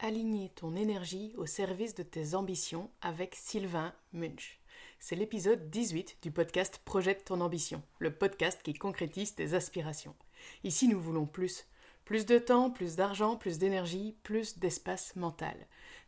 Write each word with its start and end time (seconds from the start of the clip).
Aligner 0.00 0.50
ton 0.50 0.76
énergie 0.76 1.32
au 1.36 1.44
service 1.44 1.96
de 1.96 2.04
tes 2.04 2.36
ambitions 2.36 2.88
avec 3.00 3.34
Sylvain 3.34 3.92
Munch. 4.12 4.60
C'est 5.00 5.16
l'épisode 5.16 5.70
18 5.70 6.18
du 6.22 6.30
podcast 6.30 6.80
Projette 6.84 7.24
ton 7.24 7.40
ambition, 7.40 7.82
le 7.98 8.14
podcast 8.14 8.60
qui 8.62 8.74
concrétise 8.74 9.34
tes 9.34 9.54
aspirations. 9.54 10.14
Ici, 10.62 10.86
nous 10.86 11.00
voulons 11.00 11.26
plus. 11.26 11.66
Plus 12.04 12.26
de 12.26 12.38
temps, 12.38 12.70
plus 12.70 12.94
d'argent, 12.94 13.34
plus 13.34 13.58
d'énergie, 13.58 14.14
plus 14.22 14.60
d'espace 14.60 15.16
mental. 15.16 15.56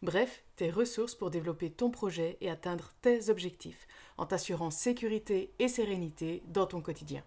Bref, 0.03 0.45
tes 0.55 0.71
ressources 0.71 1.17
pour 1.17 1.33
développer 1.33 1.73
ton 1.73 1.91
projet 1.91 2.39
et 2.41 2.49
atteindre 2.49 2.93
tes 3.03 3.29
objectifs, 3.29 3.89
en 4.19 4.25
t'assurant 4.25 4.71
sécurité 4.71 5.53
et 5.59 5.67
sérénité 5.67 6.45
dans 6.47 6.67
ton 6.67 6.81
quotidien. 6.81 7.25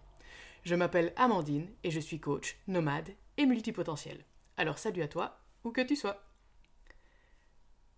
Je 0.62 0.74
m'appelle 0.74 1.12
Amandine 1.16 1.68
et 1.84 1.90
je 1.90 2.00
suis 2.00 2.20
coach, 2.20 2.56
nomade 2.68 3.10
et 3.36 3.44
multipotentiel. 3.44 4.24
Alors 4.56 4.78
salut 4.78 5.02
à 5.02 5.08
toi, 5.08 5.40
où 5.62 5.70
que 5.70 5.82
tu 5.82 5.94
sois. 5.94 6.22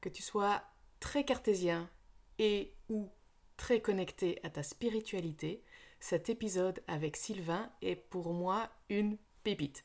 Que 0.07 0.11
tu 0.13 0.23
sois 0.23 0.63
très 1.01 1.25
cartésien 1.25 1.91
et 2.39 2.77
ou 2.89 3.09
très 3.57 3.81
connecté 3.81 4.39
à 4.45 4.51
ta 4.51 4.63
spiritualité, 4.63 5.65
cet 5.99 6.29
épisode 6.31 6.81
avec 6.87 7.17
Sylvain 7.17 7.73
est 7.83 7.97
pour 7.97 8.33
moi 8.33 8.71
une 8.89 9.19
pépite. 9.43 9.85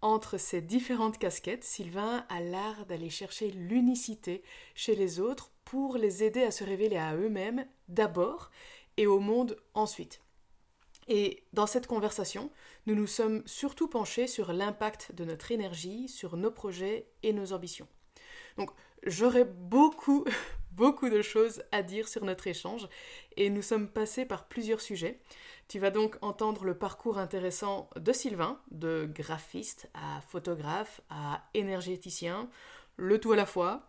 Entre 0.00 0.36
ces 0.36 0.60
différentes 0.60 1.16
casquettes, 1.16 1.62
Sylvain 1.62 2.26
a 2.28 2.40
l'art 2.40 2.86
d'aller 2.86 3.08
chercher 3.08 3.52
l'unicité 3.52 4.42
chez 4.74 4.96
les 4.96 5.20
autres 5.20 5.52
pour 5.64 5.96
les 5.96 6.24
aider 6.24 6.42
à 6.42 6.50
se 6.50 6.64
révéler 6.64 6.96
à 6.96 7.14
eux-mêmes 7.14 7.68
d'abord 7.86 8.50
et 8.96 9.06
au 9.06 9.20
monde 9.20 9.56
ensuite. 9.74 10.22
Et 11.06 11.44
dans 11.52 11.68
cette 11.68 11.86
conversation, 11.86 12.50
nous 12.86 12.96
nous 12.96 13.06
sommes 13.06 13.44
surtout 13.46 13.86
penchés 13.86 14.26
sur 14.26 14.52
l'impact 14.52 15.14
de 15.14 15.24
notre 15.24 15.52
énergie 15.52 16.08
sur 16.08 16.36
nos 16.36 16.50
projets 16.50 17.06
et 17.22 17.32
nos 17.32 17.52
ambitions. 17.52 17.86
Donc 18.56 18.72
j'aurais 19.04 19.44
beaucoup, 19.44 20.24
beaucoup 20.72 21.08
de 21.08 21.22
choses 21.22 21.62
à 21.72 21.82
dire 21.82 22.08
sur 22.08 22.24
notre 22.24 22.46
échange 22.46 22.88
et 23.36 23.50
nous 23.50 23.62
sommes 23.62 23.88
passés 23.88 24.24
par 24.24 24.48
plusieurs 24.48 24.80
sujets. 24.80 25.20
Tu 25.68 25.78
vas 25.78 25.90
donc 25.90 26.16
entendre 26.20 26.64
le 26.64 26.76
parcours 26.76 27.18
intéressant 27.18 27.88
de 27.96 28.12
Sylvain, 28.12 28.60
de 28.70 29.08
graphiste 29.12 29.88
à 29.94 30.20
photographe 30.22 31.00
à 31.10 31.44
énergéticien, 31.54 32.48
le 32.96 33.20
tout 33.20 33.32
à 33.32 33.36
la 33.36 33.46
fois. 33.46 33.88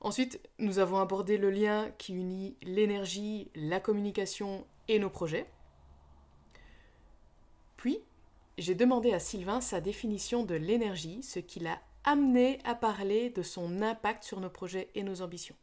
Ensuite, 0.00 0.40
nous 0.58 0.78
avons 0.78 0.98
abordé 0.98 1.38
le 1.38 1.50
lien 1.50 1.90
qui 1.98 2.14
unit 2.14 2.56
l'énergie, 2.62 3.50
la 3.54 3.80
communication 3.80 4.66
et 4.86 4.98
nos 4.98 5.10
projets. 5.10 5.46
Puis, 7.76 8.00
j'ai 8.58 8.74
demandé 8.74 9.12
à 9.12 9.18
Sylvain 9.18 9.60
sa 9.60 9.80
définition 9.80 10.44
de 10.44 10.54
l'énergie, 10.54 11.22
ce 11.22 11.38
qui 11.38 11.60
l'a 11.60 11.80
amené 12.08 12.58
à 12.64 12.74
parler 12.74 13.28
de 13.28 13.42
son 13.42 13.82
impact 13.82 14.24
sur 14.24 14.40
nos 14.40 14.48
projets 14.48 14.88
et 14.94 15.02
nos 15.02 15.20
ambitions. 15.20 15.56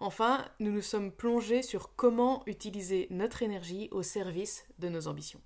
Enfin, 0.00 0.42
nous 0.58 0.72
nous 0.72 0.80
sommes 0.80 1.12
plongés 1.12 1.60
sur 1.60 1.94
comment 1.96 2.42
utiliser 2.46 3.08
notre 3.10 3.42
énergie 3.42 3.88
au 3.90 4.02
service 4.02 4.64
de 4.78 4.88
nos 4.88 5.06
ambitions. 5.06 5.42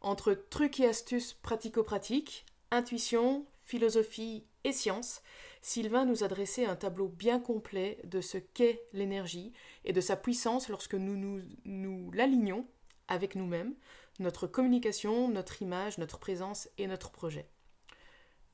Entre 0.00 0.32
trucs 0.32 0.78
et 0.78 0.86
astuces 0.86 1.32
pratico-pratiques, 1.32 2.46
intuition, 2.70 3.46
philosophie 3.58 4.44
et 4.62 4.72
science, 4.72 5.22
Sylvain 5.60 6.04
nous 6.04 6.22
a 6.22 6.28
dressé 6.28 6.64
un 6.64 6.76
tableau 6.76 7.08
bien 7.08 7.40
complet 7.40 7.98
de 8.04 8.20
ce 8.20 8.38
qu'est 8.38 8.80
l'énergie 8.92 9.52
et 9.84 9.92
de 9.92 10.00
sa 10.00 10.14
puissance 10.14 10.68
lorsque 10.68 10.94
nous 10.94 11.16
nous, 11.16 11.42
nous 11.64 12.12
l'alignons 12.12 12.64
avec 13.08 13.34
nous-mêmes, 13.34 13.74
notre 14.20 14.46
communication, 14.46 15.28
notre 15.28 15.62
image, 15.62 15.98
notre 15.98 16.20
présence 16.20 16.68
et 16.78 16.86
notre 16.86 17.10
projet. 17.10 17.48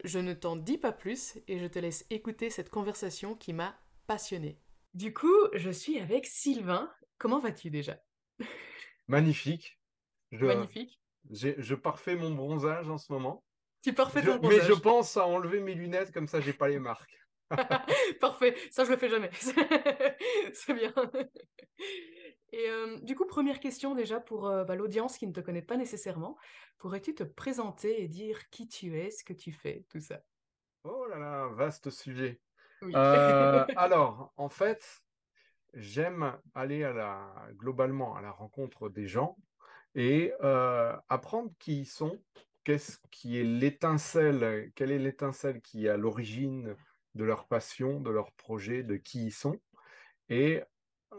Je 0.05 0.19
ne 0.19 0.35
t'en 0.35 0.55
dis 0.57 0.77
pas 0.77 0.93
plus 0.93 1.39
et 1.49 1.59
je 1.59 1.65
te 1.65 1.79
laisse 1.79 2.05
écouter 2.11 2.51
cette 2.51 2.69
conversation 2.69 3.35
qui 3.35 3.55
m'a 3.55 3.75
passionnée. 4.07 4.61
Du 4.93 5.15
coup, 5.15 5.49
je 5.55 5.71
suis 5.71 5.99
avec 5.99 6.27
Sylvain. 6.27 6.93
Comment 7.17 7.41
vas-tu 7.41 7.71
déjà? 7.71 7.99
Magnifique. 9.09 9.81
Je, 10.31 10.45
Magnifique. 10.45 11.01
Je 11.31 11.75
parfait 11.75 12.17
mon 12.17 12.35
bronzage 12.35 12.91
en 12.91 12.98
ce 12.98 13.11
moment. 13.13 13.45
Tu 13.83 13.95
parfais 13.95 14.23
ton 14.23 14.37
bronzage. 14.37 14.61
Mais 14.61 14.69
je 14.69 14.79
pense 14.79 15.17
à 15.17 15.27
enlever 15.27 15.61
mes 15.61 15.75
lunettes, 15.75 16.13
comme 16.13 16.29
ça 16.29 16.41
j'ai 16.41 16.53
pas 16.53 16.69
les 16.69 16.79
marques. 16.79 17.19
Parfait, 18.21 18.55
ça 18.71 18.85
je 18.85 18.91
le 18.91 18.97
fais 18.97 19.09
jamais. 19.09 19.31
C'est 20.53 20.75
bien. 20.75 20.93
Et 22.53 22.71
euh, 22.71 22.99
du 23.01 23.17
coup, 23.17 23.27
première 23.27 23.59
question 23.59 23.95
déjà 23.95 24.21
pour 24.21 24.47
euh, 24.47 24.63
bah, 24.65 24.77
l'audience 24.77 25.19
qui 25.19 25.27
ne 25.27 25.33
te 25.33 25.41
connaît 25.41 25.63
pas 25.63 25.77
nécessairement. 25.77 26.39
Pourrais-tu 26.79 27.15
te 27.15 27.25
présenter 27.25 28.03
et 28.03 28.07
dire 28.07 28.49
qui 28.51 28.69
tu 28.69 28.97
es, 28.97 29.11
ce 29.11 29.25
que 29.25 29.33
tu 29.33 29.51
fais, 29.51 29.85
tout 29.91 30.01
ça? 30.01 30.21
Oh 30.85 31.07
là 31.07 31.19
là, 31.19 31.49
vaste 31.49 31.91
sujet. 31.91 32.41
Euh, 32.83 33.65
alors, 33.77 34.33
en 34.37 34.49
fait, 34.49 35.03
j'aime 35.73 36.39
aller 36.55 36.85
à 36.85 36.93
la, 36.93 37.35
globalement 37.55 38.15
à 38.15 38.23
la 38.23 38.31
rencontre 38.31 38.89
des 38.89 39.09
gens 39.09 39.37
et 39.97 40.33
apprendre 41.09 41.51
qui 41.59 41.81
ils 41.81 41.87
sont, 41.87 42.21
qu'est-ce 42.63 42.99
qui 43.11 43.41
est 43.41 43.45
l'étincelle, 43.45 44.71
quelle 44.77 44.93
est 44.93 44.99
l'étincelle 44.99 45.61
qui 45.61 45.87
est 45.87 45.91
à 45.91 45.97
l'origine 45.97 46.77
de 47.14 47.25
leur 47.25 47.47
passion, 47.47 48.01
de 48.01 48.11
leur 48.11 48.33
projet, 48.33 48.83
de 48.83 48.97
qui 48.97 49.27
ils 49.27 49.33
sont. 49.33 49.61
Et 50.29 50.63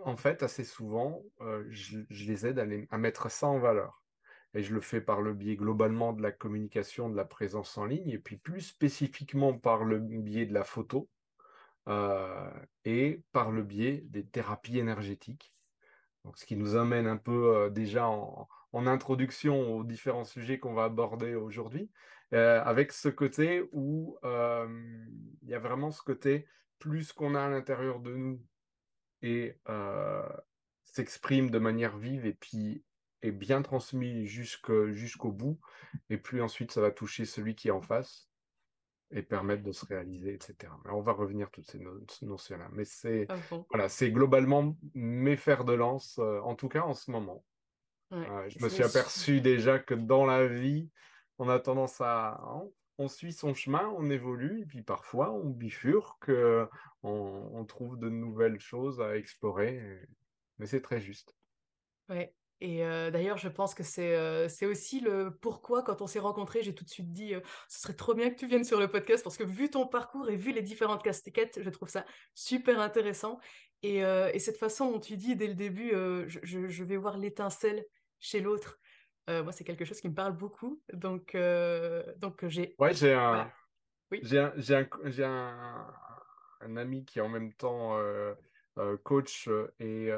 en 0.03 0.17
fait, 0.17 0.43
assez 0.43 0.63
souvent, 0.63 1.23
euh, 1.41 1.65
je, 1.69 1.99
les 2.09 2.45
aide 2.45 2.59
à, 2.89 2.97
mettre 2.97 3.29
ça 3.31 3.47
en 3.47 3.59
valeur. 3.59 4.03
Et 4.53 4.63
je 4.63 4.73
le 4.73 4.81
fais 4.81 5.01
par 5.01 5.21
le 5.21 5.33
biais 5.33 5.55
globalement 5.55 6.13
de 6.13 6.21
la 6.21 6.31
communication, 6.31 7.09
de 7.09 7.15
la 7.15 7.25
présence 7.25 7.77
en 7.77 7.85
ligne, 7.85 8.09
et 8.09 8.19
puis 8.19 8.37
plus 8.37 8.61
spécifiquement 8.61 9.57
par 9.57 9.83
le 9.83 9.99
biais 9.99 10.45
de 10.45 10.53
la 10.53 10.63
photo 10.63 11.09
euh, 11.87 12.49
et 12.85 13.21
par 13.31 13.51
le 13.51 13.63
biais 13.63 14.03
des 14.05 14.25
thérapies 14.25 14.79
énergétiques. 14.79 15.53
Donc, 16.23 16.37
ce 16.37 16.45
qui 16.45 16.55
nous 16.55 16.75
amène 16.75 17.05
un 17.05 17.17
peu 17.17 17.55
euh, 17.55 17.69
déjà 17.69 18.07
en, 18.07 18.47
introduction 18.73 19.77
aux 19.77 19.85
différents 19.85 20.25
sujets 20.25 20.59
qu'on 20.59 20.73
va 20.73 20.85
aborder 20.85 21.35
aujourd'hui, 21.35 21.89
avec 22.31 22.91
ce 22.91 23.09
côté 23.09 23.63
où 23.71 24.17
il 24.23 25.49
y 25.49 25.53
a 25.53 25.59
vraiment 25.59 25.91
ce 25.91 26.01
côté 26.01 26.47
plus 26.79 27.13
qu'on 27.13 27.35
a 27.35 27.41
à 27.41 27.49
l'intérieur 27.49 27.99
de 27.99 28.15
nous 28.15 28.41
et 29.21 29.57
euh, 29.69 30.27
s'exprime 30.83 31.49
de 31.49 31.59
manière 31.59 31.97
vive 31.97 32.25
et 32.25 32.33
puis 32.33 32.83
est 33.21 33.31
bien 33.31 33.61
transmis 33.63 34.27
jusqu'au 34.27 35.31
bout, 35.31 35.59
et 36.09 36.17
plus 36.17 36.41
ensuite 36.43 36.71
ça 36.71 36.81
va 36.81 36.91
toucher 36.91 37.25
celui 37.25 37.55
qui 37.55 37.69
est 37.69 37.71
en 37.71 37.81
face 37.81 38.29
et 39.11 39.23
permettre 39.23 39.63
de 39.63 39.71
se 39.71 39.85
réaliser, 39.85 40.33
etc. 40.33 40.71
on 40.85 41.01
va 41.01 41.13
revenir 41.13 41.49
toutes 41.49 41.69
ces 41.69 41.79
notions-là. 42.21 42.69
Mais 42.71 42.85
c'est 42.85 43.25
ah 43.29 43.37
voilà, 43.71 43.89
c'est 43.89 44.11
globalement 44.11 44.75
mes 44.93 45.37
fers 45.37 45.63
de 45.63 45.73
lance, 45.73 46.19
euh, 46.19 46.39
en 46.41 46.55
tout 46.55 46.69
cas 46.69 46.81
en 46.81 46.93
ce 46.93 47.09
moment. 47.09 47.43
Euh, 48.11 48.49
je 48.49 48.63
me 48.63 48.69
suis 48.69 48.83
aperçu 48.83 49.41
déjà 49.41 49.79
que 49.79 49.95
dans 49.95 50.25
la 50.25 50.45
vie, 50.47 50.89
on 51.37 51.49
a 51.49 51.59
tendance 51.59 52.01
à, 52.01 52.39
on 52.97 53.07
suit 53.07 53.33
son 53.33 53.53
chemin, 53.53 53.87
on 53.97 54.09
évolue, 54.09 54.61
et 54.61 54.65
puis 54.65 54.81
parfois 54.81 55.31
on 55.31 55.49
bifurque, 55.49 56.31
on, 57.03 57.49
on 57.53 57.65
trouve 57.65 57.97
de 57.97 58.09
nouvelles 58.09 58.59
choses 58.59 59.01
à 59.01 59.17
explorer, 59.17 59.81
mais 60.59 60.65
c'est 60.65 60.81
très 60.81 61.01
juste. 61.01 61.35
Ouais. 62.09 62.33
Et 62.61 62.85
euh, 62.85 63.11
d'ailleurs, 63.11 63.37
je 63.37 63.49
pense 63.49 63.73
que 63.73 63.83
euh, 63.99 64.47
c'est 64.47 64.65
aussi 64.65 65.01
le 65.01 65.37
pourquoi, 65.41 65.83
quand 65.83 66.01
on 66.01 66.07
s'est 66.07 66.19
rencontrés, 66.19 66.63
j'ai 66.63 66.73
tout 66.73 66.85
de 66.85 66.89
suite 66.89 67.11
dit 67.11 67.33
euh, 67.33 67.41
ce 67.67 67.81
serait 67.81 67.93
trop 67.93 68.13
bien 68.13 68.29
que 68.29 68.35
tu 68.35 68.47
viennes 68.47 68.63
sur 68.63 68.79
le 68.79 68.87
podcast, 68.87 69.23
parce 69.23 69.37
que 69.37 69.43
vu 69.43 69.69
ton 69.69 69.85
parcours 69.87 70.29
et 70.29 70.37
vu 70.37 70.53
les 70.53 70.61
différentes 70.61 71.03
casquettes, 71.03 71.59
je 71.61 71.69
trouve 71.69 71.89
ça 71.89 72.05
super 72.33 72.79
intéressant. 72.79 73.39
Et, 73.83 73.97
et 73.99 74.39
cette 74.39 74.57
façon 74.57 74.91
dont 74.91 74.99
tu 74.99 75.15
dis 75.15 75.35
dès 75.35 75.45
le 75.45 75.53
début, 75.53 75.91
je, 75.91 76.39
je, 76.41 76.83
vais 76.83 76.97
voir 76.97 77.19
l'étincelle 77.19 77.85
chez 78.19 78.39
l'autre. 78.39 78.79
Euh, 79.29 79.43
moi, 79.43 79.51
c'est 79.51 79.63
quelque 79.63 79.85
chose 79.85 79.99
qui 79.99 80.09
me 80.09 80.13
parle 80.13 80.33
beaucoup. 80.33 80.81
Donc, 80.93 81.35
euh, 81.35 82.03
donc 82.17 82.45
j'ai. 82.47 82.75
Ouais, 82.77 82.93
j'ai 82.93 83.13
un, 83.13 83.51
oui. 84.11 84.19
j'ai 84.23 84.39
un, 84.39 84.53
j'ai 84.55 85.23
un, 85.23 85.87
un, 86.61 86.77
ami 86.77 87.05
qui 87.05 87.19
est 87.19 87.21
en 87.21 87.29
même 87.29 87.53
temps 87.53 87.97
euh, 87.97 88.35
coach 89.03 89.49
et 89.79 90.11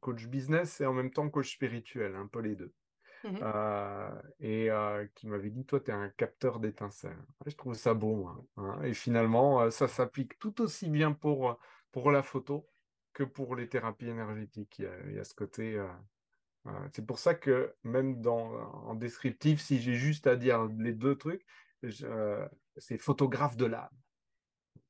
coach 0.00 0.26
business 0.26 0.80
et 0.80 0.86
en 0.86 0.92
même 0.92 1.10
temps 1.10 1.28
coach 1.28 1.52
spirituel, 1.54 2.14
un 2.14 2.26
peu 2.26 2.40
les 2.40 2.56
deux. 2.56 2.72
Mmh 3.24 3.38
et 4.40 4.70
qui 5.16 5.26
m'avait 5.26 5.50
dit, 5.50 5.66
toi, 5.66 5.80
tu 5.80 5.90
es 5.90 5.94
un 5.94 6.08
capteur 6.10 6.60
d'étincelles. 6.60 7.18
Je 7.46 7.56
trouve 7.56 7.74
ça 7.74 7.92
beau. 7.92 8.28
Hein, 8.56 8.80
et 8.84 8.94
finalement, 8.94 9.68
ça 9.72 9.88
s'applique 9.88 10.38
tout 10.38 10.60
aussi 10.60 10.88
bien 10.88 11.12
pour, 11.12 11.58
pour 11.90 12.12
la 12.12 12.22
photo 12.22 12.68
que 13.12 13.24
pour 13.24 13.56
les 13.56 13.68
thérapies 13.68 14.06
énergétiques. 14.06 14.78
Il 14.78 14.84
y 14.84 14.86
a, 14.86 14.92
il 15.08 15.16
y 15.16 15.18
a 15.18 15.24
ce 15.24 15.34
côté 15.34 15.84
c'est 16.92 17.06
pour 17.06 17.18
ça 17.18 17.34
que 17.34 17.74
même 17.82 18.20
dans, 18.20 18.50
en 18.86 18.94
descriptif, 18.94 19.60
si 19.60 19.80
j'ai 19.80 19.94
juste 19.94 20.26
à 20.26 20.36
dire 20.36 20.66
les 20.78 20.92
deux 20.92 21.16
trucs, 21.16 21.44
euh, 22.02 22.48
c'est 22.76 22.98
photographe 22.98 23.56
de 23.56 23.66
l'âme. 23.66 23.88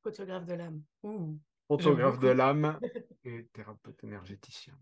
Photographe 0.03 0.45
de 0.45 0.55
l'âme. 0.55 0.83
Photographe 1.67 2.19
de 2.19 2.29
l'âme 2.29 2.79
et 3.25 3.47
thérapeute 3.53 4.03
énergéticien. 4.05 4.75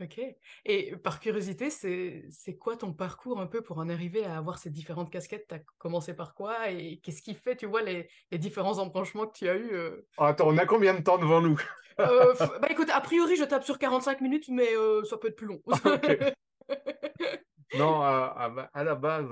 Ok. 0.00 0.18
Et 0.64 0.96
par 0.96 1.20
curiosité, 1.20 1.68
c'est 1.68 2.56
quoi 2.58 2.76
ton 2.76 2.94
parcours 2.94 3.38
un 3.38 3.46
peu 3.46 3.60
pour 3.60 3.78
en 3.78 3.90
arriver 3.90 4.24
à 4.24 4.38
avoir 4.38 4.58
ces 4.58 4.70
différentes 4.70 5.10
casquettes? 5.10 5.46
Tu 5.46 5.54
as 5.54 5.60
commencé 5.76 6.14
par 6.14 6.34
quoi 6.34 6.70
Et 6.70 7.00
qu'est-ce 7.02 7.20
qui 7.20 7.34
fait, 7.34 7.54
tu 7.54 7.66
vois, 7.66 7.82
les, 7.82 8.08
les 8.30 8.38
différents 8.38 8.78
embranchements 8.78 9.26
que 9.26 9.36
tu 9.36 9.48
as 9.48 9.56
eus 9.56 9.74
euh? 9.74 10.06
Attends, 10.16 10.48
on 10.48 10.56
a 10.56 10.64
combien 10.64 10.94
de 10.94 11.02
temps 11.02 11.18
devant 11.18 11.42
nous? 11.42 11.60
Euh, 11.98 12.34
Bah 12.62 12.68
écoute, 12.70 12.88
a 12.90 13.00
priori, 13.02 13.36
je 13.36 13.44
tape 13.44 13.64
sur 13.64 13.78
45 13.78 14.22
minutes, 14.22 14.48
mais 14.48 14.74
euh, 14.74 15.04
ça 15.04 15.18
peut 15.18 15.28
être 15.28 15.36
plus 15.36 15.48
long. 15.48 15.60
non, 17.78 18.00
à, 18.00 18.70
à, 18.72 18.84
la 18.84 18.94
base, 18.94 19.28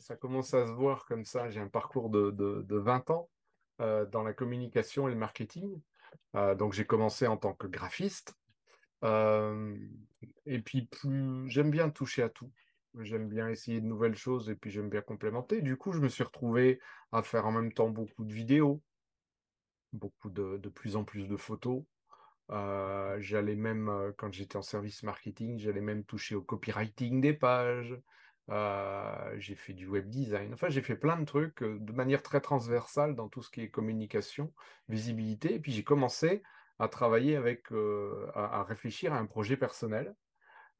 ça 0.00 0.16
commence 0.16 0.52
à 0.52 0.66
se 0.66 0.72
voir 0.72 1.06
comme 1.06 1.24
ça. 1.24 1.48
J'ai 1.48 1.60
un 1.60 1.68
parcours 1.68 2.10
de, 2.10 2.30
de, 2.30 2.62
de 2.62 2.76
20 2.76 3.08
ans 3.10 3.30
dans 3.78 4.22
la 4.22 4.34
communication 4.34 5.08
et 5.08 5.12
le 5.12 5.16
marketing. 5.16 5.80
donc 6.58 6.74
j'ai 6.74 6.84
commencé 6.84 7.26
en 7.26 7.38
tant 7.38 7.54
que 7.54 7.66
graphiste 7.66 8.34
et 10.46 10.60
puis, 10.60 10.86
plus 10.86 11.48
j'aime 11.48 11.70
bien 11.70 11.90
toucher 11.90 12.22
à 12.22 12.28
tout. 12.28 12.50
J'aime 12.98 13.28
bien 13.28 13.48
essayer 13.48 13.80
de 13.80 13.86
nouvelles 13.86 14.16
choses 14.16 14.50
et 14.50 14.56
puis 14.56 14.70
j'aime 14.70 14.90
bien 14.90 15.00
complémenter. 15.00 15.62
Du 15.62 15.76
coup, 15.76 15.92
je 15.92 16.00
me 16.00 16.08
suis 16.08 16.24
retrouvé 16.24 16.80
à 17.12 17.22
faire 17.22 17.46
en 17.46 17.52
même 17.52 17.72
temps 17.72 17.88
beaucoup 17.88 18.24
de 18.24 18.32
vidéos, 18.32 18.82
beaucoup 19.92 20.30
de, 20.30 20.58
de 20.58 20.68
plus 20.68 20.96
en 20.96 21.04
plus 21.04 21.28
de 21.28 21.36
photos. 21.36 21.84
j'allais 22.48 23.56
même, 23.56 24.12
quand 24.18 24.32
j'étais 24.32 24.56
en 24.56 24.62
service 24.62 25.02
marketing, 25.04 25.58
j'allais 25.58 25.80
même 25.80 26.04
toucher 26.04 26.34
au 26.34 26.42
copywriting 26.42 27.20
des 27.20 27.32
pages. 27.32 27.96
j'ai 29.38 29.54
fait 29.54 29.72
du 29.72 29.86
web 29.86 30.08
design. 30.08 30.52
Enfin, 30.52 30.68
j'ai 30.68 30.82
fait 30.82 30.96
plein 30.96 31.16
de 31.18 31.24
trucs 31.24 31.62
de 31.62 31.92
manière 31.92 32.22
très 32.22 32.40
transversale 32.40 33.14
dans 33.14 33.28
tout 33.28 33.42
ce 33.42 33.50
qui 33.50 33.60
est 33.60 33.70
communication, 33.70 34.52
visibilité. 34.88 35.54
Et 35.54 35.60
puis, 35.60 35.70
j'ai 35.70 35.84
commencé 35.84 36.42
à 36.80 36.88
travailler 36.88 37.36
avec, 37.36 37.70
euh, 37.72 38.26
à, 38.34 38.64
réfléchir 38.64 39.12
à 39.12 39.18
un 39.18 39.26
projet 39.26 39.58
personnel. 39.58 40.16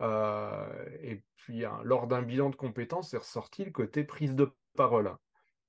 Euh, 0.00 0.88
et 1.02 1.22
puis, 1.36 1.66
hein, 1.66 1.78
lors 1.84 2.06
d'un 2.06 2.22
bilan 2.22 2.48
de 2.48 2.56
compétences, 2.56 3.12
est 3.12 3.18
ressorti 3.18 3.66
le 3.66 3.70
côté 3.70 4.02
prise 4.02 4.34
de 4.34 4.50
parole. 4.74 5.14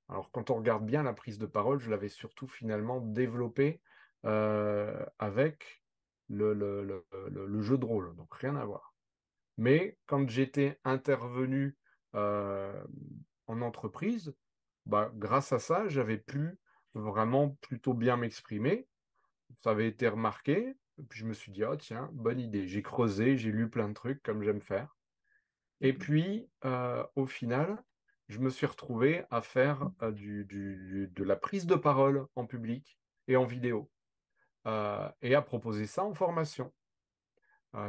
Alors, 0.08 0.32
quand 0.32 0.50
on 0.50 0.56
regarde 0.56 0.86
bien 0.86 1.04
la 1.04 1.14
prise 1.14 1.38
de 1.38 1.46
parole, 1.46 1.80
je 1.80 1.92
l'avais 1.92 2.08
surtout 2.08 2.48
finalement 2.48 3.02
développée 3.02 3.82
euh, 4.26 5.06
avec 5.20 5.84
le, 6.30 7.04
jeu 7.60 7.78
de 7.78 7.86
rôle, 7.86 8.16
donc 8.16 8.34
rien 8.36 8.56
à 8.56 8.64
voir. 8.64 8.96
Mais 9.58 9.98
quand 10.06 10.30
j'étais 10.30 10.80
intervenu 10.86 11.76
en 12.14 13.62
entreprise, 13.62 14.34
bah, 14.86 15.12
grâce 15.14 15.52
à 15.52 15.60
ça, 15.60 15.90
j'avais 15.90 16.18
pu 16.18 16.58
vraiment 16.94 17.50
plutôt 17.62 17.94
bien 17.94 18.16
m'exprimer 18.16 18.88
ça 19.56 19.72
avait 19.72 19.88
été 19.88 20.08
remarqué. 20.08 20.76
puis 21.10 21.20
je 21.20 21.26
me 21.26 21.34
suis 21.34 21.52
dit, 21.52 21.64
oh 21.64 21.76
tiens, 21.76 22.10
bonne 22.14 22.40
idée. 22.40 22.68
J'ai 22.68 22.82
creusé, 22.82 23.38
j'ai 23.38 23.52
lu 23.52 23.70
plein 23.70 23.90
de 23.90 23.94
trucs 23.94 24.22
comme 24.24 24.44
j'aime 24.44 24.62
faire. 24.62 24.96
Et 25.82 25.94
mmh 25.94 25.98
puis, 25.98 26.50
euh, 26.66 27.04
au 27.16 27.26
final, 27.26 27.84
je 28.28 28.40
me 28.40 28.50
suis 28.50 28.68
retrouvé 28.68 29.24
à 29.32 29.42
faire 29.42 29.90
euh, 30.02 30.12
du, 30.12 30.46
de 30.46 31.24
la 31.24 31.36
prise 31.36 31.66
de 31.66 31.76
parole 31.76 32.28
en 32.36 32.46
public 32.46 33.00
et 33.28 33.36
en 33.36 33.46
vidéo. 33.46 33.90
Euh, 34.68 35.10
et 35.22 35.34
à 35.34 35.42
proposer 35.42 35.88
ça 35.88 36.04
en 36.04 36.14
formation. 36.14 36.72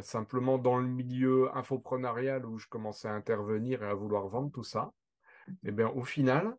simplement 0.00 0.58
dans 0.58 0.79
le 0.79 0.87
milieu 0.87 1.55
infoprenarial 1.56 2.47
où 2.47 2.56
je 2.56 2.69
commençais 2.69 3.08
à 3.08 3.15
intervenir 3.15 3.82
et 3.82 3.88
à 3.88 3.94
vouloir 3.94 4.26
vendre 4.29 4.50
tout 4.50 4.62
ça, 4.62 4.93
et 5.65 5.73
bien 5.73 5.88
au 5.88 6.05
final, 6.05 6.56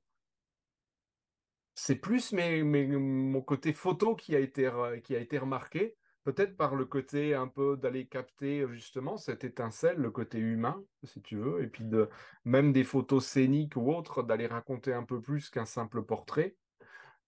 c'est 1.75 1.95
plus 1.95 2.33
mon 2.33 3.41
côté 3.41 3.73
photo 3.73 4.15
qui 4.15 4.35
a 4.35 4.39
été, 4.39 4.69
qui 5.03 5.15
a 5.15 5.19
été 5.19 5.37
remarqué, 5.37 5.95
peut-être 6.23 6.55
par 6.55 6.75
le 6.75 6.85
côté 6.85 7.33
un 7.33 7.47
peu 7.47 7.77
d'aller 7.77 8.07
capter 8.07 8.65
justement 8.69 9.17
cette 9.17 9.43
étincelle, 9.43 9.97
le 9.97 10.11
côté 10.11 10.39
humain, 10.39 10.83
si 11.03 11.21
tu 11.21 11.37
veux, 11.37 11.63
et 11.63 11.67
puis 11.67 11.83
de 11.83 12.09
même 12.45 12.71
des 12.73 12.83
photos 12.83 13.25
scéniques 13.25 13.75
ou 13.75 13.91
autres, 13.91 14.23
d'aller 14.23 14.47
raconter 14.47 14.93
un 14.93 15.03
peu 15.03 15.21
plus 15.21 15.49
qu'un 15.49 15.65
simple 15.65 16.03
portrait. 16.03 16.55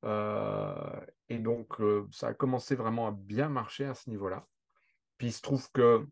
Euh, 0.04 1.00
et 1.30 1.40
donc, 1.40 1.82
euh, 1.82 2.08
ça 2.12 2.28
a 2.28 2.34
commencé 2.34 2.76
vraiment 2.76 3.08
à 3.08 3.12
bien 3.12 3.50
marcher 3.50 3.86
à 3.86 3.96
ce 3.96 4.10
niveau-là. 4.10 4.48
Puis 5.18 5.28
il 5.28 5.34
se 5.34 5.42
trouve 5.42 5.72
que 5.72 6.06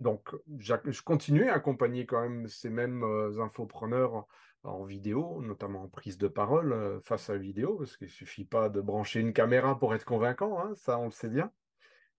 donc, 0.00 0.34
je 0.58 1.02
continuais 1.02 1.48
à 1.48 1.54
accompagner 1.54 2.06
quand 2.06 2.22
même 2.22 2.48
ces 2.48 2.70
mêmes 2.70 3.04
infopreneurs 3.38 4.26
en 4.62 4.84
vidéo, 4.84 5.40
notamment 5.42 5.84
en 5.84 5.88
prise 5.88 6.18
de 6.18 6.28
parole 6.28 7.00
face 7.02 7.30
à 7.30 7.34
la 7.34 7.38
vidéo, 7.38 7.76
parce 7.76 7.96
qu'il 7.96 8.06
ne 8.06 8.12
suffit 8.12 8.44
pas 8.44 8.68
de 8.68 8.80
brancher 8.80 9.20
une 9.20 9.32
caméra 9.32 9.78
pour 9.78 9.94
être 9.94 10.04
convaincant, 10.04 10.58
hein, 10.58 10.74
ça 10.74 10.98
on 10.98 11.06
le 11.06 11.10
sait 11.10 11.28
bien. 11.28 11.52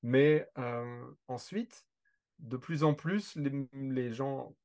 Mais 0.04 0.48
ensuite, 1.28 1.86
de 2.42 2.58
plus 2.58 2.84
en 2.84 2.94
plus, 2.94 3.38
les, 3.74 4.12
gens 4.12 4.56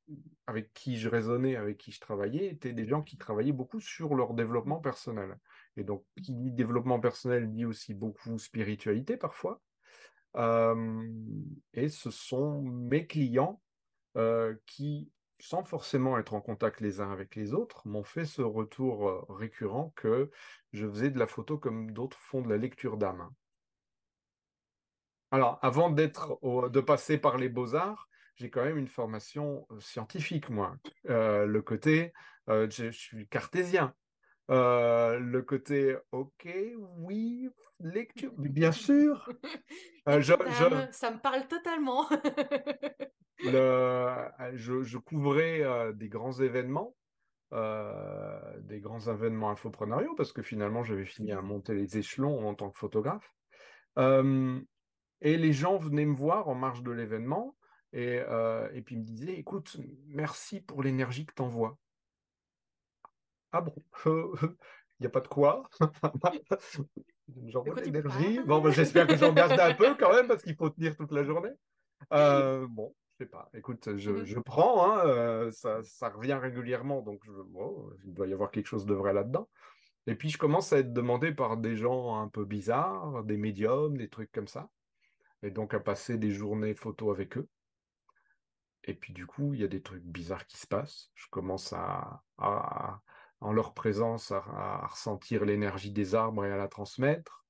avec 0.47 0.73
qui 0.73 0.97
je 0.97 1.09
raisonnais, 1.09 1.55
avec 1.55 1.77
qui 1.77 1.91
je 1.91 1.99
travaillais, 1.99 2.47
étaient 2.47 2.73
des 2.73 2.87
gens 2.87 3.03
qui 3.03 3.17
travaillaient 3.17 3.51
beaucoup 3.51 3.79
sur 3.79 4.15
leur 4.15 4.33
développement 4.33 4.79
personnel. 4.79 5.37
Et 5.75 5.83
donc, 5.83 6.03
qui 6.23 6.33
dit 6.33 6.51
développement 6.51 6.99
personnel 6.99 7.51
dit 7.51 7.65
aussi 7.65 7.93
beaucoup 7.93 8.37
spiritualité 8.39 9.15
parfois. 9.15 9.61
Et 10.37 11.89
ce 11.89 12.11
sont 12.11 12.61
mes 12.61 13.07
clients 13.07 13.61
qui 14.65 15.11
sans 15.39 15.63
forcément 15.63 16.17
être 16.17 16.33
en 16.33 16.41
contact 16.41 16.81
les 16.81 16.99
uns 16.99 17.11
avec 17.11 17.35
les 17.35 17.53
autres, 17.53 17.87
m'ont 17.87 18.03
fait 18.03 18.25
ce 18.25 18.41
retour 18.41 19.25
récurrent 19.29 19.93
que 19.95 20.31
je 20.73 20.87
faisais 20.87 21.11
de 21.11 21.19
la 21.19 21.27
photo 21.27 21.57
comme 21.57 21.91
d'autres 21.91 22.17
font 22.17 22.41
de 22.41 22.49
la 22.49 22.57
lecture 22.57 22.97
d'âme. 22.97 23.29
Alors, 25.31 25.59
avant 25.61 25.89
d'être 25.89 26.39
de 26.41 26.79
passer 26.79 27.17
par 27.17 27.37
les 27.37 27.49
beaux-arts, 27.49 28.07
j'ai 28.35 28.49
quand 28.49 28.63
même 28.63 28.77
une 28.77 28.87
formation 28.87 29.67
scientifique, 29.79 30.49
moi. 30.49 30.77
Le 31.03 31.59
côté, 31.59 32.13
je, 32.47 32.89
suis 32.91 33.27
cartésien. 33.27 33.93
Le 34.49 35.41
côté, 35.41 35.97
ok, 36.11 36.47
oui, 36.97 37.49
lecture, 37.79 38.33
bien 38.37 38.71
sûr. 38.71 39.29
Ça 40.91 41.11
me 41.11 41.19
parle 41.19 41.47
totalement. 41.47 42.07
Le, 43.43 44.31
je, 44.55 44.97
couvrais 44.97 45.61
euh, 45.61 45.93
des 45.93 46.09
grands 46.09 46.33
événements, 46.33 46.95
euh, 47.53 48.39
des 48.61 48.79
grands 48.79 48.99
événements 48.99 49.51
infoprenariaux, 49.51 50.15
parce 50.15 50.33
que 50.33 50.41
finalement, 50.41 50.83
j'avais 50.83 51.05
fini 51.05 51.31
à 51.31 51.41
monter 51.41 51.73
les 51.73 51.97
échelons 51.97 52.47
en 52.47 52.55
tant 52.55 52.71
que 52.71 52.79
photographe. 52.79 53.31
Euh, 53.99 54.59
et 55.21 55.37
les 55.37 55.53
gens 55.53 55.77
venaient 55.77 56.05
me 56.05 56.15
voir 56.15 56.47
en 56.47 56.55
marge 56.55 56.83
de 56.83 56.91
l'événement 56.91 57.55
et, 57.93 58.17
et 58.73 58.81
puis 58.81 58.97
me 58.97 59.03
disaient, 59.03 59.37
écoute, 59.37 59.77
merci 60.07 60.61
pour 60.61 60.83
l'énergie 60.83 61.25
que 61.25 61.33
tu 61.35 61.41
envoies. 61.41 61.77
Ah 63.51 63.61
bon? 63.61 63.75
Il 64.99 65.03
n'y 65.03 65.07
a 65.07 65.11
pas 65.11 65.21
de 65.21 65.27
quoi? 65.27 65.69
J'envoie 67.45 67.81
l'énergie. 67.81 68.39
Bon, 68.45 68.61
ben, 68.61 68.71
j'espère 68.71 69.05
que 69.05 69.15
j'en 69.15 69.33
garde 69.33 69.59
un 69.59 69.73
peu 69.73 69.95
quand 69.95 70.11
même, 70.13 70.27
parce 70.27 70.41
qu'il 70.41 70.55
faut 70.55 70.69
tenir 70.69 70.95
toute 70.95 71.11
la 71.11 71.23
journée. 71.23 71.51
bon, 72.11 72.95
je 73.11 73.23
sais 73.23 73.29
pas. 73.29 73.49
Écoute, 73.53 73.95
je, 73.97 74.11
mmh 74.11 74.43
prends, 74.43 74.91
hein, 74.91 75.05
euh, 75.05 75.51
ça, 75.51 76.09
revient 76.09 76.33
régulièrement, 76.33 77.01
donc 77.01 77.21
je, 77.25 77.31
il 78.05 78.13
doit 78.13 78.27
y 78.27 78.33
avoir 78.33 78.49
quelque 78.49 78.67
chose 78.67 78.85
de 78.85 78.93
vrai 78.95 79.13
là-dedans. 79.13 79.47
Et 80.07 80.15
puis 80.15 80.29
je 80.29 80.37
commence 80.37 80.71
à 80.71 80.79
être 80.79 80.93
demandé 80.93 81.33
par 81.33 81.57
des 81.57 81.75
gens 81.75 82.19
un 82.19 82.29
peu 82.29 82.45
bizarres, 82.45 83.23
des 83.25 83.37
médiums, 83.37 83.97
des 83.97 84.07
trucs 84.07 84.31
comme 84.31 84.47
ça. 84.47 84.69
Et 85.43 85.51
donc 85.51 85.73
à 85.73 85.79
passer 85.79 86.17
des 86.17 86.31
journées 86.31 86.73
photos 86.73 87.13
avec 87.13 87.37
eux. 87.37 87.47
Et 88.85 88.93
puis 88.93 89.11
du 89.11 89.27
coup, 89.27 89.53
il 89.53 89.59
y 89.59 89.65
a 89.65 89.67
des 89.67 89.81
trucs 89.81 90.03
bizarres 90.03 90.47
qui 90.47 90.57
se 90.57 90.65
passent. 90.65 91.11
Je 91.13 91.27
commence 91.29 91.73
à, 91.73 92.23
en 93.39 93.51
leur 93.51 93.73
présence, 93.73 94.31
à 94.31 94.87
ressentir 94.87 95.45
l'énergie 95.45 95.91
des 95.91 96.15
arbres 96.15 96.45
et 96.45 96.51
à 96.51 96.57
la 96.57 96.67
transmettre. 96.67 97.47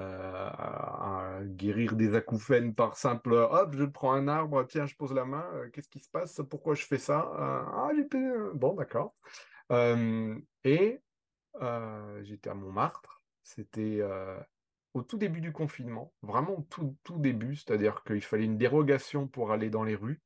Euh, 0.00 0.48
à, 0.52 1.40
guérir 1.42 1.96
des 1.96 2.14
acouphènes 2.14 2.72
par 2.72 2.96
simple 2.96 3.32
hop, 3.32 3.74
je 3.74 3.84
prends 3.84 4.12
un 4.12 4.28
arbre, 4.28 4.62
tiens, 4.62 4.86
je 4.86 4.94
pose 4.94 5.12
la 5.12 5.24
main, 5.24 5.44
euh, 5.54 5.70
qu'est-ce 5.70 5.88
qui 5.88 5.98
se 5.98 6.08
passe? 6.08 6.40
Pourquoi 6.48 6.74
je 6.76 6.84
fais 6.84 6.98
ça? 6.98 7.32
Euh, 7.36 7.64
Ah, 7.74 7.90
j'étais. 7.96 8.22
Bon, 8.54 8.74
d'accord. 8.74 9.16
et 10.64 11.00
j'étais 12.22 12.50
à 12.50 12.54
Montmartre, 12.54 13.24
c'était 13.42 14.00
au 14.94 15.02
tout 15.02 15.18
début 15.18 15.40
du 15.40 15.52
confinement, 15.52 16.12
vraiment 16.22 16.62
tout, 16.70 16.96
tout 17.02 17.18
début, 17.18 17.56
c'est-à-dire 17.56 18.04
qu'il 18.04 18.22
fallait 18.22 18.44
une 18.44 18.56
dérogation 18.56 19.26
pour 19.26 19.50
aller 19.50 19.68
dans 19.68 19.82
les 19.82 19.96
rues, 19.96 20.20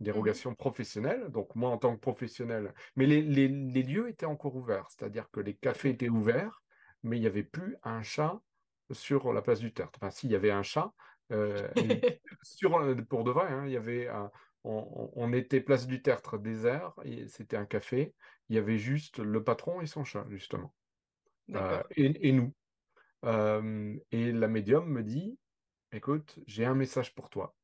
dérogation 0.00 0.54
professionnelle, 0.54 1.28
donc 1.30 1.54
moi 1.54 1.70
en 1.70 1.78
tant 1.78 1.94
que 1.94 2.00
professionnel, 2.00 2.72
mais 2.96 3.06
les, 3.06 3.22
les, 3.22 3.48
les 3.48 3.82
lieux 3.82 4.08
étaient 4.08 4.26
encore 4.26 4.54
ouverts, 4.56 4.88
c'est-à-dire 4.90 5.28
que 5.30 5.40
les 5.40 5.54
cafés 5.54 5.90
étaient 5.90 6.08
ouverts, 6.08 6.62
mais 7.02 7.16
il 7.16 7.20
n'y 7.20 7.26
avait 7.26 7.42
plus 7.42 7.76
un 7.82 8.02
chat 8.02 8.40
sur 8.90 9.32
la 9.32 9.42
place 9.42 9.60
du 9.60 9.72
Tertre. 9.72 9.98
Enfin, 10.00 10.10
s'il 10.10 10.30
y 10.30 10.36
avait 10.36 10.50
un 10.50 10.62
chat, 10.62 10.92
euh, 11.32 11.68
sur, 12.42 12.76
euh, 12.76 12.94
pour 12.94 13.24
de 13.24 13.30
vrai, 13.30 13.48
hein, 13.48 13.64
il 13.66 13.72
y 13.72 13.76
avait 13.76 14.08
on, 14.64 15.32
était 15.32 15.60
place 15.60 15.86
du 15.86 16.02
Tertre 16.02 16.36
désert, 16.38 16.92
c'était 17.28 17.56
un 17.56 17.64
café, 17.64 18.14
il 18.48 18.56
y 18.56 18.58
avait 18.58 18.76
juste 18.76 19.18
le 19.18 19.42
patron 19.42 19.80
et 19.80 19.86
son 19.86 20.04
chat, 20.04 20.26
justement. 20.28 20.74
Euh, 21.54 21.82
et, 21.96 22.32
nous. 22.32 22.52
et 24.10 24.32
la 24.32 24.48
médium 24.48 24.86
me 24.86 25.02
dit, 25.02 25.38
écoute, 25.92 26.38
j'ai 26.46 26.66
un 26.66 26.74
message 26.74 27.14
pour 27.14 27.30
toi. 27.30 27.54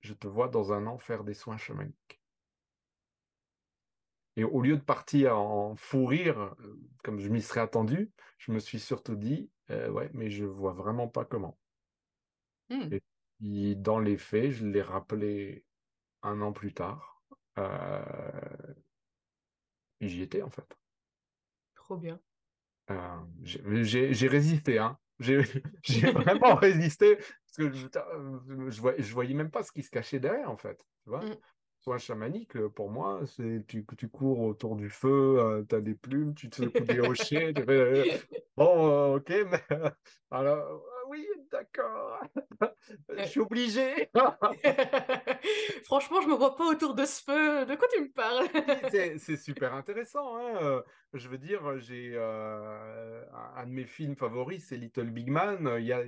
Je 0.00 0.14
te 0.14 0.26
vois 0.26 0.48
dans 0.48 0.72
un 0.72 0.86
an 0.86 0.98
faire 0.98 1.24
des 1.24 1.34
soins 1.34 1.56
chamaniques. 1.56 2.20
Et 4.36 4.44
au 4.44 4.60
lieu 4.62 4.76
de 4.76 4.82
partir 4.82 5.36
en 5.38 5.74
fou 5.74 6.06
rire, 6.06 6.54
comme 7.02 7.20
je 7.20 7.28
m'y 7.28 7.42
serais 7.42 7.60
attendu, 7.60 8.10
je 8.38 8.52
me 8.52 8.58
suis 8.58 8.80
surtout 8.80 9.16
dit, 9.16 9.50
ouais, 9.68 10.10
mais 10.14 10.30
je 10.30 10.44
vois 10.44 10.72
vraiment 10.72 11.08
pas 11.08 11.24
comment. 11.24 11.58
Mmh. 12.70 12.92
Et 12.92 13.02
puis, 13.38 13.76
dans 13.76 13.98
les 13.98 14.16
faits, 14.16 14.50
je 14.52 14.66
l'ai 14.66 14.82
rappelé 14.82 15.64
un 16.22 16.40
an 16.40 16.52
plus 16.52 16.72
tard. 16.72 17.22
et 17.58 17.68
j'y 20.08 20.22
étais, 20.22 20.42
en 20.42 20.50
fait. 20.50 20.78
Trop 21.74 21.96
bien. 21.96 22.20
j'ai 23.42 24.28
résisté, 24.28 24.78
hein. 24.78 24.98
J'ai 25.82 26.10
vraiment 26.10 26.54
résisté 26.54 27.16
parce 27.16 27.56
que 27.56 27.72
je, 27.72 27.86
je, 28.70 28.80
voyais, 28.80 29.02
je 29.02 29.12
voyais 29.12 29.34
même 29.34 29.50
pas 29.50 29.62
ce 29.62 29.72
qui 29.72 29.82
se 29.82 29.90
cachait 29.90 30.18
derrière, 30.18 30.50
en 30.50 30.56
fait. 30.56 30.84
Tu 31.04 31.10
vois. 31.10 31.20
Soit 31.78 31.98
chamanique, 31.98 32.58
pour 32.68 32.90
moi, 32.90 33.22
c'est 33.24 33.64
tu, 33.66 33.86
tu 33.96 34.08
cours 34.08 34.40
autour 34.40 34.76
du 34.76 34.90
feu, 34.90 35.64
tu 35.68 35.74
as 35.74 35.80
des 35.80 35.94
plumes, 35.94 36.34
tu 36.34 36.50
te 36.50 36.56
secoues 36.56 36.84
des 36.84 37.00
rochers. 37.00 37.54
bon, 38.56 39.14
ok, 39.14 39.32
mais 39.50 39.78
alors, 40.30 40.82
oui, 41.10 41.26
d'accord. 41.50 42.22
je 43.18 43.24
suis 43.24 43.40
obligé. 43.40 44.10
Franchement, 45.84 46.20
je 46.20 46.28
me 46.28 46.34
vois 46.34 46.56
pas 46.56 46.68
autour 46.68 46.94
de 46.94 47.04
ce 47.04 47.22
feu. 47.22 47.66
De 47.66 47.74
quoi 47.74 47.88
tu 47.92 48.00
me 48.00 48.10
parles? 48.10 48.46
C'est 48.90 49.36
super 49.36 49.74
intéressant. 49.74 50.36
Hein. 50.38 50.82
Je 51.12 51.28
veux 51.28 51.38
dire, 51.38 51.78
j'ai 51.78 52.12
euh, 52.14 53.24
un 53.56 53.66
de 53.66 53.72
mes 53.72 53.84
films 53.84 54.14
favoris, 54.14 54.64
c'est 54.68 54.76
Little 54.76 55.10
Big 55.10 55.28
Man. 55.28 55.68
Il 55.78 55.84
y 55.84 55.92
a, 55.92 56.04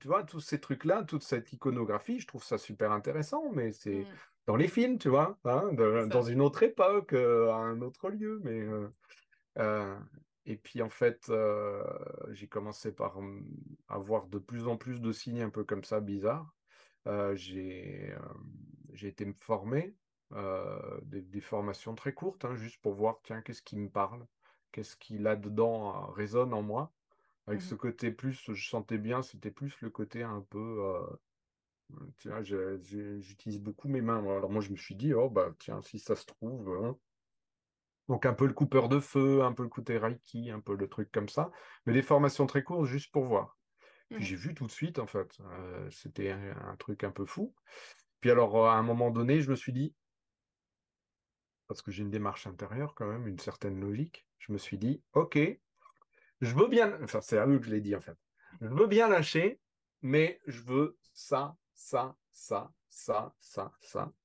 tu 0.00 0.08
vois, 0.08 0.24
tous 0.24 0.40
ces 0.40 0.60
trucs-là, 0.60 1.04
toute 1.04 1.22
cette 1.22 1.52
iconographie, 1.52 2.18
je 2.18 2.26
trouve 2.26 2.42
ça 2.42 2.58
super 2.58 2.90
intéressant, 2.90 3.50
mais 3.52 3.70
c'est 3.70 4.00
mm. 4.00 4.06
dans 4.46 4.56
les 4.56 4.68
films, 4.68 4.98
tu 4.98 5.08
vois, 5.08 5.38
hein, 5.44 5.72
dans 5.72 6.22
une 6.22 6.40
autre 6.40 6.64
époque, 6.64 7.12
euh, 7.12 7.50
à 7.50 7.56
un 7.56 7.80
autre 7.80 8.10
lieu, 8.10 8.40
mais. 8.42 8.66
Euh, 9.58 9.94
et 10.44 10.56
puis 10.56 10.82
en 10.82 10.90
fait, 10.90 11.28
euh, 11.28 11.84
j'ai 12.30 12.48
commencé 12.48 12.92
par 12.92 13.18
avoir 13.88 14.26
de 14.26 14.38
plus 14.38 14.66
en 14.66 14.76
plus 14.76 15.00
de 15.00 15.12
signes 15.12 15.42
un 15.42 15.50
peu 15.50 15.64
comme 15.64 15.84
ça, 15.84 16.00
bizarres. 16.00 16.52
Euh, 17.06 17.34
j'ai 17.34 18.14
été 19.02 19.24
me 19.24 19.34
former, 19.34 19.94
euh, 20.32 21.00
des, 21.02 21.40
formations 21.40 21.94
très 21.94 22.12
courtes, 22.12 22.44
hein, 22.44 22.56
juste 22.56 22.80
pour 22.80 22.94
voir, 22.94 23.20
tiens, 23.22 23.40
qu'est-ce 23.42 23.62
qui 23.62 23.76
me 23.76 23.88
parle, 23.88 24.26
qu'est-ce 24.72 24.96
qui 24.96 25.18
là-dedans 25.18 26.06
résonne 26.12 26.54
en 26.54 26.62
moi? 26.62 26.92
Avec 27.48 27.60
mmh 27.60 27.64
ce 27.64 27.74
côté 27.74 28.10
plus, 28.12 28.52
je 28.52 28.68
sentais 28.68 28.98
bien, 28.98 29.22
c'était 29.22 29.50
plus 29.50 29.80
le 29.80 29.90
côté 29.90 30.22
un 30.22 30.42
peu... 30.42 31.00
tu 32.18 32.28
vois, 32.28 32.42
j'utilise 32.42 33.60
beaucoup 33.60 33.88
mes 33.88 34.00
mains. 34.00 34.18
Alors 34.20 34.50
moi, 34.50 34.60
je 34.62 34.70
me 34.70 34.76
suis 34.76 34.94
dit, 34.96 35.14
oh, 35.14 35.28
bah 35.28 35.54
tiens, 35.58 35.82
si 35.82 35.98
ça 35.98 36.16
se 36.16 36.26
trouve... 36.26 36.68
Hein, 36.84 36.96
donc 38.08 38.26
un 38.26 38.34
peu 38.34 38.46
le 38.46 38.52
coupeur 38.52 38.88
de 38.88 39.00
feu, 39.00 39.42
un 39.42 39.52
peu 39.52 39.62
le 39.62 39.68
côté 39.68 39.98
Reiki, 39.98 40.50
un 40.50 40.60
peu 40.60 40.76
le 40.76 40.88
truc 40.88 41.10
comme 41.12 41.28
ça, 41.28 41.50
mais 41.86 41.92
des 41.92 42.02
formations 42.02 42.46
très 42.46 42.62
courtes 42.62 42.86
juste 42.86 43.12
pour 43.12 43.24
voir. 43.24 43.56
Puis 44.10 44.24
j'ai 44.24 44.36
vu 44.36 44.54
tout 44.54 44.66
de 44.66 44.72
suite, 44.72 44.98
en 44.98 45.06
fait, 45.06 45.38
euh, 45.40 45.88
c'était 45.90 46.30
un, 46.30 46.76
truc 46.76 47.04
un 47.04 47.10
peu 47.10 47.24
fou. 47.24 47.54
Puis 48.20 48.30
alors, 48.30 48.68
à 48.68 48.76
un 48.76 48.82
moment 48.82 49.10
donné, 49.10 49.40
je 49.40 49.50
me 49.50 49.56
suis 49.56 49.72
dit, 49.72 49.94
parce 51.66 51.80
que 51.80 51.90
j'ai 51.90 52.02
une 52.02 52.10
démarche 52.10 52.46
intérieure 52.46 52.94
quand 52.94 53.06
même, 53.06 53.26
une 53.26 53.38
certaine 53.38 53.80
logique, 53.80 54.26
je 54.38 54.52
me 54.52 54.58
suis 54.58 54.76
dit, 54.76 55.02
ok, 55.14 55.38
je 56.42 56.54
veux 56.54 56.68
bien, 56.68 56.98
enfin 57.02 57.20
c'est 57.20 57.38
à 57.38 57.46
eux 57.46 57.58
que 57.58 57.66
je 57.66 57.70
l'ai 57.70 57.80
dit 57.80 57.96
en 57.96 58.00
fait, 58.00 58.18
je 58.60 58.66
veux 58.66 58.86
bien 58.86 59.08
lâcher, 59.08 59.60
mais 60.02 60.40
je 60.46 60.60
veux 60.60 60.98
ça, 61.14 61.56
ça, 61.72 62.16
ça, 62.30 62.70
ça, 62.88 63.34
ça, 63.40 63.72
ça, 63.80 64.04
euh, 64.04 64.21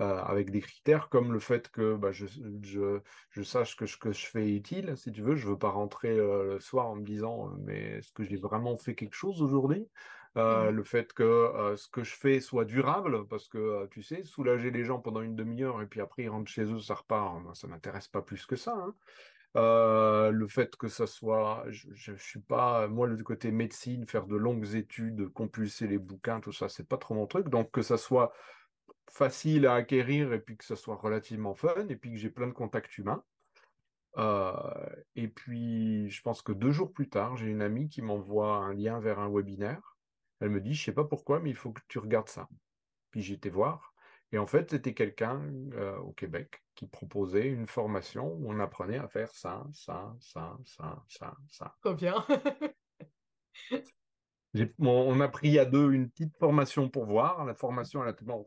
avec 0.00 0.50
des 0.50 0.60
critères 0.60 1.08
comme 1.08 1.32
le 1.32 1.38
fait 1.38 1.68
que 1.70 1.94
bah, 1.94 2.12
je, 2.12 2.26
je, 2.62 3.42
sache 3.42 3.76
que 3.76 3.86
ce 3.86 3.96
que 3.96 4.12
je 4.12 4.26
fais 4.26 4.46
est 4.46 4.54
utile, 4.54 4.96
si 4.96 5.12
tu 5.12 5.22
veux. 5.22 5.36
Je 5.36 5.46
ne 5.46 5.52
veux 5.52 5.58
pas 5.58 5.70
rentrer 5.70 6.18
euh, 6.18 6.54
le 6.54 6.60
soir 6.60 6.88
en 6.88 6.96
me 6.96 7.04
disant 7.04 7.50
mais 7.60 7.98
est-ce 7.98 8.12
que 8.12 8.24
j'ai 8.24 8.36
vraiment 8.36 8.76
fait 8.76 8.94
quelque 8.94 9.14
chose 9.14 9.42
aujourd'hui? 9.42 9.88
Euh, 10.36 10.70
mmh 10.70 10.74
Le 10.76 10.82
fait 10.84 11.12
que 11.12 11.74
ce 11.76 11.88
que 11.88 12.04
je 12.04 12.14
fais 12.14 12.40
soit 12.40 12.64
durable, 12.64 13.26
parce 13.26 13.48
que 13.48 13.86
tu 13.88 14.02
sais, 14.02 14.22
soulager 14.24 14.70
les 14.70 14.84
gens 14.84 15.00
pendant 15.00 15.22
une 15.22 15.34
demi-heure 15.34 15.82
et 15.82 15.86
puis 15.86 16.00
après 16.00 16.22
ils 16.22 16.28
rentrent 16.28 16.50
chez 16.50 16.64
eux, 16.64 16.78
ça 16.78 16.94
repart, 16.94 17.42
moi, 17.42 17.54
ça 17.54 17.66
m'intéresse 17.66 18.08
pas 18.08 18.22
plus 18.22 18.46
que 18.46 18.56
ça. 18.56 18.72
Hein. 18.76 18.94
le 20.32 20.46
fait 20.46 20.76
que 20.76 20.86
ça 20.86 21.08
soit, 21.08 21.64
je, 21.68 22.12
ne 22.12 22.16
suis 22.16 22.40
pas, 22.40 22.86
moi, 22.86 23.08
le 23.08 23.16
côté 23.24 23.50
médecine, 23.50 24.06
faire 24.06 24.26
de 24.26 24.36
longues 24.36 24.76
études, 24.76 25.28
compulser 25.32 25.88
les 25.88 25.98
bouquins, 25.98 26.38
tout 26.40 26.52
ça, 26.52 26.68
c'est 26.68 26.86
pas 26.86 26.96
trop 26.96 27.14
mon 27.14 27.26
truc. 27.26 27.48
Donc 27.48 27.72
que 27.72 27.82
ça 27.82 27.98
soit 27.98 28.32
facile 29.10 29.66
à 29.66 29.74
acquérir 29.74 30.32
et 30.32 30.40
puis 30.40 30.56
que 30.56 30.64
ça 30.64 30.76
soit 30.76 30.96
relativement 30.96 31.54
fun 31.54 31.86
et 31.88 31.96
puis 31.96 32.12
que 32.12 32.16
j'ai 32.16 32.30
plein 32.30 32.46
de 32.46 32.52
contacts 32.52 32.96
humains. 32.98 33.22
Euh, 34.16 34.52
et 35.14 35.28
puis, 35.28 36.10
je 36.10 36.22
pense 36.22 36.42
que 36.42 36.52
deux 36.52 36.72
jours 36.72 36.92
plus 36.92 37.08
tard, 37.08 37.36
j'ai 37.36 37.46
une 37.46 37.62
amie 37.62 37.88
qui 37.88 38.02
m'envoie 38.02 38.56
un 38.56 38.74
lien 38.74 38.98
vers 39.00 39.18
un 39.20 39.28
webinaire. 39.28 39.96
Elle 40.40 40.50
me 40.50 40.60
dit, 40.60 40.74
je 40.74 40.84
sais 40.84 40.92
pas 40.92 41.04
pourquoi, 41.04 41.40
mais 41.40 41.50
il 41.50 41.56
faut 41.56 41.72
que 41.72 41.82
tu 41.88 41.98
regardes 41.98 42.28
ça. 42.28 42.48
Puis 43.10 43.22
j'étais 43.22 43.50
voir. 43.50 43.94
Et 44.32 44.38
en 44.38 44.46
fait, 44.46 44.70
c'était 44.70 44.94
quelqu'un 44.94 45.42
euh, 45.74 45.98
au 45.98 46.12
Québec 46.12 46.62
qui 46.74 46.86
proposait 46.86 47.48
une 47.48 47.66
formation 47.66 48.32
où 48.34 48.50
on 48.50 48.60
apprenait 48.60 48.98
à 48.98 49.08
faire 49.08 49.34
ça, 49.34 49.66
ça, 49.72 50.14
ça, 50.20 50.56
ça, 50.64 51.02
ça, 51.08 51.36
ça. 51.48 51.74
Trop 51.82 51.94
bien. 51.94 52.24
on 54.78 55.20
a 55.20 55.28
pris 55.28 55.58
à 55.58 55.64
deux 55.64 55.92
une 55.92 56.08
petite 56.08 56.36
formation 56.38 56.88
pour 56.88 57.06
voir. 57.06 57.44
La 57.44 57.54
formation, 57.54 58.02
elle 58.02 58.10
a 58.10 58.12
tellement 58.12 58.38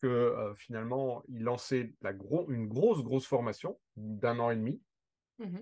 que 0.00 0.06
euh, 0.06 0.54
finalement, 0.54 1.22
il 1.28 1.42
lançait 1.42 1.94
la 2.02 2.12
une 2.12 2.68
grosse, 2.68 3.02
grosse 3.02 3.26
formation 3.26 3.78
d'un 3.96 4.38
an 4.38 4.50
et 4.50 4.56
demi. 4.56 4.82
Mmh 5.38 5.58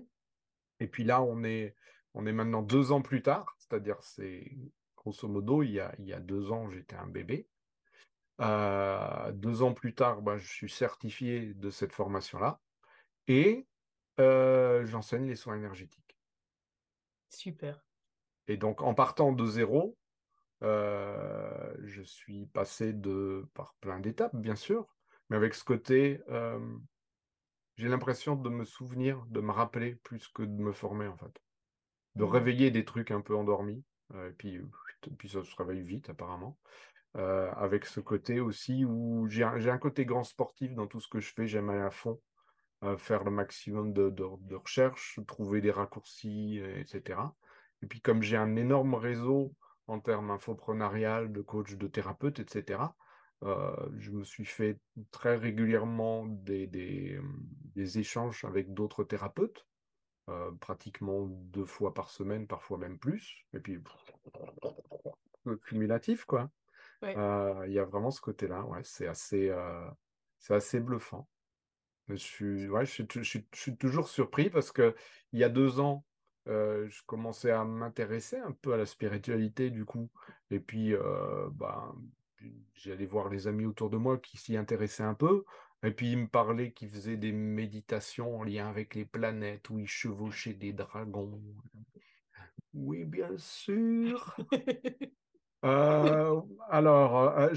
et 0.79 0.87
puis 0.87 1.03
là, 1.03 1.23
on 1.23 1.43
est, 1.43 1.75
on 2.13 2.27
est 2.27 2.31
maintenant 2.31 2.61
deux 2.61 2.91
ans 2.91 3.01
plus 3.01 3.23
tard, 3.23 3.55
c'est-à-dire, 3.57 3.97
c'est 4.01 4.55
grosso 4.95 5.27
modo, 5.27 5.63
il 5.63 5.71
y 5.71 5.79
a, 5.79 5.91
il 5.97 6.05
y 6.05 6.13
a 6.13 6.19
deux 6.19 6.51
ans, 6.51 6.69
j'étais 6.69 6.95
un 6.95 7.07
bébé. 7.07 7.47
Euh, 8.39 9.31
deux 9.31 9.63
ans 9.63 9.73
plus 9.73 9.95
tard, 9.95 10.21
bah, 10.21 10.37
je 10.37 10.47
suis 10.47 10.69
certifié 10.69 11.55
de 11.55 11.71
cette 11.71 11.93
formation-là 11.93 12.59
et 13.27 13.65
euh, 14.19 14.85
j'enseigne 14.85 15.27
les 15.27 15.35
soins 15.35 15.55
énergétiques. 15.55 16.17
Super. 17.29 17.83
Et 18.47 18.57
donc, 18.57 18.81
en 18.81 18.93
partant 18.93 19.31
de 19.31 19.45
zéro, 19.45 19.97
euh, 20.63 21.73
je 21.83 22.01
suis 22.01 22.47
passé 22.47 22.93
de, 22.93 23.47
par 23.53 23.75
plein 23.79 23.99
d'étapes, 23.99 24.35
bien 24.35 24.55
sûr, 24.55 24.87
mais 25.29 25.37
avec 25.37 25.53
ce 25.53 25.63
côté, 25.63 26.21
euh, 26.29 26.59
j'ai 27.75 27.87
l'impression 27.87 28.35
de 28.35 28.49
me 28.49 28.65
souvenir, 28.65 29.23
de 29.27 29.39
me 29.39 29.51
rappeler 29.51 29.95
plus 29.95 30.27
que 30.27 30.43
de 30.43 30.61
me 30.61 30.71
former, 30.71 31.07
en 31.07 31.17
fait. 31.17 31.41
De 32.15 32.23
mmh. 32.23 32.29
réveiller 32.29 32.71
des 32.71 32.85
trucs 32.85 33.11
un 33.11 33.21
peu 33.21 33.35
endormis, 33.35 33.83
euh, 34.15 34.29
et 34.29 34.33
puis, 34.33 34.59
puis 35.17 35.29
ça 35.29 35.43
se 35.43 35.55
réveille 35.55 35.83
vite, 35.83 36.09
apparemment. 36.09 36.57
avec 37.13 37.85
ce 37.85 37.99
côté 37.99 38.39
aussi 38.39 38.85
où 38.85 39.27
j'ai 39.27 39.43
un, 39.43 39.67
un, 39.67 39.77
côté 39.77 40.05
grand 40.05 40.23
sportif 40.23 40.73
dans 40.75 40.87
tout 40.87 40.99
ce 40.99 41.07
que 41.07 41.19
je 41.19 41.33
fais, 41.33 41.47
j'aime 41.47 41.69
aller 41.69 41.81
à 41.81 41.91
fond, 41.91 42.19
faire 42.97 43.23
le 43.23 43.31
maximum 43.31 43.91
de, 43.91 44.09
de, 44.09 44.25
de 44.41 44.55
recherche, 44.55 45.19
trouver 45.27 45.61
des 45.61 45.71
raccourcis, 45.71 46.61
etc. 46.77 47.19
Et 47.81 47.87
puis 47.87 48.01
comme 48.01 48.21
j'ai 48.21 48.37
un 48.37 48.55
énorme 48.55 48.93
réseau 48.95 49.55
en 49.87 49.99
termes 49.99 50.31
infoprenarial, 50.31 51.31
de 51.31 51.41
coach, 51.41 51.75
de 51.75 51.87
thérapeute, 51.87 52.39
etc. 52.39 52.95
Euh, 53.43 53.75
je 53.97 54.11
me 54.11 54.23
suis 54.23 54.45
fait 54.45 54.79
très 55.11 55.35
régulièrement 55.35 56.25
des, 56.25 56.67
des, 56.67 57.19
échanges 57.99 58.43
avec 58.43 58.73
d'autres 58.73 59.03
thérapeutes, 59.03 59.67
euh, 60.29 60.51
pratiquement 60.59 61.25
deux 61.27 61.65
fois 61.65 61.93
par 61.93 62.09
semaine, 62.09 62.47
parfois 62.47 62.77
même 62.77 62.97
plus, 62.97 63.45
et 63.53 63.59
puis 63.59 63.79
cumulatif, 65.63 66.25
quoi. 66.25 66.49
Euh, 67.03 67.63
il 67.67 67.73
y 67.73 67.79
a 67.79 67.85
vraiment 67.85 68.09
ce 68.09 68.19
côté-là, 68.19 68.63
ouais, 68.63 68.81
c'est 68.83 69.07
assez, 69.07 69.55
c'est 70.39 70.55
assez 70.55 70.79
bluffant. 70.79 71.27
Je 72.09 72.15
suis, 72.15 72.67
ouais, 72.69 72.85
je, 72.85 73.03
je, 73.09 73.21
je, 73.21 73.39
suis 73.53 73.77
toujours 73.77 74.07
surpris 74.07 74.49
parce 74.49 74.71
que 74.71 74.95
il 75.33 75.39
y 75.39 75.43
a 75.43 75.49
deux 75.49 75.79
ans, 75.79 76.05
euh, 76.47 76.87
je 76.87 77.03
commençais 77.05 77.51
à 77.51 77.65
m'intéresser 77.65 78.37
un 78.37 78.51
peu 78.51 78.73
à 78.73 78.77
la 78.77 78.85
spiritualité 78.85 79.69
du 79.69 79.85
coup. 79.85 80.09
Et 80.49 80.59
puis, 80.59 80.93
euh, 80.93 81.49
bah, 81.51 81.93
j'allais 82.73 83.05
voir 83.05 83.29
les 83.29 83.47
amis 83.47 83.65
autour 83.65 83.89
de 83.89 83.97
moi 83.97 84.17
qui 84.17 84.37
s'y 84.37 84.55
intéressaient 84.55 85.03
un 85.03 85.13
peu. 85.13 85.43
Et 85.83 85.91
puis, 85.91 86.13
ils 86.13 86.17
me 86.17 86.27
parlaient 86.27 86.71
qu'ils 86.71 86.89
faisaient 86.89 87.17
des 87.17 87.31
méditations 87.31 88.37
en 88.37 88.43
lien 88.43 88.67
avec 88.69 88.95
les 88.95 89.05
planètes, 89.05 89.69
où 89.69 89.77
ils 89.79 89.87
chevauchaient 89.87 90.53
des 90.53 90.73
dragons. 90.73 91.39
Oui, 92.73 93.03
bien 93.03 93.37
sûr. 93.37 94.35
Euh, 95.65 96.39
alors, 96.69 97.51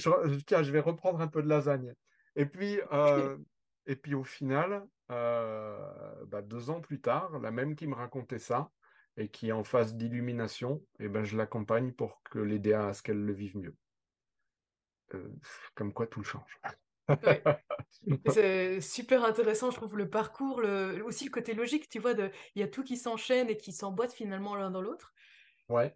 tiens, 0.47 0.62
je 0.62 0.73
vais 0.73 0.80
reprendre 0.80 1.20
un 1.20 1.28
peu 1.28 1.42
de 1.42 1.49
lasagne. 1.49 1.94
Et 2.35 2.47
puis, 2.47 2.78
et 3.87 3.97
puis 3.97 4.14
au 4.14 4.25
final, 4.25 4.87
bah, 5.09 6.42
deux 6.42 6.70
ans 6.70 6.80
plus 6.80 7.00
tard, 7.00 7.38
la 7.38 7.50
même 7.50 7.76
qui 7.76 7.87
me 7.87 7.94
racontait 7.94 8.38
ça, 8.38 8.70
et 9.17 9.29
qui 9.29 9.49
est 9.49 9.52
en 9.52 9.64
phase 9.64 9.97
d'illumination, 9.97 10.83
et 10.99 11.05
eh 11.05 11.09
ben, 11.09 11.25
je 11.25 11.37
l'accompagne 11.37 11.93
pour 11.93 12.23
que 12.23 12.38
l'aider 12.38 12.73
à 12.73 12.93
ce 12.93 13.02
qu'elle 13.02 13.25
le 13.25 13.33
vive 13.33 13.57
mieux. 13.57 13.76
comme 15.75 15.93
quoi 15.93 16.07
tout 16.07 16.23
change. 16.23 16.61
C'est 18.29 18.81
super 18.81 19.25
intéressant, 19.25 19.71
je 19.71 19.76
trouve, 19.76 19.97
le 19.97 20.09
parcours, 20.09 20.61
le... 20.61 21.02
aussi 21.05 21.25
le 21.25 21.31
côté 21.31 21.55
logique, 21.55 21.88
tu 21.88 21.99
vois, 21.99 22.14
de... 22.14 22.31
il 22.55 22.61
y 22.61 22.62
a 22.62 22.69
tout 22.69 22.85
qui 22.85 22.97
s'enchaîne 22.97 23.50
et 23.50 23.57
qui 23.57 23.73
s'emboîte 23.73 24.12
finalement 24.12 24.55
l'un 24.55 24.71
dans 24.71 24.81
l'autre. 24.81 25.12
Ouais. 25.69 25.95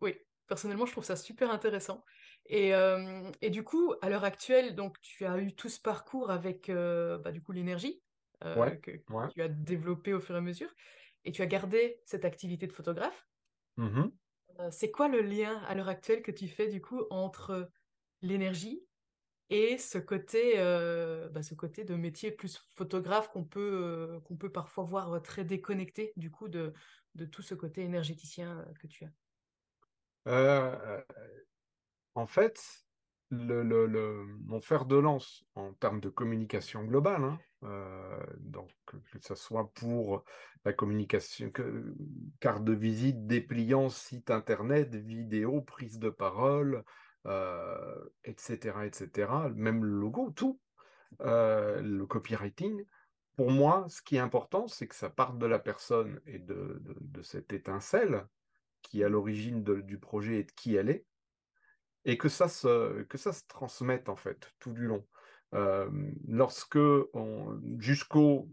Oui, 0.00 0.14
personnellement, 0.46 0.86
je 0.86 0.92
trouve 0.92 1.04
ça 1.04 1.16
super 1.16 1.50
intéressant. 1.50 2.04
Et, 2.46 2.72
et 3.42 3.50
du 3.50 3.62
coup, 3.62 3.94
à 4.02 4.08
l'heure 4.08 4.24
actuelle, 4.24 4.74
donc, 4.74 5.00
tu 5.02 5.24
as 5.26 5.38
eu 5.38 5.54
tout 5.54 5.68
ce 5.68 5.80
parcours 5.80 6.30
avec 6.30 6.70
bah, 6.70 7.32
du 7.32 7.42
coup 7.42 7.52
l'énergie 7.52 8.02
que, 8.40 9.28
tu 9.32 9.42
as 9.42 9.48
développé 9.48 10.14
au 10.14 10.20
fur 10.20 10.34
et 10.34 10.38
à 10.38 10.40
mesure, 10.40 10.74
et 11.24 11.32
tu 11.32 11.42
as 11.42 11.46
gardé 11.46 12.00
cette 12.04 12.24
activité 12.24 12.66
de 12.66 12.72
photographe? 12.72 13.28
Mmh 13.76 14.10
c'est 14.70 14.90
quoi 14.90 15.08
le 15.08 15.22
lien 15.22 15.58
à 15.62 15.74
l'heure 15.74 15.88
actuelle 15.88 16.22
que 16.22 16.30
tu 16.30 16.48
fais 16.48 16.68
du 16.68 16.80
coup 16.82 17.02
entre 17.10 17.70
l'énergie 18.22 18.86
et 19.50 19.78
ce 19.78 19.98
côté, 19.98 20.56
bah, 20.56 21.42
ce 21.42 21.54
côté 21.54 21.84
de 21.84 21.94
métier 21.96 22.32
plus 22.32 22.58
photographe 22.76 23.30
qu'on 23.30 23.44
peut, 23.44 24.20
qu'on 24.24 24.36
peut 24.36 24.52
parfois 24.52 24.84
voir 24.84 25.22
très 25.22 25.44
déconnecté 25.44 26.12
du 26.16 26.30
coup 26.30 26.48
de, 26.48 26.72
de 27.14 27.24
tout 27.24 27.42
ce 27.42 27.54
côté 27.54 27.82
énergéticien 27.82 28.66
que 28.80 28.86
tu 28.86 29.04
as? 29.04 29.12
En 32.14 32.26
fait, 32.26 32.60
le, 33.30 33.62
le, 33.62 34.24
mon 34.44 34.60
fer 34.60 34.84
de 34.86 34.96
lance 34.96 35.44
en 35.54 35.72
termes 35.74 36.00
de 36.00 36.08
communication 36.08 36.84
globale, 36.84 37.24
hein, 37.24 37.38
donc 37.62 38.70
que 38.86 39.18
ce 39.20 39.34
soit 39.34 39.70
pour 39.74 40.24
la 40.64 40.72
communication, 40.72 41.52
carte 42.40 42.64
de 42.64 42.72
visite, 42.72 43.26
dépliant, 43.26 43.88
site 43.88 44.30
internet, 44.30 44.94
vidéo, 44.94 45.60
prise 45.60 45.98
de 45.98 46.10
parole, 46.10 46.84
etc., 48.24 48.78
etc., 48.84 49.30
même 49.54 49.84
le 49.84 49.98
logo, 49.98 50.30
tout, 50.30 50.60
le 51.20 52.04
copywriting. 52.04 52.84
Pour 53.36 53.50
moi, 53.50 53.86
ce 53.88 54.02
qui 54.02 54.16
est 54.16 54.20
important, 54.20 54.66
c'est 54.66 54.86
que 54.86 54.94
ça 54.94 55.08
parte 55.08 55.38
de 55.38 55.46
la 55.46 55.58
personne 55.58 56.20
et 56.26 56.38
de, 56.38 56.82
de, 56.82 57.22
cette 57.22 57.52
étincelle 57.52 58.26
qui 58.82 59.00
est 59.00 59.04
à 59.04 59.08
l'origine 59.08 59.62
du 59.62 59.98
projet 59.98 60.40
et 60.40 60.44
de 60.44 60.52
qui 60.52 60.76
elle 60.76 60.90
est, 60.90 61.06
et 62.04 62.18
que 62.18 62.28
ça 62.28 62.48
se, 62.48 63.02
que 63.04 63.18
ça 63.18 63.32
se 63.32 63.42
transmette 63.46 64.08
en 64.08 64.16
fait 64.16 64.52
tout 64.58 64.72
du 64.72 64.86
long. 64.86 65.06
Lorsque 65.52 66.78
jusqu'au 67.78 68.48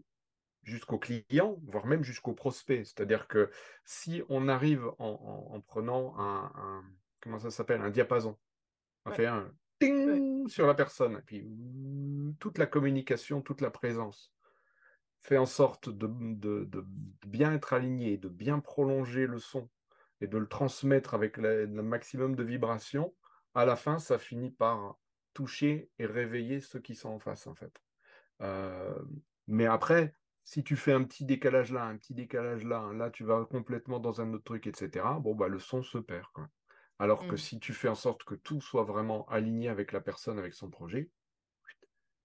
jusqu'au 0.62 0.98
client, 0.98 1.58
voire 1.66 1.86
même 1.86 2.04
jusqu'au 2.04 2.34
prospect, 2.34 2.84
c'est-à-dire 2.84 3.26
que 3.26 3.50
si 3.84 4.22
on 4.28 4.48
arrive 4.48 4.90
en, 4.98 5.60
prenant 5.66 6.14
un, 6.18 6.52
un, 6.54 6.84
comment 7.20 7.38
ça 7.38 7.50
s'appelle 7.50 7.80
un 7.80 7.90
diapason, 7.90 8.36
on 9.06 9.12
fait 9.12 9.26
un 9.26 9.50
ting 9.80 10.46
sur 10.48 10.66
la 10.66 10.74
personne. 10.74 11.16
Et 11.16 11.22
puis 11.22 11.48
toute 12.38 12.58
la 12.58 12.66
communication, 12.66 13.40
toute 13.40 13.60
la 13.60 13.70
présence 13.70 14.32
fait 15.20 15.38
en 15.38 15.46
sorte 15.46 15.88
de, 15.88 16.06
de, 16.06 16.84
bien 17.26 17.52
être 17.52 17.72
aligné, 17.72 18.18
de 18.18 18.28
bien 18.28 18.60
prolonger 18.60 19.26
le 19.26 19.38
son 19.38 19.68
et 20.20 20.26
de 20.26 20.38
le 20.38 20.46
transmettre 20.46 21.14
avec 21.14 21.36
le 21.36 21.66
maximum 21.66 22.36
de 22.36 22.42
vibrations. 22.42 23.14
À 23.54 23.64
la 23.64 23.76
fin, 23.76 23.98
ça 23.98 24.18
finit 24.18 24.50
par 24.50 24.98
toucher 25.38 25.88
et 26.00 26.06
réveiller 26.06 26.60
ceux 26.60 26.80
qui 26.80 26.96
sont 26.96 27.10
en 27.10 27.20
face, 27.20 27.46
en 27.46 27.54
fait. 27.54 27.80
Euh, 28.42 28.98
mais 29.46 29.66
après, 29.66 30.12
si 30.42 30.64
tu 30.64 30.74
fais 30.74 30.92
un 30.92 31.04
petit 31.04 31.24
décalage 31.24 31.70
là, 31.70 31.84
un 31.84 31.96
petit 31.96 32.12
décalage 32.12 32.64
là, 32.64 32.90
là 32.92 33.08
tu 33.10 33.22
vas 33.22 33.44
complètement 33.44 34.00
dans 34.00 34.20
un 34.20 34.32
autre 34.32 34.42
truc, 34.42 34.66
etc. 34.66 35.06
Bon, 35.20 35.36
bah 35.36 35.46
le 35.46 35.60
son 35.60 35.84
se 35.84 35.98
perd. 35.98 36.26
Quoi. 36.32 36.48
Alors 36.98 37.28
que 37.28 37.34
mmh. 37.34 37.44
si 37.46 37.60
tu 37.60 37.72
fais 37.72 37.86
en 37.86 37.94
sorte 37.94 38.24
que 38.24 38.34
tout 38.34 38.60
soit 38.60 38.82
vraiment 38.82 39.28
aligné 39.28 39.68
avec 39.68 39.92
la 39.92 40.00
personne, 40.00 40.40
avec 40.40 40.54
son 40.54 40.70
projet, 40.70 41.08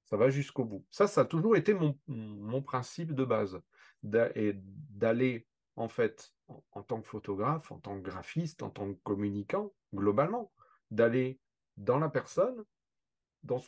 ça 0.05 0.17
va 0.17 0.31
jusqu'au 0.31 0.65
bout. 0.65 0.83
Ça, 0.89 1.05
ça 1.05 1.21
a 1.21 1.25
toujours 1.25 1.55
été 1.55 1.75
mon, 1.75 1.99
mon 2.07 2.63
principe 2.63 3.13
de 3.13 3.25
base, 3.25 3.61
d'aller 4.01 5.47
en 5.75 5.87
fait 5.87 6.33
en, 6.71 6.81
tant 6.81 6.99
que 6.99 7.07
photographe, 7.07 7.71
en 7.71 7.77
tant 7.77 7.95
que 7.95 8.09
graphiste, 8.09 8.63
en 8.63 8.71
tant 8.71 8.91
que 8.91 8.99
communicant, 9.03 9.71
globalement, 9.93 10.51
d'aller 10.89 11.39
dans 11.77 11.99
la 11.99 12.09
personne, 12.09 12.63
dans, 13.43 13.61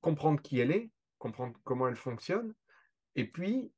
comprendre 0.00 0.40
qui 0.40 0.60
elle 0.60 0.70
est, 0.70 0.90
comprendre 1.18 1.56
comment 1.64 1.88
elle 1.88 1.96
fonctionne, 1.96 2.54
et 3.14 3.26
puis 3.26 3.72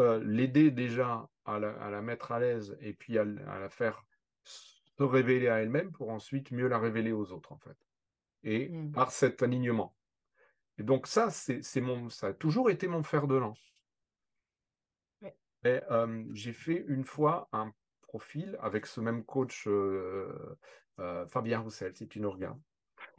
euh, 0.00 0.22
l'aider 0.24 0.70
déjà 0.70 1.28
à 1.44 1.58
la, 1.58 1.72
à 1.82 1.90
la, 1.90 2.02
mettre 2.02 2.32
à 2.32 2.40
l'aise 2.40 2.76
et 2.80 2.92
puis 2.92 3.18
à, 3.18 3.22
à 3.22 3.58
la 3.58 3.68
faire 3.68 4.04
se 4.44 5.02
révéler 5.02 5.48
à 5.48 5.60
elle-même 5.60 5.92
pour 5.92 6.10
ensuite 6.10 6.50
mieux 6.50 6.68
la 6.68 6.78
révéler 6.78 7.12
aux 7.12 7.32
autres, 7.32 7.52
en 7.52 7.58
fait. 7.58 7.76
Et 8.44 8.68
mmh. 8.68 8.92
par 8.92 9.10
cet 9.12 9.42
alignement. 9.42 9.94
Et 10.78 10.82
donc 10.82 11.06
ça, 11.06 11.30
c'est 11.30 11.80
mon, 11.80 12.08
ça 12.08 12.28
a 12.28 12.32
toujours 12.32 12.70
été 12.70 12.88
mon 12.88 13.02
fer 13.02 13.26
de 13.26 13.36
lance. 13.36 13.74
j'ai 16.32 16.52
fait 16.52 16.84
une 16.88 17.04
fois 17.04 17.48
un 17.52 17.72
profil 18.02 18.58
avec 18.60 18.86
ce 18.86 19.00
même 19.00 19.24
coach, 19.24 19.66
euh, 19.68 20.56
euh, 20.98 21.26
Fabien 21.26 21.60
Roussel, 21.60 21.94
si 21.94 22.08
tu 22.08 22.20
nous 22.20 22.30
regardes. 22.30 22.60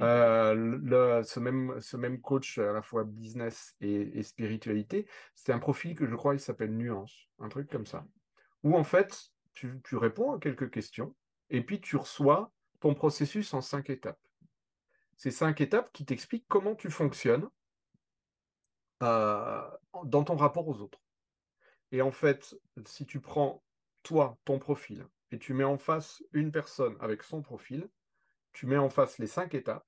Euh, 0.02 0.54
le, 0.56 1.24
ce, 1.24 1.40
même, 1.40 1.80
ce 1.80 1.98
même 1.98 2.20
coach 2.20 2.58
à 2.58 2.74
la 2.74 2.82
fois 2.82 3.04
business 3.04 3.76
et, 3.80 4.18
et 4.18 4.24
spiritualité, 4.24 5.08
c'est 5.36 5.54
un 5.54 5.60
profil 5.60 5.96
que 5.96 6.08
je 6.08 6.16
crois 6.16 6.34
il 6.34 6.40
s'appelle 6.40 6.76
Nuance, 6.76 7.28
un 7.40 7.50
truc 7.50 7.70
comme 7.70 7.86
ça. 7.86 8.06
Où 8.64 8.76
en 8.76 8.84
fait, 8.84 9.32
tu, 9.54 9.80
tu 9.84 9.96
réponds 9.96 10.34
à 10.34 10.40
quelques 10.40 10.72
questions 10.72 11.16
et 11.50 11.64
puis 11.64 11.80
tu 11.80 11.96
reçois 11.96 12.52
ton 12.80 12.96
processus 12.96 13.54
en 13.54 13.62
cinq 13.62 13.90
étapes. 13.90 14.20
Ces 15.16 15.32
cinq 15.32 15.62
étapes 15.62 15.92
qui 15.94 16.06
t'expliquent 16.06 16.48
comment 16.48 16.76
tu 16.76 16.90
fonctionnes 16.90 17.48
euh, 19.04 19.62
dans 20.06 20.24
ton 20.24 20.36
rapport 20.36 20.68
aux 20.68 20.82
autres. 20.82 21.00
Et 21.92 22.02
en 22.02 22.12
fait, 22.12 22.56
si 22.86 23.06
tu 23.06 23.20
prends 23.20 23.64
toi, 24.02 24.38
ton 24.44 24.58
profil, 24.58 25.06
et 25.32 25.40
tu 25.40 25.54
mets 25.54 25.64
en 25.64 25.78
face 25.78 26.24
une 26.32 26.52
personne 26.52 26.96
avec 27.00 27.24
son 27.24 27.42
profil, 27.42 27.88
tu 28.54 28.68
mets 28.68 28.78
en 28.78 28.90
face 28.90 29.18
les 29.18 29.28
cinq 29.28 29.56
étapes, 29.56 29.88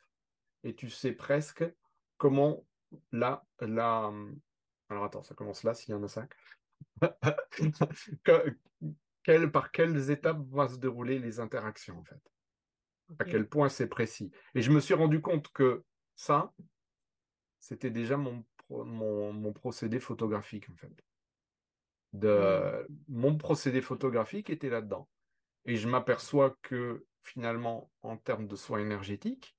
et 0.63 0.75
tu 0.75 0.89
sais 0.89 1.11
presque 1.11 1.63
comment 2.17 2.65
la... 3.11 3.45
la 3.61 4.11
alors 4.89 5.05
attends, 5.05 5.23
ça 5.23 5.35
commence 5.35 5.63
là 5.63 5.73
s'il 5.73 5.91
y 5.91 5.93
en 5.93 6.03
a 6.03 6.07
cinq. 6.07 6.31
par 9.51 9.71
quelles 9.71 10.11
étapes 10.11 10.39
vont 10.49 10.67
se 10.67 10.77
dérouler 10.77 11.19
les 11.19 11.39
interactions, 11.39 11.99
en 11.99 12.03
fait? 12.03 12.21
À 13.19 13.25
quel 13.25 13.47
point 13.47 13.69
c'est 13.69 13.87
précis? 13.87 14.31
Et 14.55 14.61
je 14.61 14.71
me 14.71 14.79
suis 14.79 14.93
rendu 14.93 15.21
compte 15.21 15.51
que 15.51 15.83
ça, 16.15 16.53
c'était 17.59 17.91
déjà 17.91 18.17
mon, 18.17 18.43
mon, 18.69 19.53
procédé 19.53 19.99
photographique, 19.99 20.69
en 20.69 20.75
fait. 20.75 20.91
De, 22.13 22.87
Mon 23.07 23.37
procédé 23.37 23.81
photographique 23.81 24.49
était 24.49 24.69
là-dedans. 24.69 25.07
Et 25.65 25.75
je 25.75 25.87
m'aperçois 25.87 26.57
que 26.61 27.05
finalement, 27.25 27.91
en 28.03 28.17
termes 28.17 28.47
de 28.47 28.55
soins 28.55 28.79
énergétiques, 28.79 29.57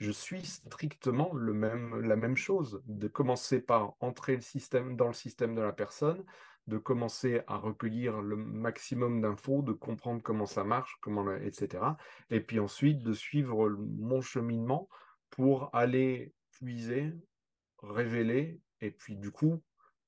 je 0.00 0.10
suis 0.10 0.44
strictement 0.44 1.32
le 1.34 1.52
même, 1.52 2.00
la 2.00 2.16
même 2.16 2.36
chose, 2.36 2.82
de 2.86 3.06
commencer 3.06 3.60
par 3.60 3.94
entrer 4.00 4.34
le 4.34 4.40
système, 4.40 4.96
dans 4.96 5.08
le 5.08 5.12
système 5.12 5.54
de 5.54 5.60
la 5.60 5.72
personne, 5.72 6.24
de 6.66 6.78
commencer 6.78 7.42
à 7.46 7.56
recueillir 7.56 8.20
le 8.20 8.36
maximum 8.36 9.20
d'infos, 9.20 9.62
de 9.62 9.72
comprendre 9.72 10.22
comment 10.22 10.46
ça 10.46 10.64
marche, 10.64 10.96
comment, 11.02 11.34
etc. 11.36 11.84
Et 12.30 12.40
puis 12.40 12.58
ensuite 12.58 13.02
de 13.02 13.12
suivre 13.12 13.68
mon 13.68 14.20
cheminement 14.20 14.88
pour 15.30 15.74
aller 15.74 16.34
puiser, 16.50 17.12
révéler, 17.82 18.60
et 18.80 18.90
puis 18.90 19.16
du 19.16 19.30
coup, 19.30 19.62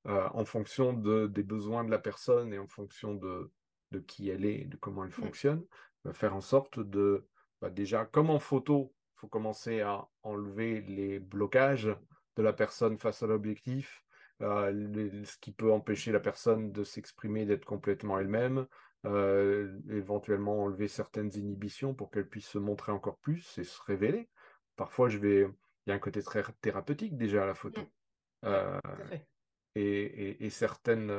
euh, 0.06 0.28
en 0.32 0.44
fonction 0.44 0.92
de, 0.92 1.26
des 1.26 1.42
besoins 1.42 1.84
de 1.84 1.90
la 1.90 1.98
personne 1.98 2.52
et 2.52 2.58
en 2.58 2.68
fonction 2.68 3.14
de, 3.14 3.52
de 3.90 3.98
qui 3.98 4.28
elle 4.28 4.44
est 4.44 4.64
de 4.64 4.76
comment 4.76 5.04
elle 5.04 5.10
mmh. 5.10 5.12
fonctionne, 5.12 5.64
faire 6.12 6.34
en 6.34 6.40
sorte 6.40 6.80
de, 6.80 7.26
bah, 7.60 7.70
déjà, 7.70 8.04
comme 8.04 8.30
en 8.30 8.38
photo, 8.38 8.92
il 9.16 9.20
faut 9.20 9.28
commencer 9.28 9.80
à 9.80 10.06
enlever 10.22 10.82
les 10.82 11.18
blocages 11.18 11.96
de 12.36 12.42
la 12.42 12.52
personne 12.52 12.98
face 12.98 13.22
à 13.22 13.26
l'objectif, 13.26 14.04
euh, 14.42 15.24
ce 15.24 15.38
qui 15.38 15.52
peut 15.52 15.72
empêcher 15.72 16.12
la 16.12 16.20
personne 16.20 16.72
de 16.72 16.84
s'exprimer, 16.84 17.46
d'être 17.46 17.64
complètement 17.64 18.18
elle-même, 18.18 18.66
euh, 19.06 19.78
éventuellement 19.90 20.64
enlever 20.64 20.88
certaines 20.88 21.30
inhibitions 21.34 21.94
pour 21.94 22.10
qu'elle 22.10 22.28
puisse 22.28 22.48
se 22.48 22.58
montrer 22.58 22.92
encore 22.92 23.18
plus 23.18 23.56
et 23.58 23.64
se 23.64 23.80
révéler. 23.82 24.28
Parfois, 24.76 25.08
je 25.08 25.18
vais, 25.18 25.42
il 25.86 25.90
y 25.90 25.92
a 25.92 25.94
un 25.94 26.00
côté 26.00 26.22
très 26.22 26.42
thérapeutique 26.60 27.16
déjà 27.16 27.44
à 27.44 27.46
la 27.46 27.54
photo. 27.54 27.82
Mmh. 27.82 28.46
Euh, 28.46 28.80
et, 29.76 30.50
certaines, 30.50 31.12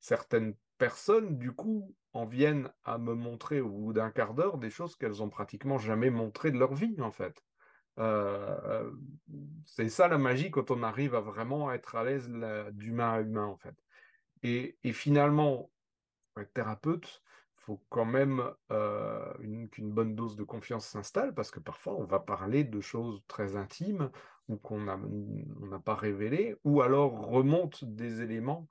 certaines 0.00 0.54
personnes, 0.78 1.38
du 1.38 1.52
coup, 1.52 1.94
en 2.12 2.26
viennent 2.26 2.70
à 2.84 2.98
me 2.98 3.14
montrer 3.14 3.60
au 3.60 3.70
bout 3.70 3.92
d'un 3.92 4.10
quart 4.10 4.34
d'heure 4.34 4.58
des 4.58 4.70
choses 4.70 4.96
qu'elles 4.96 5.22
ont 5.22 5.30
pratiquement 5.30 5.78
jamais 5.78 6.10
montrées 6.10 6.50
de 6.50 6.58
leur 6.58 6.74
vie, 6.74 7.00
en 7.00 7.10
fait. 7.10 7.42
Euh, 7.98 8.90
c'est 9.66 9.88
ça 9.88 10.08
la 10.08 10.18
magie 10.18 10.50
quand 10.50 10.70
on 10.70 10.82
arrive 10.82 11.14
à 11.14 11.20
vraiment 11.20 11.72
être 11.72 11.94
à 11.94 12.04
l'aise 12.04 12.28
d'humain 12.72 13.12
à 13.12 13.20
humain 13.20 13.44
en 13.44 13.56
fait. 13.56 13.76
Et, 14.42 14.76
finalement, 14.92 15.70
être 16.38 16.52
thérapeute 16.52 17.22
faut 17.54 17.80
quand 17.90 18.04
même 18.04 18.42
qu'une 19.70 19.92
bonne 19.92 20.16
dose 20.16 20.34
de 20.34 20.42
confiance 20.42 20.86
s'installe 20.86 21.32
parce 21.32 21.52
que 21.52 21.60
parfois 21.60 21.94
on 21.94 22.04
va 22.04 22.18
parler 22.18 22.64
de 22.64 22.80
choses 22.80 23.22
très 23.28 23.54
intimes 23.54 24.10
ou 24.48 24.56
qu'on 24.56 24.80
n'a 24.80 25.78
pas 25.78 25.94
révélées 25.94 26.56
ou 26.64 26.82
alors 26.82 27.24
remontent 27.24 27.78
des 27.82 28.20
éléments 28.20 28.66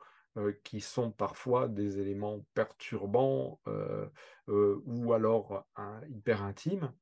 qui 0.63 0.79
sont 0.79 1.11
parfois 1.11 1.67
des 1.67 1.99
éléments 1.99 2.45
perturbants 2.53 3.59
ou 4.47 5.13
alors 5.13 5.65
hyper 6.09 6.43
intimes. 6.43 6.93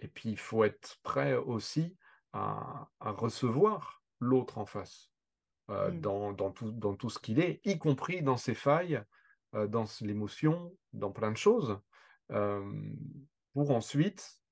Et 0.00 0.08
puis 0.08 0.30
il 0.30 0.38
faut 0.38 0.64
être 0.64 0.96
prêt 1.02 1.34
aussi 1.34 1.96
à, 2.32 2.88
recevoir 3.00 4.02
l'autre 4.20 4.58
en 4.58 4.66
face 4.66 5.10
mmh. 5.68 6.00
dans, 6.00 6.50
tout, 6.52 6.70
dans 6.70 6.94
tout 6.94 7.10
ce 7.10 7.18
qu'il 7.18 7.40
est, 7.40 7.60
y 7.64 7.78
compris 7.78 8.22
dans 8.22 8.36
ses 8.36 8.54
failles 8.54 9.02
euh, 9.54 9.66
dans 9.66 9.86
l'émotion, 10.02 10.76
dans 10.92 11.10
plein 11.10 11.32
de 11.32 11.36
choses, 11.38 11.80
euh, 12.32 12.82
pour 13.54 13.70
ensuite 13.70 14.42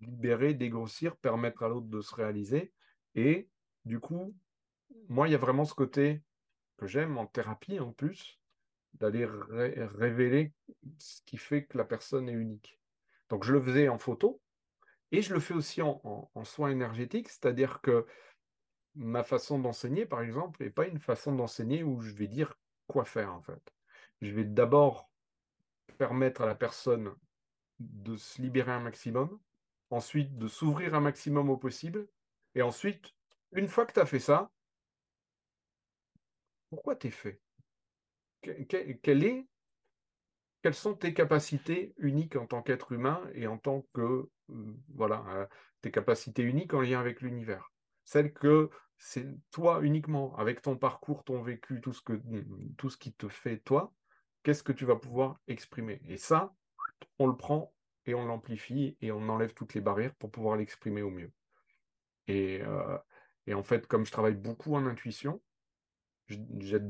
libérer, 0.00 0.54
dégrossir, 0.54 1.16
permettre 1.18 1.62
à 1.64 1.68
l'autre 1.68 1.86
de 1.86 2.00
se 2.00 2.14
réaliser. 2.14 2.72
Et 3.14 3.50
du 3.84 4.00
coup, 4.00 4.34
moi, 5.08 5.28
il 5.28 5.32
y 5.32 5.34
a 5.34 5.38
vraiment 5.38 5.66
ce 5.66 5.74
côté 5.74 6.22
que 6.80 6.86
j'aime 6.86 7.18
en 7.18 7.26
thérapie 7.26 7.78
en 7.78 7.92
plus, 7.92 8.40
d'aller 8.94 9.26
révéler 9.26 10.52
ce 10.98 11.22
qui 11.22 11.36
fait 11.36 11.64
que 11.64 11.78
la 11.78 11.84
personne 11.84 12.28
est 12.28 12.32
unique. 12.32 12.80
Donc 13.28 13.44
je 13.44 13.52
le 13.52 13.62
faisais 13.62 13.88
en 13.88 13.98
photo 13.98 14.40
et 15.12 15.22
je 15.22 15.32
le 15.34 15.40
fais 15.40 15.54
aussi 15.54 15.82
en, 15.82 16.00
en 16.34 16.44
soins 16.44 16.70
énergétiques, 16.70 17.28
c'est-à-dire 17.28 17.80
que 17.80 18.06
ma 18.94 19.22
façon 19.22 19.58
d'enseigner, 19.58 20.06
par 20.06 20.22
exemple, 20.22 20.62
n'est 20.62 20.70
pas 20.70 20.86
une 20.86 20.98
façon 20.98 21.32
d'enseigner 21.32 21.84
où 21.84 22.00
je 22.00 22.12
vais 22.12 22.26
dire 22.26 22.58
quoi 22.88 23.04
faire 23.04 23.32
en 23.32 23.40
fait 23.40 23.72
je 24.20 24.32
vais 24.32 24.44
d'abord 24.44 25.10
permettre 25.98 26.42
à 26.42 26.46
la 26.46 26.54
personne 26.54 27.14
de 27.78 28.16
se 28.16 28.40
libérer 28.40 28.72
un 28.72 28.80
maximum, 28.80 29.38
ensuite 29.90 30.36
de 30.38 30.48
s'ouvrir 30.48 30.94
un 30.94 31.00
maximum 31.00 31.50
au 31.50 31.56
possible, 31.56 32.06
et 32.54 32.62
ensuite, 32.62 33.14
une 33.52 33.68
fois 33.68 33.86
que 33.86 33.92
tu 33.92 34.00
as 34.00 34.06
fait 34.06 34.18
ça, 34.20 34.50
pourquoi 36.70 36.96
tu 36.96 37.08
es 37.08 37.10
fait 37.10 37.40
Quelles 38.42 39.44
sont 40.72 40.94
tes 40.94 41.12
capacités 41.12 41.94
uniques 41.98 42.36
en 42.36 42.46
tant 42.46 42.62
qu'être 42.62 42.92
humain 42.92 43.22
et 43.34 43.46
en 43.46 43.58
tant 43.58 43.86
que, 43.92 44.28
euh, 44.50 44.76
voilà, 44.94 45.24
euh, 45.28 45.46
tes 45.82 45.90
capacités 45.90 46.42
uniques 46.42 46.74
en 46.74 46.80
lien 46.80 47.00
avec 47.00 47.20
l'univers? 47.20 47.72
Celles 48.04 48.32
que 48.32 48.70
c'est 48.98 49.26
toi 49.50 49.80
uniquement, 49.82 50.36
avec 50.36 50.62
ton 50.62 50.76
parcours, 50.76 51.24
ton 51.24 51.42
vécu, 51.42 51.80
tout 51.80 51.92
ce, 51.92 52.02
que, 52.02 52.20
tout 52.76 52.90
ce 52.90 52.96
qui 52.96 53.12
te 53.12 53.28
fait 53.28 53.58
toi, 53.58 53.92
qu'est-ce 54.42 54.62
que 54.62 54.72
tu 54.72 54.84
vas 54.84 54.96
pouvoir 54.96 55.40
exprimer? 55.48 56.00
Et 56.06 56.16
ça, 56.16 56.54
on 57.18 57.26
le 57.26 57.36
prend 57.36 57.72
et 58.06 58.14
on 58.14 58.26
l'amplifie 58.26 58.96
et 59.00 59.12
on 59.12 59.28
enlève 59.28 59.54
toutes 59.54 59.74
les 59.74 59.80
barrières 59.80 60.14
pour 60.16 60.30
pouvoir 60.30 60.56
l'exprimer 60.56 61.02
au 61.02 61.10
mieux. 61.10 61.32
Et, 62.26 62.60
euh, 62.62 62.98
en 63.52 63.62
fait, 63.62 63.86
comme 63.86 64.06
je 64.06 64.12
travaille 64.12 64.34
beaucoup 64.34 64.74
en 64.74 64.86
intuition, 64.86 65.42
j'ai 66.58 66.80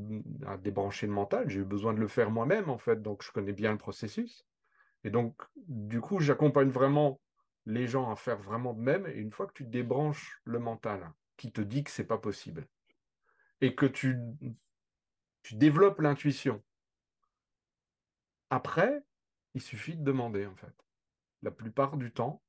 à 0.47 0.57
débrancher 0.57 1.07
le 1.07 1.13
mental, 1.13 1.49
j'ai 1.49 1.61
eu 1.61 1.65
besoin 1.65 1.95
de 1.95 2.01
le 2.01 2.09
faire 2.09 2.31
moi-même, 2.31 2.69
en 2.69 2.79
fait, 2.79 3.03
donc 3.03 3.23
je 3.23 3.33
connais 3.33 3.53
bien 3.53 3.73
le 3.73 3.79
processus. 3.79 4.47
Et 5.05 5.11
donc, 5.11 5.41
du 5.57 6.01
coup, 6.01 6.21
j'accompagne 6.21 6.69
vraiment 6.69 7.21
les 7.67 7.87
gens 7.87 8.11
à 8.11 8.17
faire 8.17 8.41
vraiment 8.41 8.75
de 8.75 8.81
même. 8.81 9.07
Et 9.07 9.15
une 9.15 9.31
fois 9.31 9.47
que 9.47 9.53
tu 9.55 9.65
débranches 9.65 10.41
le 10.45 10.59
mental, 10.59 11.13
qui 11.37 11.53
te 11.53 11.61
dit 11.61 11.85
que 11.85 11.91
c'est 11.91 12.05
pas 12.07 12.19
possible, 12.19 12.67
et 13.61 13.75
que 13.75 13.87
tu, 13.87 14.19
tu 15.43 15.55
développes 15.55 16.01
l'intuition, 16.01 16.63
après, 18.51 19.03
il 19.55 19.63
suffit 19.63 19.97
de 19.97 20.03
demander, 20.03 20.47
en 20.47 20.57
fait. 20.57 20.75
La 21.43 21.51
plupart 21.51 21.97
du 21.97 22.13
temps, 22.13 22.43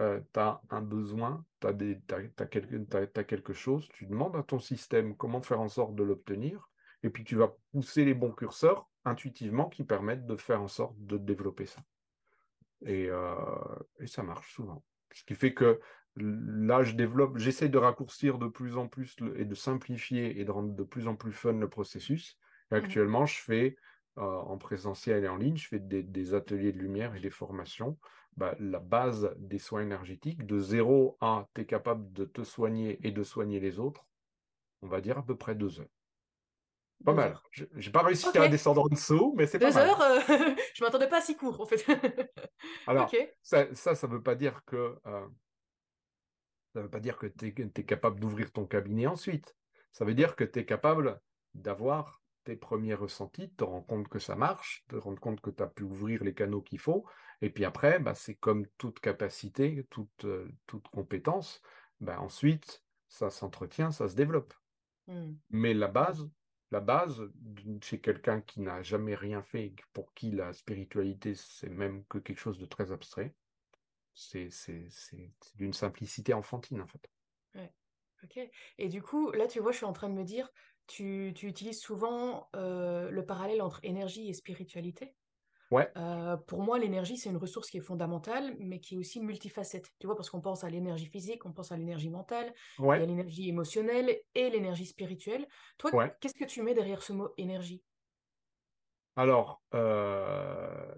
euh, 0.00 0.20
tu 0.32 0.40
as 0.40 0.60
un 0.70 0.80
besoin, 0.80 1.44
tu 1.60 1.66
as, 1.68 3.24
quelque 3.24 3.52
chose, 3.52 3.88
tu 3.92 4.06
demandes 4.06 4.36
à 4.36 4.42
ton 4.42 4.58
système 4.58 5.16
comment 5.16 5.42
faire 5.42 5.60
en 5.60 5.68
sorte 5.68 5.94
de 5.94 6.02
l'obtenir, 6.02 6.70
et 7.02 7.10
puis 7.10 7.24
tu 7.24 7.36
vas 7.36 7.54
pousser 7.72 8.04
les 8.04 8.14
bons 8.14 8.32
curseurs 8.32 8.88
intuitivement 9.04 9.68
qui 9.68 9.84
permettent 9.84 10.26
de 10.26 10.36
faire 10.36 10.62
en 10.62 10.68
sorte 10.68 10.94
de 10.98 11.18
développer 11.18 11.66
ça. 11.66 11.82
Et, 12.86 13.08
euh, 13.08 13.34
et 14.00 14.06
ça 14.06 14.22
marche 14.22 14.54
souvent. 14.54 14.82
Ce 15.12 15.24
qui 15.24 15.34
fait 15.34 15.54
que 15.54 15.80
là, 16.16 16.82
je 16.82 16.94
développe, 16.94 17.38
j'essaie 17.38 17.68
de 17.68 17.78
raccourcir 17.78 18.38
de 18.38 18.46
plus 18.46 18.76
en 18.76 18.88
plus 18.88 19.16
et 19.36 19.44
de 19.44 19.54
simplifier 19.54 20.40
et 20.40 20.44
de 20.44 20.50
rendre 20.50 20.74
de 20.74 20.82
plus 20.82 21.08
en 21.08 21.16
plus 21.16 21.32
fun 21.32 21.52
le 21.52 21.68
processus. 21.68 22.38
Et 22.70 22.74
mmh 22.74 22.78
actuellement, 22.78 23.26
je 23.26 23.38
fais 23.38 23.76
euh, 24.18 24.22
en 24.22 24.58
présentiel 24.58 25.24
et 25.24 25.28
en 25.28 25.36
ligne, 25.36 25.56
je 25.56 25.68
fais 25.68 25.78
des, 25.78 26.34
ateliers 26.34 26.72
de 26.72 26.78
lumière 26.78 27.14
et 27.14 27.20
des 27.20 27.30
formations. 27.30 27.98
Bah, 28.36 28.54
la 28.58 28.78
base 28.78 29.34
des 29.36 29.58
soins 29.58 29.82
énergétiques, 29.82 30.46
de 30.46 30.58
zéro 30.58 31.18
à 31.20 31.48
tu 31.54 31.60
es 31.60 31.66
capable 31.66 32.10
de 32.12 32.24
te 32.24 32.42
soigner 32.42 32.98
et 33.06 33.10
de 33.10 33.22
soigner 33.22 33.60
les 33.60 33.78
autres, 33.78 34.06
on 34.80 34.88
va 34.88 35.02
dire 35.02 35.18
à 35.18 35.24
peu 35.24 35.36
près 35.36 35.54
deux 35.54 35.80
heures. 35.80 35.90
Pas 37.04 37.12
mal. 37.12 37.38
Je 37.50 37.64
n'ai 37.74 37.90
pas 37.90 38.02
réussi 38.02 38.26
à 38.38 38.48
descendre 38.48 38.82
en 38.82 38.88
dessous, 38.88 39.34
mais 39.36 39.46
c'est 39.46 39.58
pas 39.58 39.70
mal. 39.70 39.86
Deux 39.86 39.90
heures, 39.90 40.02
euh, 40.02 40.54
je 40.74 40.84
m'attendais 40.84 41.08
pas 41.08 41.18
à 41.18 41.20
si 41.20 41.36
court, 41.36 41.60
en 41.60 41.66
fait. 41.66 41.84
Alors, 42.86 43.10
ça, 43.42 43.74
ça 43.74 44.06
ne 44.06 44.12
veut 44.12 44.22
pas 44.22 44.34
dire 44.34 44.64
que 44.64 44.98
euh, 45.06 45.26
ça 46.72 46.80
veut 46.80 46.90
pas 46.90 47.00
dire 47.00 47.18
que 47.18 47.26
tu 47.26 47.48
es, 47.48 47.84
capable 47.84 48.18
d'ouvrir 48.18 48.50
ton 48.50 48.66
cabinet 48.66 49.06
ensuite. 49.06 49.54
Ça 49.92 50.04
veut 50.04 50.14
dire 50.14 50.36
que 50.36 50.44
tu 50.44 50.60
es 50.60 50.64
capable 50.64 51.20
d'avoir 51.54 52.21
tes 52.44 52.56
premiers 52.56 52.94
ressentis, 52.94 53.50
te 53.54 53.64
rends 53.64 53.82
compte 53.82 54.08
que 54.08 54.18
ça 54.18 54.36
marche, 54.36 54.84
te 54.88 54.96
rendre 54.96 55.20
compte 55.20 55.40
que 55.40 55.50
tu 55.50 55.62
as 55.62 55.66
pu 55.66 55.82
ouvrir 55.82 56.24
les 56.24 56.34
canaux 56.34 56.62
qu'il 56.62 56.78
faut. 56.78 57.06
Et 57.40 57.50
puis 57.50 57.64
après, 57.64 57.98
bah, 57.98 58.14
c'est 58.14 58.34
comme 58.34 58.66
toute 58.78 59.00
capacité, 59.00 59.86
toute, 59.90 60.24
euh, 60.24 60.48
toute 60.66 60.88
compétence. 60.88 61.62
Bah, 62.00 62.20
ensuite, 62.20 62.84
ça 63.08 63.30
s'entretient, 63.30 63.90
ça 63.90 64.08
se 64.08 64.14
développe. 64.14 64.54
Mmh. 65.06 65.32
Mais 65.50 65.74
la 65.74 65.88
base, 65.88 66.28
la 66.70 66.80
base 66.80 67.22
chez 67.82 68.00
quelqu'un 68.00 68.40
qui 68.40 68.60
n'a 68.60 68.82
jamais 68.82 69.14
rien 69.14 69.42
fait, 69.42 69.74
pour 69.92 70.14
qui 70.14 70.30
la 70.30 70.52
spiritualité, 70.52 71.34
c'est 71.34 71.68
même 71.68 72.04
que 72.06 72.18
quelque 72.18 72.40
chose 72.40 72.58
de 72.58 72.66
très 72.66 72.92
abstrait, 72.92 73.34
c'est 74.14 74.48
d'une 75.54 75.72
simplicité 75.72 76.34
enfantine, 76.34 76.80
en 76.80 76.86
fait. 76.86 77.10
Ouais. 77.54 77.72
Ok. 78.24 78.38
Et 78.78 78.88
du 78.88 79.02
coup, 79.02 79.32
là, 79.32 79.46
tu 79.48 79.60
vois, 79.60 79.72
je 79.72 79.78
suis 79.78 79.86
en 79.86 79.92
train 79.92 80.08
de 80.08 80.14
me 80.14 80.24
dire, 80.24 80.50
tu, 80.92 81.48
utilises 81.48 81.80
souvent 81.80 82.48
euh, 82.54 83.10
le 83.10 83.24
parallèle 83.24 83.62
entre 83.62 83.80
énergie 83.82 84.28
et 84.28 84.34
spiritualité. 84.34 85.14
Ouais. 85.70 85.90
Euh, 85.96 86.36
pour 86.36 86.62
moi, 86.62 86.78
l'énergie, 86.78 87.16
c'est 87.16 87.30
une 87.30 87.38
ressource 87.38 87.70
qui 87.70 87.78
est 87.78 87.82
fondamentale, 87.82 88.54
mais 88.58 88.78
qui 88.78 88.94
est 88.94 88.98
aussi 88.98 89.20
multifacette. 89.20 89.90
Tu 89.98 90.06
vois, 90.06 90.16
parce 90.16 90.28
qu'on 90.28 90.42
pense 90.42 90.64
à 90.64 90.70
l'énergie 90.70 91.06
physique, 91.06 91.46
on 91.46 91.52
pense 91.52 91.72
à 91.72 91.78
l'énergie 91.78 92.10
mentale, 92.10 92.52
il 92.78 92.84
y 92.84 92.90
a 92.90 92.98
l'énergie 92.98 93.48
émotionnelle 93.48 94.14
et 94.34 94.50
l'énergie 94.50 94.84
spirituelle. 94.84 95.46
Toi, 95.78 96.08
qu'est-ce 96.20 96.34
que 96.34 96.44
tu 96.44 96.62
mets 96.62 96.74
derrière 96.74 97.02
ce 97.02 97.14
mot 97.14 97.30
énergie? 97.38 97.82
Alors, 99.16 99.62
euh, 99.74 100.94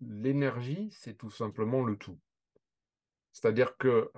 l'énergie, 0.00 0.90
c'est 0.92 1.14
tout 1.14 1.30
simplement 1.30 1.82
le 1.82 1.96
tout. 1.96 2.18
C'est-à-dire 3.32 3.76
que, 3.76 4.12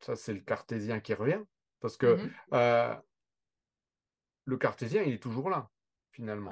ça, 0.00 0.16
c'est 0.16 0.34
le 0.34 0.40
cartésien 0.40 0.98
qui 0.98 1.14
revient, 1.14 1.42
parce 1.80 1.96
que 1.96 2.16
mmh 2.16 3.02
le 4.44 4.56
cartésien, 4.56 5.02
il 5.02 5.14
est 5.14 5.22
toujours 5.22 5.50
là, 5.50 5.70
finalement. 6.12 6.50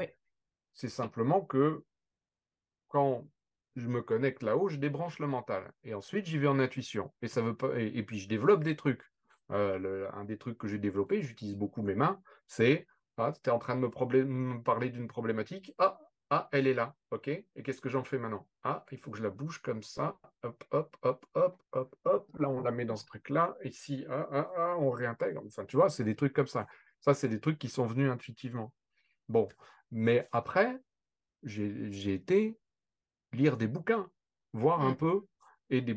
C'est 0.74 0.88
simplement 0.88 1.42
que 1.42 1.85
quand 2.88 3.26
je 3.76 3.88
me 3.88 4.02
connecte 4.02 4.42
là-haut, 4.42 4.68
je 4.68 4.76
débranche 4.76 5.18
le 5.18 5.26
mental. 5.26 5.72
Et 5.85 5.94
ensuite, 5.94 6.26
j'y 6.26 6.38
vais 6.38 6.46
en 6.46 6.59
intuition. 6.59 7.12
Et, 7.22 7.28
ça 7.28 7.42
veut 7.42 7.57
pas... 7.57 7.78
et, 7.78 8.02
puis, 8.02 8.18
je 8.18 8.28
développe 8.28 8.64
des 8.64 8.76
trucs. 8.76 9.02
Euh, 9.50 10.09
un 10.12 10.24
des 10.24 10.38
trucs 10.38 10.57
que 10.57 10.68
j'ai 10.68 10.78
développé, 10.78 11.20
j'utilise 11.20 11.57
beaucoup 11.57 11.83
mes 11.83 11.94
mains, 11.94 12.22
c'est 12.46 12.87
ah, 13.18 13.33
tu 13.33 13.50
es 13.50 13.52
en 13.52 13.59
train 13.59 13.76
de 13.76 13.81
me, 13.81 14.62
parler 14.62 14.90
d'une 14.90 15.09
problématique. 15.09 15.74
Ah, 15.78 15.98
ah, 16.31 16.48
elle 16.52 16.66
est 16.66 16.74
là. 16.74 16.94
OK. 17.11 17.28
Et 17.28 17.62
qu'est-ce 17.62 17.83
que 17.83 17.90
j'en 17.90 18.05
fais 18.05 18.18
maintenant? 18.18 18.48
Ah, 18.62 18.85
il 18.90 18.98
faut 18.98 19.11
que 19.11 19.18
je 19.18 19.22
la 19.22 19.31
bouge 19.31 19.61
comme 19.61 19.83
ça. 19.83 20.18
Hop, 20.42 20.64
hop, 20.70 20.96
hop, 21.02 21.26
hop, 21.35 21.62
hop, 21.72 21.96
hop. 22.05 22.28
Là, 22.38 22.48
on 22.48 22.62
la 22.62 22.70
met 22.70 22.87
dans 22.87 22.96
ce 22.96 23.05
truc-là. 23.05 23.55
Ici, 23.64 24.07
ah, 24.09 24.26
ah, 24.33 24.50
ah, 24.57 24.76
on 24.78 24.90
réintègre. 24.90 25.42
Enfin, 25.46 25.66
tu 25.66 25.76
vois, 25.76 25.90
c'est 25.90 26.05
des 26.05 26.16
trucs 26.16 26.33
comme 26.33 26.46
ça. 26.46 26.66
Ça, 27.02 27.14
c'est 27.14 27.28
des 27.28 27.40
trucs 27.40 27.58
qui 27.58 27.68
sont 27.68 27.86
venus 27.86 28.10
intuitivement. 28.10 28.72
Bon, 29.28 29.48
mais 29.90 30.28
après, 30.32 30.80
j'ai 31.42 32.14
été 32.14 32.58
lire 33.32 33.56
des 33.56 33.66
bouquins, 33.66 34.10
voir 34.52 34.80
un 34.80 34.94
peu, 34.94 35.26
et 35.70 35.80
des, 35.80 35.94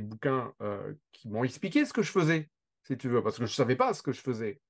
bouquins 0.00 0.54
euh, 0.62 0.94
qui 1.12 1.28
m'ont 1.28 1.44
expliqué 1.44 1.84
ce 1.84 1.92
que 1.92 2.02
je 2.02 2.10
faisais, 2.10 2.48
si 2.82 2.96
tu 2.96 3.08
veux, 3.08 3.22
parce 3.22 3.36
que 3.36 3.46
je 3.46 3.52
ne 3.52 3.54
savais 3.54 3.76
pas 3.76 3.94
ce 3.94 4.02
que 4.02 4.12
je 4.12 4.20
faisais. 4.20 4.60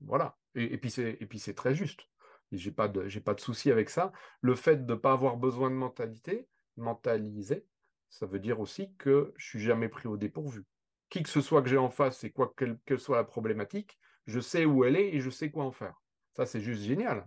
voilà. 0.00 0.36
Et, 0.54 0.74
et 0.74 0.78
puis 0.78 0.90
c'est 0.90 1.54
très 1.54 1.74
juste. 1.74 2.02
J'ai 2.50 2.72
pas 2.72 2.88
de 2.88 3.06
j'ai 3.08 3.20
pas 3.20 3.34
de 3.34 3.40
souci 3.40 3.70
avec 3.70 3.90
ça. 3.90 4.10
Le 4.40 4.54
fait 4.54 4.86
de 4.86 4.94
ne 4.94 4.98
pas 4.98 5.12
avoir 5.12 5.36
besoin 5.36 5.70
de 5.70 5.74
mentalité, 5.74 6.48
mentaliser, 6.76 7.66
ça 8.08 8.26
veut 8.26 8.38
dire 8.38 8.60
aussi 8.60 8.94
que 8.96 9.32
je 9.36 9.46
suis 9.46 9.60
jamais 9.60 9.88
pris 9.88 10.08
au 10.08 10.16
dépourvu. 10.16 10.64
Qui 11.10 11.22
que 11.22 11.28
ce 11.28 11.40
soit 11.40 11.62
que 11.62 11.68
j'ai 11.68 11.78
en 11.78 11.90
face 11.90 12.24
et 12.24 12.30
quoi 12.30 12.52
quelle 12.56 12.78
que 12.86 12.96
soit 12.96 13.16
la 13.16 13.24
problématique, 13.24 13.98
je 14.28 14.40
sais 14.40 14.64
où 14.66 14.84
elle 14.84 14.94
est 14.94 15.14
et 15.14 15.20
je 15.20 15.30
sais 15.30 15.50
quoi 15.50 15.64
en 15.64 15.72
faire. 15.72 16.00
Ça, 16.36 16.46
c'est 16.46 16.60
juste 16.60 16.82
génial. 16.82 17.26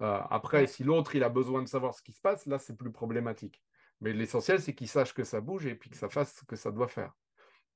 Euh, 0.00 0.20
après, 0.30 0.66
si 0.68 0.84
l'autre, 0.84 1.16
il 1.16 1.24
a 1.24 1.28
besoin 1.28 1.62
de 1.62 1.68
savoir 1.68 1.94
ce 1.94 2.02
qui 2.02 2.12
se 2.12 2.20
passe, 2.20 2.46
là, 2.46 2.58
c'est 2.58 2.76
plus 2.76 2.92
problématique. 2.92 3.60
Mais 4.00 4.12
l'essentiel, 4.12 4.60
c'est 4.60 4.72
qu'il 4.72 4.88
sache 4.88 5.12
que 5.12 5.24
ça 5.24 5.40
bouge 5.40 5.66
et 5.66 5.74
puis 5.74 5.90
que 5.90 5.96
ça 5.96 6.08
fasse 6.08 6.34
ce 6.34 6.44
que 6.44 6.54
ça 6.54 6.70
doit 6.70 6.86
faire. 6.86 7.12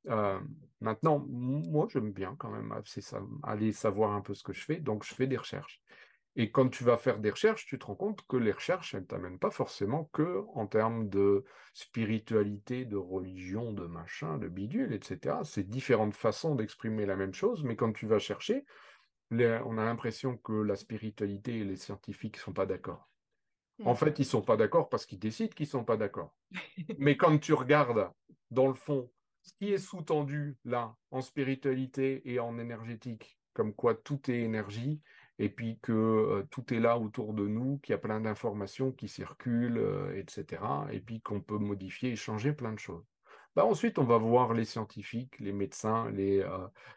Euh, 0.09 0.41
maintenant, 0.81 1.25
moi, 1.29 1.89
j'aime 1.91 2.13
bien 2.13 2.37
quand 2.39 2.51
même 2.51 2.73
aller 3.43 3.73
savoir 3.73 4.13
un 4.13 4.21
peu 4.21 4.33
ce 4.33 4.45
que 4.45 4.53
je 4.53 4.65
fais, 4.65 4.77
donc 4.77 5.05
je 5.05 5.15
fais 5.15 5.27
des 5.27 5.37
recherches. 5.37 5.83
Et 6.35 6.51
quand 6.51 6.69
tu 6.69 6.83
vas 6.85 6.97
faire 6.97 7.19
des 7.19 7.31
recherches, 7.31 7.67
tu 7.67 7.79
te 7.79 7.85
rends 7.85 7.95
compte 7.95 8.27
que 8.27 8.37
les 8.37 8.53
recherches, 8.53 8.95
elles 8.95 9.03
ne 9.03 9.07
t'amènent 9.07 9.39
pas 9.39 9.51
forcément 9.51 10.05
que 10.13 10.45
en 10.55 10.67
termes 10.67 11.09
de 11.11 11.45
spiritualité, 11.75 12.87
de 12.87 12.97
religion, 12.97 13.73
de 13.73 13.87
machin, 13.87 14.39
de 14.39 14.49
bidule, 14.49 14.95
etc. 14.95 15.37
C'est 15.45 15.69
différentes 15.69 16.15
façons 16.15 16.55
d'exprimer 16.55 17.05
la 17.05 17.17
même 17.17 17.35
chose, 17.35 17.65
mais 17.65 17.77
quand 17.77 17.93
tu 17.93 18.07
vas 18.07 18.19
chercher, 18.19 18.65
on 19.31 19.79
a 19.79 19.85
l'impression 19.85 20.37
que 20.37 20.53
la 20.53 20.77
spiritualité 20.77 21.59
et 21.59 21.65
les 21.65 21.77
scientifiques 21.77 22.37
ne 22.37 22.43
sont 22.43 22.53
pas 22.53 22.67
d'accord. 22.67 23.09
En 23.85 23.95
fait, 23.95 24.19
ils 24.19 24.23
ne 24.23 24.27
sont 24.27 24.43
pas 24.43 24.57
d'accord 24.57 24.89
parce 24.89 25.07
qu'ils 25.07 25.19
décident 25.19 25.53
qu'ils 25.55 25.67
ne 25.67 25.71
sont 25.71 25.85
pas 25.85 25.97
d'accord. 25.97 26.35
mais 26.99 27.17
quand 27.17 27.39
tu 27.39 27.53
regardes 27.53 28.11
dans 28.51 28.69
le 28.69 28.75
fond 28.75 29.11
ce 29.43 29.53
qui 29.55 29.73
est 29.73 29.79
sous-tendu 29.79 30.57
là 30.65 30.95
en 31.11 31.21
spiritualité 31.21 32.23
et 32.31 32.39
en 32.39 32.59
énergétique, 32.59 33.39
comme 33.55 33.75
quoi 33.75 33.95
tout 33.95 34.31
est 34.31 34.41
énergie, 34.41 35.01
et 35.39 35.49
puis 35.49 35.79
que 35.83 36.47
tout 36.51 36.73
est 36.73 36.81
là 36.81 36.99
autour 36.99 37.35
de 37.35 37.47
nous, 37.47 37.79
qu'il 37.79 37.93
y 37.93 37.97
a 37.97 37.99
plein 37.99 38.21
d'informations 38.21 38.93
qui 38.93 39.09
circulent, 39.09 39.83
etc., 40.15 40.63
et 40.91 41.01
puis 41.01 41.21
qu'on 41.21 41.41
peut 41.41 41.59
modifier 41.59 42.11
et 42.13 42.17
changer 42.17 42.53
plein 42.53 42.73
de 42.73 42.79
choses. 42.79 43.05
Bah, 43.55 43.67
ensuite, 43.67 43.99
on 43.99 44.05
va 44.05 44.17
voir 44.17 44.55
les 44.55 44.65
scientifiques, 44.65 45.39
les 45.39 45.53
médecins, 45.53 46.11
les, 46.11 46.43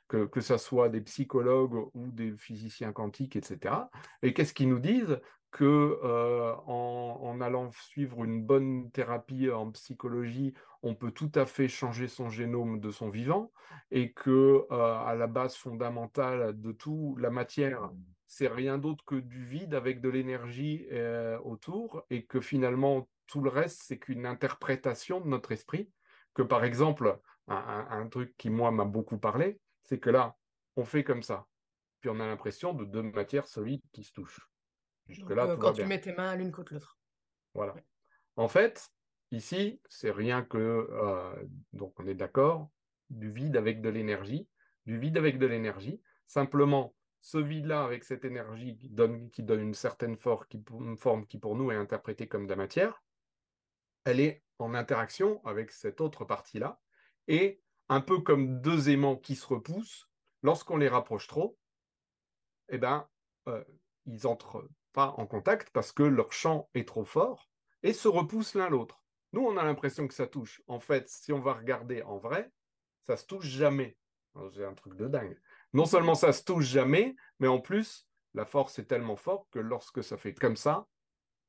que, 0.07 0.25
que 0.25 0.39
ce 0.39 0.57
soit 0.57 0.87
des 0.87 1.01
psychologues 1.01 1.89
ou 1.93 2.11
des 2.11 2.31
physiciens 2.37 2.93
quantiques, 2.93 3.35
etc. 3.35 3.75
Et 4.21 4.33
qu'est-ce 4.33 4.53
qu'ils 4.53 4.69
nous 4.69 4.79
disent? 4.79 5.19
Que 5.51 5.99
en, 6.67 7.19
en, 7.21 7.39
allant 7.41 7.71
suivre 7.71 8.25
une 8.25 8.43
bonne 8.43 8.91
thérapie 8.91 9.49
en 9.49 9.71
psychologie, 9.71 10.53
on 10.83 10.95
peut 10.95 11.11
tout 11.11 11.31
à 11.35 11.45
fait 11.45 11.69
changer 11.69 12.09
son 12.09 12.29
génome 12.29 12.81
de 12.81 12.91
son 12.91 13.09
vivant 13.09 13.51
et 13.89 14.11
que 14.11 14.65
à 14.69 15.15
la 15.15 15.27
base 15.27 15.55
fondamentale 15.55 16.59
de 16.59 16.71
tout, 16.73 17.15
la 17.19 17.29
matière, 17.29 17.89
c'est 18.27 18.47
rien 18.47 18.77
d'autre 18.77 19.03
que 19.05 19.15
du 19.15 19.45
vide 19.45 19.73
avec 19.73 20.01
de 20.01 20.09
l'énergie 20.09 20.87
euh, 20.91 21.37
autour 21.39 22.05
et 22.09 22.25
que 22.25 22.41
finalement 22.41 23.07
tout 23.27 23.41
le 23.41 23.49
reste 23.49 23.83
c'est 23.83 23.99
qu'une 23.99 24.25
interprétation 24.25 25.19
de 25.19 25.27
notre 25.27 25.51
esprit. 25.51 25.89
Que 26.33 26.41
par 26.41 26.65
exemple 26.65 27.19
un, 27.47 28.07
truc 28.09 28.35
qui 28.37 28.49
moi 28.49 28.71
m'a 28.71 28.85
beaucoup 28.85 29.17
parlé 29.17 29.59
c'est 29.83 29.99
que 29.99 30.09
là 30.09 30.35
on 30.75 30.83
fait 30.83 31.03
comme 31.03 31.23
ça. 31.23 31.47
Puis 32.01 32.09
on 32.09 32.19
a 32.19 32.25
l'impression 32.25 32.73
de 32.73 32.83
deux 32.83 33.03
matières 33.03 33.47
solides 33.47 33.83
qui 33.93 34.03
se 34.03 34.11
touchent. 34.11 34.49
Jusque 35.07 35.29
là 35.29 35.45
euh, 35.45 35.57
quand 35.57 35.73
tu 35.73 35.85
mets 35.85 36.01
tes 36.01 36.13
mains 36.13 36.35
l'une 36.35 36.51
contre 36.51 36.73
l'autre. 36.73 36.97
Voilà. 37.53 37.75
En 38.35 38.47
fait 38.47 38.89
ici 39.31 39.79
c'est 39.87 40.11
rien 40.11 40.43
que 40.43 40.57
euh, 40.57 41.35
donc 41.73 41.93
on 41.99 42.07
est 42.07 42.15
d'accord 42.15 42.69
du 43.09 43.31
vide 43.31 43.55
avec 43.55 43.81
de 43.81 43.89
l'énergie. 43.89 44.47
Du 44.85 44.99
vide 44.99 45.17
avec 45.17 45.37
de 45.37 45.45
l'énergie 45.45 46.01
simplement 46.27 46.93
ce 47.25 47.39
vide-là, 47.39 47.83
avec 47.83 48.03
cette 48.03 48.23
énergie 48.23 48.77
qui 48.77 48.87
donne, 48.87 49.31
une 49.59 49.73
certaine 49.73 50.15
forme 50.15 50.45
qui, 50.47 50.63
forme 50.95 51.25
qui, 51.25 51.39
pour 51.39 51.55
nous, 51.55 51.71
est 51.71 51.75
interprétée 51.75 52.27
comme 52.27 52.45
de 52.45 52.51
la 52.51 52.55
matière, 52.55 53.03
elle 54.03 54.19
est 54.19 54.43
en 54.59 54.75
interaction 54.75 55.43
avec 55.43 55.71
cette 55.71 56.01
autre 56.01 56.23
partie-là. 56.23 56.79
Et 57.27 57.63
un 57.89 57.99
peu 57.99 58.19
comme 58.19 58.61
deux 58.61 58.89
aimants 58.91 59.15
qui 59.15 59.35
se 59.35 59.47
repoussent, 59.47 60.07
lorsqu'on 60.43 60.77
les 60.77 60.87
rapproche 60.87 61.25
trop, 61.25 61.57
eh 62.69 62.77
ben, 62.77 63.09
euh, 63.47 63.63
ils 64.05 64.21
n'entrent 64.25 64.69
pas 64.93 65.15
en 65.17 65.25
contact 65.25 65.71
parce 65.71 65.91
que 65.91 66.03
leur 66.03 66.31
champ 66.31 66.69
est 66.75 66.87
trop 66.87 67.05
fort 67.05 67.49
et 67.81 67.93
se 67.93 68.07
repoussent 68.07 68.53
l'un 68.53 68.69
l'autre. 68.69 69.03
Nous, 69.33 69.41
on 69.41 69.57
a 69.57 69.63
l'impression 69.63 70.07
que 70.07 70.13
ça 70.13 70.27
touche. 70.27 70.61
En 70.67 70.79
fait, 70.79 71.09
si 71.09 71.33
on 71.33 71.39
va 71.39 71.53
regarder 71.53 72.03
en 72.03 72.19
vrai, 72.19 72.51
ça 73.01 73.17
se 73.17 73.25
touche 73.25 73.47
jamais. 73.47 73.97
C'est 74.53 74.65
un 74.65 74.75
truc 74.75 74.95
de 74.95 75.07
dingue 75.07 75.39
non 75.75 75.85
seulement 75.85 76.15
ça 76.15 76.31
se 76.31 76.41
touche 76.41 76.65
jamais, 76.65 77.17
mais 77.39 77.49
en 77.49 77.59
plus, 77.59 78.07
la 78.33 78.45
force 78.45 78.79
est 78.79 78.85
tellement 78.85 79.17
forte 79.17 79.49
que 79.51 79.59
lorsque 79.59 80.01
ça 80.05 80.15
fait 80.15 80.33
comme 80.33 80.55
ça, 80.55 80.87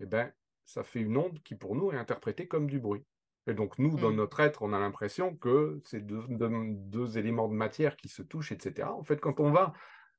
eh 0.01 0.07
ben, 0.07 0.33
ça 0.65 0.83
fait 0.83 0.99
une 0.99 1.17
onde 1.17 1.41
qui 1.45 1.55
pour 1.55 1.77
nous 1.77 1.93
est 1.93 1.97
interprétée 1.97 2.49
comme 2.49 2.69
du 2.69 2.81
bruit. 2.81 3.05
Et 3.47 3.55
donc 3.55 3.79
nous, 3.79 3.97
dans 3.97 4.11
mm. 4.11 4.17
notre 4.17 4.41
être, 4.41 4.63
on 4.63 4.73
a 4.73 4.81
l'impression 4.81 5.37
que 5.37 5.81
c'est 5.85 6.05
deux, 6.05 7.19
éléments 7.19 7.47
de 7.47 7.55
matière 7.55 7.97
qui 7.97 8.09
se 8.09 8.23
touchent, 8.23 8.51
etc. 8.51 8.89
En 8.89 9.05
fait, 9.05 9.21
quand 9.21 9.39
on 9.39 9.53
va, 9.53 9.73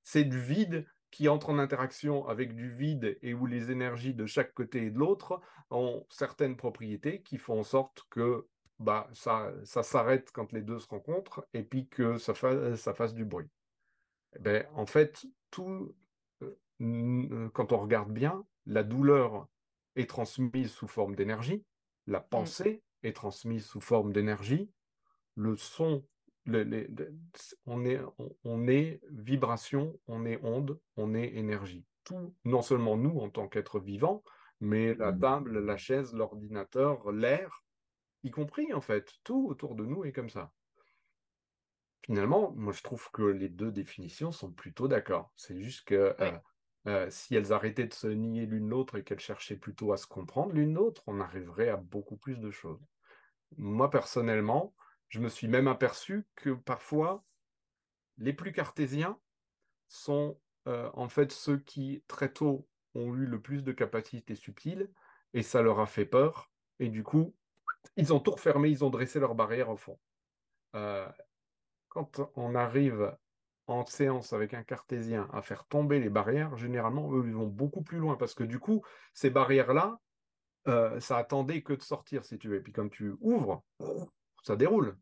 c'est 0.03 0.23
du 0.23 0.39
vide 0.39 0.87
qui 1.11 1.27
entre 1.27 1.49
en 1.49 1.59
interaction 1.59 2.25
avec 2.29 2.55
du 2.55 2.73
vide 2.73 3.17
et 3.21 3.33
où 3.33 3.45
les 3.45 3.71
énergies 3.71 4.13
de 4.13 4.25
chaque 4.25 4.53
côté 4.53 4.85
et 4.85 4.89
de 4.89 4.99
l'autre 4.99 5.41
ont 5.69 6.05
certaines 6.09 6.55
propriétés 6.55 7.23
qui 7.23 7.37
font 7.37 7.59
en 7.59 7.63
sorte 7.63 8.05
que 8.09 8.47
bah, 8.79 9.09
ça, 9.11 9.51
ça 9.65 9.83
s'arrête 9.83 10.31
quand 10.31 10.53
les 10.53 10.61
deux 10.61 10.79
se 10.79 10.87
rencontrent 10.87 11.45
et 11.53 11.63
puis 11.63 11.89
que 11.89 12.17
ça, 12.17 12.33
ça 12.77 12.93
fasse 12.93 13.13
du 13.13 13.25
bruit. 13.25 13.49
Eh 14.35 14.39
ben, 14.39 14.65
en 14.75 14.85
fait, 14.85 15.25
tout, 15.51 15.95
euh, 16.41 16.59
euh, 16.81 17.49
quand 17.53 17.71
on 17.71 17.77
regarde 17.77 18.11
bien, 18.11 18.45
la 18.65 18.83
douleur 18.83 19.47
est 19.95 20.09
transmise 20.09 20.71
sous 20.71 20.87
forme 20.87 21.15
d'énergie, 21.15 21.65
la 22.05 22.19
mmh. 22.19 22.27
pensée 22.29 22.83
est 23.03 23.15
transmise 23.15 23.65
sous 23.65 23.81
forme 23.81 24.11
d'énergie, 24.11 24.69
le 25.35 25.55
son, 25.55 26.03
on, 27.65 27.85
est, 27.85 28.01
on, 28.43 28.67
est 28.67 29.01
vibration, 29.11 29.99
on 30.07 30.25
est 30.25 30.39
onde, 30.43 30.79
on 30.95 31.13
est 31.13 31.35
énergie. 31.35 31.85
Tout, 32.03 32.33
non 32.45 32.61
seulement 32.61 32.97
nous 32.97 33.19
en 33.19 33.29
tant 33.29 33.47
qu'êtres 33.47 33.79
vivants, 33.79 34.23
mais 34.59 34.95
la 34.95 35.11
mmh. 35.11 35.19
table, 35.19 35.59
la 35.59 35.77
chaise, 35.77 36.13
l'ordinateur, 36.13 37.11
l'air, 37.11 37.63
y 38.23 38.31
compris 38.31 38.73
en 38.73 38.81
fait, 38.81 39.13
tout 39.23 39.47
autour 39.49 39.75
de 39.75 39.85
nous 39.85 40.03
est 40.05 40.11
comme 40.11 40.29
ça. 40.29 40.51
Finalement, 42.07 42.53
moi 42.55 42.71
je 42.71 42.81
trouve 42.81 43.11
que 43.11 43.21
les 43.21 43.49
deux 43.49 43.71
définitions 43.71 44.31
sont 44.31 44.49
plutôt 44.49 44.87
d'accord. 44.87 45.33
C'est 45.35 45.59
juste 45.59 45.85
que 45.85 46.15
euh, 46.21 46.31
euh, 46.87 47.07
si 47.09 47.35
elles 47.35 47.51
arrêtaient 47.51 47.85
de 47.85 47.93
se 47.93 48.07
nier 48.07 48.45
l'une 48.45 48.69
l'autre 48.69 48.97
et 48.97 49.03
qu'elles 49.03 49.19
cherchaient 49.19 49.57
plutôt 49.57 49.91
à 49.91 49.97
se 49.97 50.07
comprendre 50.07 50.53
l'une 50.53 50.73
l'autre, 50.73 51.03
on 51.05 51.19
arriverait 51.19 51.67
à 51.67 51.75
beaucoup 51.75 52.15
plus 52.15 52.39
de 52.39 52.49
choses. 52.49 52.79
Moi 53.57 53.89
personnellement, 53.89 54.73
je 55.09 55.19
me 55.19 55.27
suis 55.27 55.49
même 55.49 55.67
aperçu 55.67 56.25
que 56.35 56.51
parfois, 56.51 57.25
les 58.17 58.31
plus 58.31 58.53
cartésiens 58.53 59.19
sont 59.89 60.39
euh, 60.69 60.89
en 60.93 61.09
fait 61.09 61.33
ceux 61.33 61.57
qui 61.57 62.05
très 62.07 62.31
tôt 62.31 62.69
ont 62.95 63.13
eu 63.15 63.25
le 63.25 63.41
plus 63.41 63.63
de 63.63 63.73
capacités 63.73 64.35
subtiles 64.35 64.89
et 65.33 65.43
ça 65.43 65.61
leur 65.61 65.81
a 65.81 65.85
fait 65.85 66.05
peur. 66.05 66.49
Et 66.79 66.87
du 66.87 67.03
coup, 67.03 67.35
ils 67.97 68.13
ont 68.13 68.21
tout 68.21 68.31
refermé, 68.31 68.69
ils 68.69 68.85
ont 68.85 68.89
dressé 68.89 69.19
leur 69.19 69.35
barrière 69.35 69.69
au 69.69 69.77
fond 69.77 69.99
quand 72.05 72.31
on 72.35 72.53
arrive 72.53 73.15
en 73.67 73.85
séance 73.85 74.33
avec 74.33 74.53
un 74.53 74.63
cartésien 74.63 75.27
à 75.33 75.41
faire 75.41 75.65
tomber 75.65 75.99
les 75.99 76.09
barrières, 76.09 76.55
généralement, 76.57 77.11
eux, 77.13 77.23
ils 77.25 77.33
vont 77.33 77.47
beaucoup 77.47 77.81
plus 77.81 77.97
loin 77.97 78.15
parce 78.15 78.33
que 78.33 78.43
du 78.43 78.59
coup, 78.59 78.83
ces 79.13 79.29
barrières-là, 79.29 79.99
euh, 80.67 80.99
ça 80.99 81.17
attendait 81.17 81.61
que 81.61 81.73
de 81.73 81.81
sortir, 81.81 82.23
si 82.23 82.37
tu 82.37 82.49
veux. 82.49 82.57
Et 82.57 82.61
puis 82.61 82.71
quand 82.71 82.89
tu 82.89 83.15
ouvres, 83.19 83.63
ça 84.43 84.55
déroule. 84.55 84.97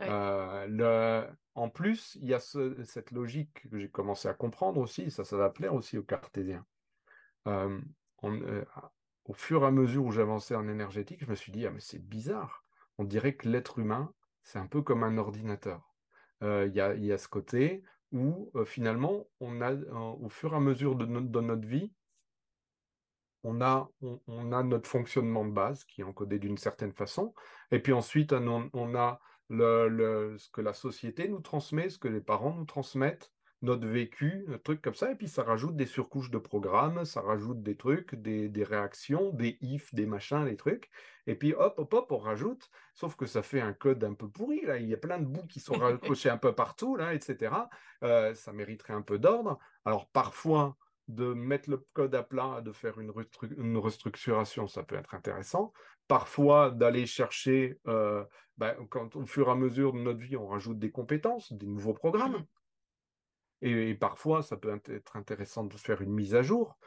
Euh, 0.00 1.26
en 1.54 1.68
plus, 1.70 2.16
il 2.20 2.28
y 2.28 2.34
a 2.34 2.40
cette 2.40 3.10
logique 3.10 3.68
que 3.68 3.78
j'ai 3.78 3.88
commencé 3.88 4.28
à 4.28 4.34
comprendre 4.34 4.80
aussi, 4.80 5.10
ça, 5.10 5.24
ça 5.24 5.36
va 5.36 5.50
plaire 5.50 5.74
aussi 5.74 5.98
aux 5.98 6.04
cartésiens. 6.04 6.64
Euh, 7.48 7.80
au 8.22 9.32
fur 9.32 9.62
et 9.62 9.66
à 9.66 9.70
mesure 9.70 10.04
où 10.04 10.12
j'avançais 10.12 10.54
en 10.54 10.68
énergétique, 10.68 11.24
je 11.24 11.30
me 11.30 11.34
suis 11.34 11.52
dit, 11.52 11.66
ah 11.66 11.70
mais 11.70 11.80
c'est 11.80 11.98
bizarre. 11.98 12.64
On 12.98 13.04
dirait 13.04 13.34
que 13.34 13.48
l'être 13.48 13.78
humain, 13.78 14.12
c'est 14.42 14.58
un 14.58 14.66
peu 14.66 14.82
comme 14.82 15.02
un 15.02 15.18
ordinateur. 15.18 15.87
Il 16.42 16.72
y, 16.74 16.80
a, 16.80 17.18
ce 17.18 17.28
côté 17.28 17.82
où 18.12 18.50
finalement, 18.64 19.26
on 19.40 19.60
a, 19.60 19.72
au 19.72 20.28
fur 20.28 20.52
et 20.52 20.56
à 20.56 20.60
mesure 20.60 20.94
de, 20.94 21.04
notre 21.06 21.66
vie, 21.66 21.92
on 23.44 23.60
a, 23.60 23.90
on, 24.26 24.52
a, 24.52 24.62
notre 24.62 24.88
fonctionnement 24.88 25.44
de 25.44 25.52
base 25.52 25.84
qui 25.84 26.00
est 26.00 26.04
encodé 26.04 26.38
d'une 26.38 26.58
certaine 26.58 26.92
façon, 26.92 27.34
et 27.70 27.80
puis 27.80 27.92
ensuite, 27.92 28.32
on, 28.32 28.94
a 28.94 29.20
le, 29.48 30.36
ce 30.38 30.50
que 30.50 30.60
la 30.60 30.74
société 30.74 31.28
nous 31.28 31.40
transmet, 31.40 31.90
ce 31.90 31.98
que 31.98 32.08
les 32.08 32.20
parents 32.20 32.54
nous 32.54 32.64
transmettent, 32.64 33.32
notre 33.62 33.86
vécu, 33.86 34.46
un 34.52 34.58
truc 34.58 34.80
comme 34.80 34.94
ça, 34.94 35.10
et 35.10 35.16
puis 35.16 35.28
ça 35.28 35.42
rajoute 35.42 35.74
des 35.74 35.86
surcouches 35.86 36.30
de 36.30 36.38
programmes, 36.38 37.04
ça 37.04 37.20
rajoute 37.20 37.62
des 37.62 37.76
trucs, 37.76 38.14
des, 38.14 38.64
réactions, 38.64 39.30
des 39.32 39.58
ifs, 39.60 39.92
des 39.94 40.06
machins, 40.06 40.44
des 40.44 40.56
trucs, 40.56 40.90
et 41.26 41.34
puis 41.34 41.54
hop, 41.54 41.74
hop, 41.78 41.92
hop, 41.92 42.12
on 42.12 42.18
rajoute, 42.18 42.70
sauf 42.94 43.16
que 43.16 43.26
ça 43.26 43.42
fait 43.42 43.60
un 43.60 43.72
code 43.72 44.04
un 44.04 44.14
peu 44.14 44.28
pourri, 44.28 44.64
là, 44.64 44.78
il 44.78 44.88
y 44.88 44.94
a 44.94 44.96
plein 44.96 45.18
de 45.18 45.26
bouts 45.26 45.46
qui 45.46 45.60
sont 45.60 45.74
raccrochés 45.78 46.30
un 46.30 46.38
peu 46.38 46.54
partout, 46.54 46.94
là, 46.96 47.14
etc. 47.14 47.52
Euh, 48.04 48.34
ça 48.34 48.52
mériterait 48.52 48.94
un 48.94 49.02
peu 49.02 49.18
d'ordre. 49.18 49.58
Alors 49.84 50.08
parfois, 50.10 50.76
de 51.08 51.32
mettre 51.32 51.70
le 51.70 51.84
code 51.94 52.14
à 52.14 52.22
plat, 52.22 52.60
de 52.60 52.70
faire 52.70 53.00
une, 53.00 53.10
restructuration, 53.78 54.68
ça 54.68 54.82
peut 54.82 54.96
être 54.96 55.14
intéressant. 55.14 55.72
Parfois, 56.06 56.70
d'aller 56.70 57.06
chercher, 57.06 57.78
euh, 57.88 58.24
ben, 58.58 58.74
quand 58.90 59.16
au 59.16 59.24
fur 59.24 59.48
et 59.48 59.50
à 59.50 59.54
mesure 59.54 59.94
de 59.94 60.00
notre 60.00 60.20
vie, 60.20 60.36
on 60.36 60.46
rajoute 60.46 60.78
des 60.78 60.90
compétences, 60.90 61.52
des 61.52 61.66
nouveaux 61.66 61.94
programmes. 61.94 62.44
Et, 63.62 63.94
parfois, 63.94 64.42
ça 64.42 64.56
peut 64.56 64.80
être 64.88 65.16
intéressant 65.16 65.64
de 65.64 65.76
faire 65.76 66.00
une 66.00 66.12
mise 66.12 66.34
à 66.34 66.42
jour 66.42 66.78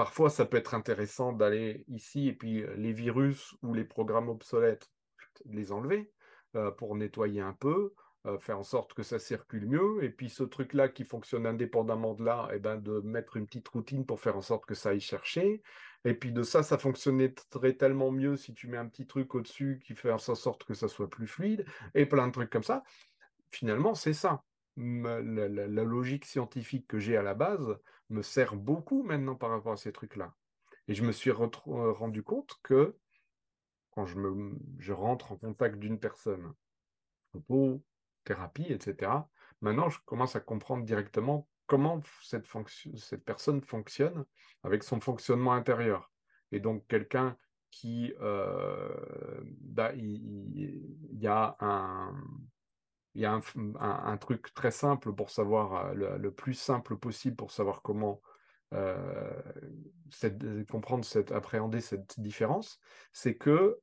parfois, 0.00 0.30
ça 0.30 0.46
peut 0.46 0.56
être 0.56 0.72
intéressant 0.72 1.34
d'aller 1.34 1.84
ici 1.88 2.28
et 2.28 2.32
puis 2.32 2.64
les 2.76 2.92
virus 2.92 3.54
ou 3.62 3.74
les 3.74 3.84
programmes 3.84 4.30
obsolètes, 4.30 4.90
les 5.44 5.72
enlever 5.72 6.10
pour 6.78 6.96
nettoyer 6.96 7.42
un 7.42 7.52
peu, 7.52 7.92
faire 8.38 8.58
en 8.58 8.62
sorte 8.62 8.94
que 8.94 9.02
ça 9.02 9.18
circule 9.18 9.66
mieux. 9.66 10.02
Et 10.02 10.08
puis 10.08 10.30
ce 10.30 10.42
truc-là 10.42 10.88
qui 10.88 11.04
fonctionne 11.04 11.46
indépendamment 11.46 12.14
de 12.14 12.24
là, 12.24 12.48
et 12.50 12.56
eh 12.56 12.58
ben, 12.58 12.76
de 12.76 13.00
mettre 13.00 13.36
une 13.36 13.46
petite 13.46 13.68
routine 13.68 14.06
pour 14.06 14.20
faire 14.20 14.38
en 14.38 14.40
sorte 14.40 14.64
que 14.64 14.74
ça 14.74 14.88
aille 14.88 15.00
chercher. 15.00 15.62
Et 16.06 16.14
puis 16.14 16.32
de 16.32 16.42
ça, 16.42 16.62
ça 16.62 16.78
fonctionnerait 16.78 17.74
tellement 17.78 18.10
mieux 18.10 18.36
si 18.36 18.54
tu 18.54 18.68
mets 18.68 18.78
un 18.78 18.88
petit 18.88 19.06
truc 19.06 19.34
au-dessus 19.34 19.80
qui 19.84 19.94
fait 19.94 20.10
en 20.10 20.16
sorte 20.16 20.64
que 20.64 20.72
ça 20.72 20.88
soit 20.88 21.10
plus 21.10 21.26
fluide, 21.26 21.66
et 21.94 22.06
plein 22.06 22.26
de 22.26 22.32
trucs 22.32 22.50
comme 22.50 22.62
ça. 22.62 22.82
Finalement, 23.50 23.94
c'est 23.94 24.14
ça. 24.14 24.42
La, 24.80 25.84
logique 25.84 26.24
scientifique 26.24 26.86
que 26.86 26.98
j'ai 26.98 27.16
à 27.16 27.22
la 27.22 27.34
base 27.34 27.78
me 28.08 28.22
sert 28.22 28.56
beaucoup 28.56 29.02
maintenant 29.02 29.34
par 29.34 29.50
rapport 29.50 29.72
à 29.72 29.76
ces 29.76 29.92
trucs-là. 29.92 30.34
Et 30.88 30.94
je 30.94 31.04
me 31.04 31.12
suis 31.12 31.30
rendu 31.30 32.22
compte 32.22 32.58
que 32.62 32.96
quand 33.90 34.06
je, 34.06 34.92
rentre 34.92 35.32
en 35.32 35.36
contact 35.36 35.78
d'une 35.78 35.98
personne, 35.98 36.54
photo, 37.32 37.82
thérapie, 38.24 38.72
etc., 38.72 39.12
maintenant 39.60 39.90
je 39.90 39.98
commence 40.06 40.34
à 40.36 40.40
comprendre 40.40 40.84
directement 40.84 41.46
comment 41.66 42.00
cette, 42.22 42.46
cette 42.96 43.24
personne 43.24 43.60
fonctionne 43.60 44.24
avec 44.62 44.82
son 44.82 45.00
fonctionnement 45.00 45.52
intérieur. 45.52 46.10
Et 46.52 46.60
donc 46.60 46.86
quelqu'un 46.88 47.36
qui, 47.70 48.12
euh, 48.20 49.40
bah, 49.60 49.92
il, 49.94 50.96
y 51.12 51.26
a 51.26 51.56
un, 51.60 52.14
il 53.14 53.22
y 53.22 53.24
a 53.24 53.40
un, 53.80 54.16
truc 54.18 54.54
très 54.54 54.70
simple 54.70 55.12
pour 55.12 55.30
savoir, 55.30 55.86
euh, 55.86 56.18
le, 56.18 56.30
plus 56.30 56.54
simple 56.54 56.96
possible 56.96 57.36
pour 57.36 57.50
savoir 57.50 57.82
comment 57.82 58.20
euh, 58.72 59.42
comprendre, 60.70 61.04
cette, 61.04 61.32
appréhender 61.32 61.80
cette 61.80 62.20
différence, 62.20 62.78
c'est 63.12 63.36
que 63.36 63.80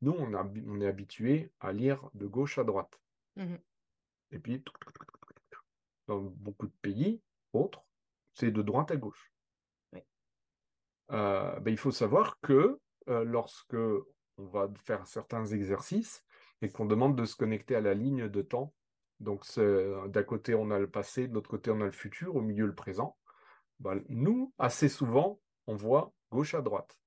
nous, 0.00 0.12
on, 0.12 0.32
on 0.34 0.80
est 0.80 0.86
habitué 0.86 1.52
à 1.60 1.72
lire 1.72 2.08
de 2.14 2.26
gauche 2.26 2.58
à 2.58 2.64
droite. 2.64 3.00
Mmh 3.36 3.56
Et 4.30 4.38
puis, 4.38 4.62
dans 6.06 6.20
beaucoup 6.20 6.66
de 6.66 6.74
pays 6.80 7.20
autres, 7.52 7.84
c'est 8.34 8.50
de 8.50 8.62
droite 8.62 8.90
à 8.90 8.96
gauche. 8.96 9.32
Euh, 11.10 11.58
ben, 11.60 11.70
il 11.70 11.78
faut 11.78 11.90
savoir 11.90 12.38
que 12.40 12.78
euh, 13.08 13.24
lorsque 13.24 13.76
on 14.36 14.46
va 14.46 14.68
faire 14.84 15.06
certains 15.06 15.46
exercices 15.46 16.22
et 16.62 16.70
qu'on 16.70 16.86
demande 16.86 17.16
de 17.16 17.24
se 17.24 17.36
connecter 17.36 17.76
à 17.76 17.80
la 17.80 17.94
ligne 17.94 18.28
de 18.28 18.42
temps, 18.42 18.74
donc 19.20 19.44
d'un 19.56 20.22
côté 20.22 20.54
on 20.54 20.70
a 20.70 20.78
le 20.78 20.90
passé, 20.90 21.28
de 21.28 21.34
l'autre 21.34 21.50
côté 21.50 21.70
on 21.70 21.80
a 21.80 21.86
le 21.86 21.92
futur, 21.92 22.36
au 22.36 22.40
milieu 22.40 22.66
le 22.66 22.74
présent, 22.74 23.16
ben, 23.80 24.02
nous, 24.08 24.52
assez 24.58 24.88
souvent, 24.88 25.40
on 25.66 25.74
voit 25.74 26.12
gauche 26.30 26.54
à 26.54 26.62
droite. 26.62 26.98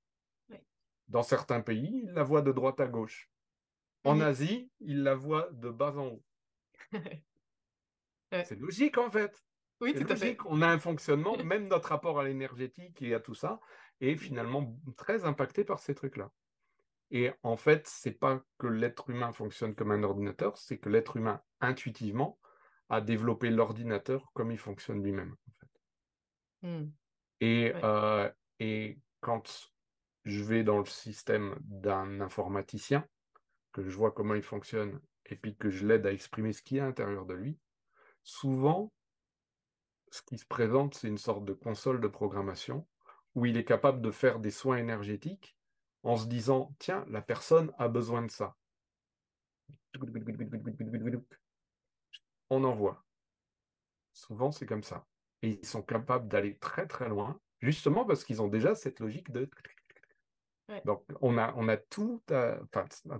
Dans 1.08 1.24
certains 1.24 1.62
pays, 1.62 2.04
ils 2.06 2.14
la 2.14 2.24
voient 2.24 2.42
de 2.42 2.54
droite 2.54 2.80
à 2.80 2.88
gauche. 2.88 3.30
En 4.04 4.22
Asie, 4.22 4.72
ils 4.80 5.04
la 5.04 5.14
voient 5.14 5.50
de 5.52 5.70
bas 5.70 5.94
en 5.98 6.08
haut. 6.08 6.24
C'est 8.32 8.58
logique 8.60 8.98
en 8.98 9.12
fait. 9.12 9.44
Oui, 9.82 9.94
tout 9.94 10.04
logique. 10.04 10.12
à 10.12 10.16
fait. 10.16 10.38
On 10.46 10.62
a 10.62 10.68
un 10.68 10.80
fonctionnement, 10.80 11.38
même 11.44 11.68
notre 11.68 11.90
rapport 11.90 12.20
à 12.20 12.24
l'énergétique 12.24 13.02
et 13.02 13.14
à 13.14 13.20
tout 13.20 13.36
ça 13.36 13.60
est 14.00 14.16
finalement 14.16 14.76
très 14.98 15.26
impacté 15.26 15.64
par 15.64 15.80
ces 15.80 15.94
trucs-là. 15.94 16.32
Et 17.12 17.32
en 17.44 17.58
fait, 17.58 17.88
c'est 17.88 18.12
pas 18.12 18.42
que 18.58 18.68
l'être 18.68 19.10
humain 19.10 19.34
fonctionne 19.34 19.76
comme 19.76 19.92
un 19.92 20.04
ordinateur, 20.04 20.58
c'est 20.58 20.78
que 20.78 20.90
l'être 20.90 21.18
humain 21.18 21.42
intuitivement 21.60 22.40
a 22.90 23.02
développé 23.02 23.50
l'ordinateur 23.50 24.32
comme 24.34 24.52
il 24.52 24.58
fonctionne 24.58 25.04
lui-même. 25.04 25.36
Mmh. 26.62 26.86
Et, 27.42 27.74
euh, 27.84 28.30
et 28.60 28.98
quand 29.20 29.72
je 30.26 30.44
vais 30.44 30.64
dans 30.64 30.80
le 30.80 30.86
système 30.86 31.56
d'un 31.62 32.22
informaticien, 32.22 33.06
que 33.74 33.84
je 33.84 33.96
vois 33.96 34.12
comment 34.12 34.36
il 34.36 34.42
fonctionne 34.42 35.00
et 35.26 35.36
puis 35.36 35.56
que 35.56 35.70
je 35.70 35.86
l'aide 35.86 36.06
à 36.06 36.12
exprimer 36.12 36.54
ce 36.54 36.62
qu'il 36.62 36.78
y 36.78 36.80
a 36.80 36.84
à 36.84 36.88
l'intérieur 36.88 37.26
de 37.26 37.34
lui, 37.34 37.58
souvent, 38.24 38.92
ce 40.12 40.22
qui 40.22 40.38
se 40.38 40.46
présente, 40.46 40.96
c'est 40.96 41.08
une 41.08 41.18
sorte 41.18 41.46
de 41.46 41.54
console 41.54 42.02
de 42.02 42.08
programmation 42.08 42.88
où 43.36 43.46
il 43.46 43.58
est 43.58 43.66
capable 43.66 44.02
de 44.02 44.12
faire 44.12 44.40
des 44.40 44.52
soins 44.52 44.78
énergétiques 44.78 45.56
en 46.04 46.18
se 46.18 46.28
disant, 46.28 46.74
tiens, 46.80 47.06
la 47.10 47.22
personne 47.22 47.72
a 47.78 47.88
besoin 47.88 48.22
de 48.24 48.32
ça. 48.32 48.56
On 52.50 52.64
envoie. 52.64 53.04
Souvent, 54.14 54.52
c'est 54.52 54.66
comme 54.66 54.84
ça. 54.84 55.06
Et 55.42 55.60
ils 55.62 55.66
sont 55.66 55.82
capables 55.82 56.28
d'aller 56.28 56.58
très 56.58 56.88
très 56.88 57.10
loin, 57.10 57.40
justement 57.60 58.06
parce 58.06 58.24
qu'ils 58.24 58.42
ont 58.42 58.48
déjà 58.48 58.76
cette 58.76 59.00
logique 59.00 59.32
de 59.32 59.50
donc, 60.86 61.04
on 61.22 61.38
a, 61.38 61.54
on 61.58 61.68
a 61.68 61.78
tout, 61.78 62.22
à, 62.30 62.60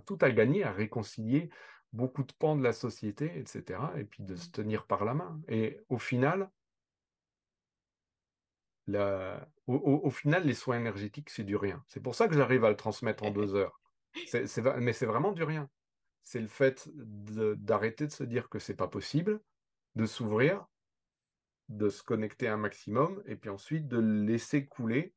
tout 0.06 0.18
à 0.20 0.30
gagner 0.30 0.64
à 0.64 0.72
réconcilier 0.72 1.50
beaucoup 1.92 2.22
de 2.22 2.32
pans 2.38 2.56
de 2.56 2.62
la 2.62 2.72
société, 2.72 3.38
etc., 3.38 3.78
et 3.96 4.04
puis 4.04 4.22
de 4.22 4.34
se 4.34 4.48
mmh. 4.48 4.52
tenir 4.52 4.86
par 4.86 5.04
la 5.04 5.14
main. 5.14 5.40
Et 5.48 5.80
au 5.88 5.98
final, 5.98 6.50
la, 8.86 9.48
au, 9.66 10.10
final, 10.10 10.44
les 10.44 10.54
soins 10.54 10.76
énergétiques, 10.76 11.30
c'est 11.30 11.44
du 11.44 11.56
rien. 11.56 11.84
C'est 11.88 12.00
pour 12.00 12.14
ça 12.14 12.28
que 12.28 12.34
j'arrive 12.34 12.64
à 12.64 12.70
le 12.70 12.76
transmettre 12.76 13.22
en 13.24 13.30
deux 13.30 13.54
heures. 13.54 13.80
mais 14.78 14.92
c'est 14.92 15.06
vraiment 15.06 15.32
du 15.32 15.44
rien. 15.44 15.68
C'est 16.22 16.40
le 16.40 16.48
fait 16.48 16.88
d'arrêter 16.94 18.06
de, 18.06 18.12
se 18.12 18.24
dire 18.24 18.48
que 18.48 18.58
c'est 18.58 18.76
pas 18.76 18.88
possible, 18.88 19.40
de 19.94 20.06
s'ouvrir, 20.06 20.66
de 21.68 21.88
se 21.88 22.02
connecter 22.02 22.48
un 22.48 22.56
maximum, 22.56 23.22
et 23.26 23.36
puis 23.36 23.50
ensuite 23.50 23.88
de 23.88 23.98
laisser 23.98 24.66
couler 24.66 25.14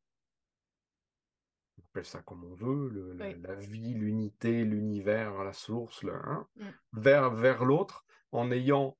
ça 2.03 2.21
comme 2.21 2.43
on 2.43 2.53
veut, 2.53 3.15
la, 3.17 3.55
vie, 3.55 3.93
l'unité, 3.93 4.63
l'univers, 4.63 5.43
la 5.43 5.53
source, 5.53 6.03
hein, 6.03 6.47
mmh. 6.55 6.65
vers, 6.93 7.31
vers 7.31 7.65
l'autre, 7.65 8.05
en 8.31 8.51
ayant 8.51 8.97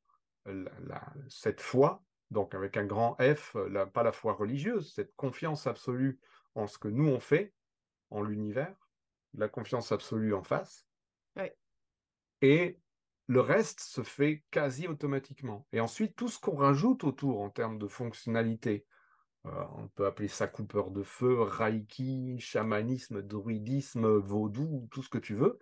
cette 1.28 1.62
foi, 1.62 2.02
donc 2.32 2.56
avec 2.56 2.78
un 2.78 2.86
grand 2.86 3.16
F, 3.22 3.56
pas 3.94 4.04
la 4.04 4.12
foi 4.12 4.34
religieuse, 4.34 4.94
cette 4.94 5.16
confiance 5.16 5.68
absolue 5.68 6.20
en 6.56 6.68
ce 6.68 6.78
que 6.78 6.88
nous 6.88 7.08
on 7.08 7.20
fait, 7.20 7.54
en 8.10 8.22
l'univers, 8.22 8.76
la 9.34 9.50
confiance 9.50 9.92
absolue 9.92 10.34
en 10.34 10.44
face. 10.44 10.86
Et 12.42 12.78
le 13.28 13.40
reste 13.40 13.80
se 13.80 14.04
fait 14.04 14.44
quasi 14.52 14.88
automatiquement. 14.88 15.66
Et 15.72 15.80
ensuite, 15.80 16.16
tout 16.16 16.28
ce 16.28 16.40
qu'on 16.40 16.56
rajoute 16.56 17.04
autour 17.04 17.42
en 17.42 17.50
termes 17.50 17.80
de 17.80 17.88
fonctionnalité, 17.88 18.86
euh, 19.46 19.64
on 19.78 19.88
peut 19.88 20.06
appeler 20.06 20.28
ça 20.28 20.48
coupeur 20.48 20.92
de 20.92 21.04
feu, 21.04 21.42
reiki, 21.42 22.40
chamanisme, 22.40 23.22
druidisme, 23.22 24.18
vaudou, 24.18 24.88
tout 24.92 25.02
ce 25.02 25.10
que 25.10 25.18
tu 25.18 25.36
veux. 25.36 25.60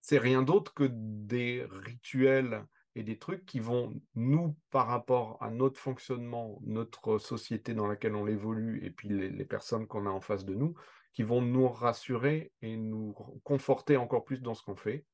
C'est 0.00 0.18
rien 0.18 0.42
d'autre 0.42 0.74
que 0.74 0.88
des 0.90 1.66
rituels 1.70 2.66
et 2.94 3.02
des 3.02 3.18
trucs 3.18 3.46
qui 3.46 3.60
vont 3.60 3.94
nous, 4.14 4.56
par 4.70 4.86
rapport 4.86 5.40
à 5.42 5.50
notre 5.50 5.78
fonctionnement, 5.78 6.58
notre 6.62 7.18
société 7.18 7.74
dans 7.74 7.86
laquelle 7.86 8.14
on 8.14 8.26
évolue, 8.26 8.84
et 8.84 8.90
puis 8.90 9.08
les, 9.08 9.44
personnes 9.44 9.86
qu'on 9.86 10.06
a 10.06 10.10
en 10.10 10.20
face 10.20 10.44
de 10.44 10.54
nous, 10.54 10.74
qui 11.12 11.22
vont 11.22 11.42
nous 11.42 11.68
rassurer 11.68 12.52
et 12.62 12.76
nous 12.76 13.14
conforter 13.44 13.96
encore 13.96 14.24
plus 14.24 14.40
dans 14.40 14.54
ce 14.54 14.62
qu'on 14.62 14.76
fait. 14.76 15.04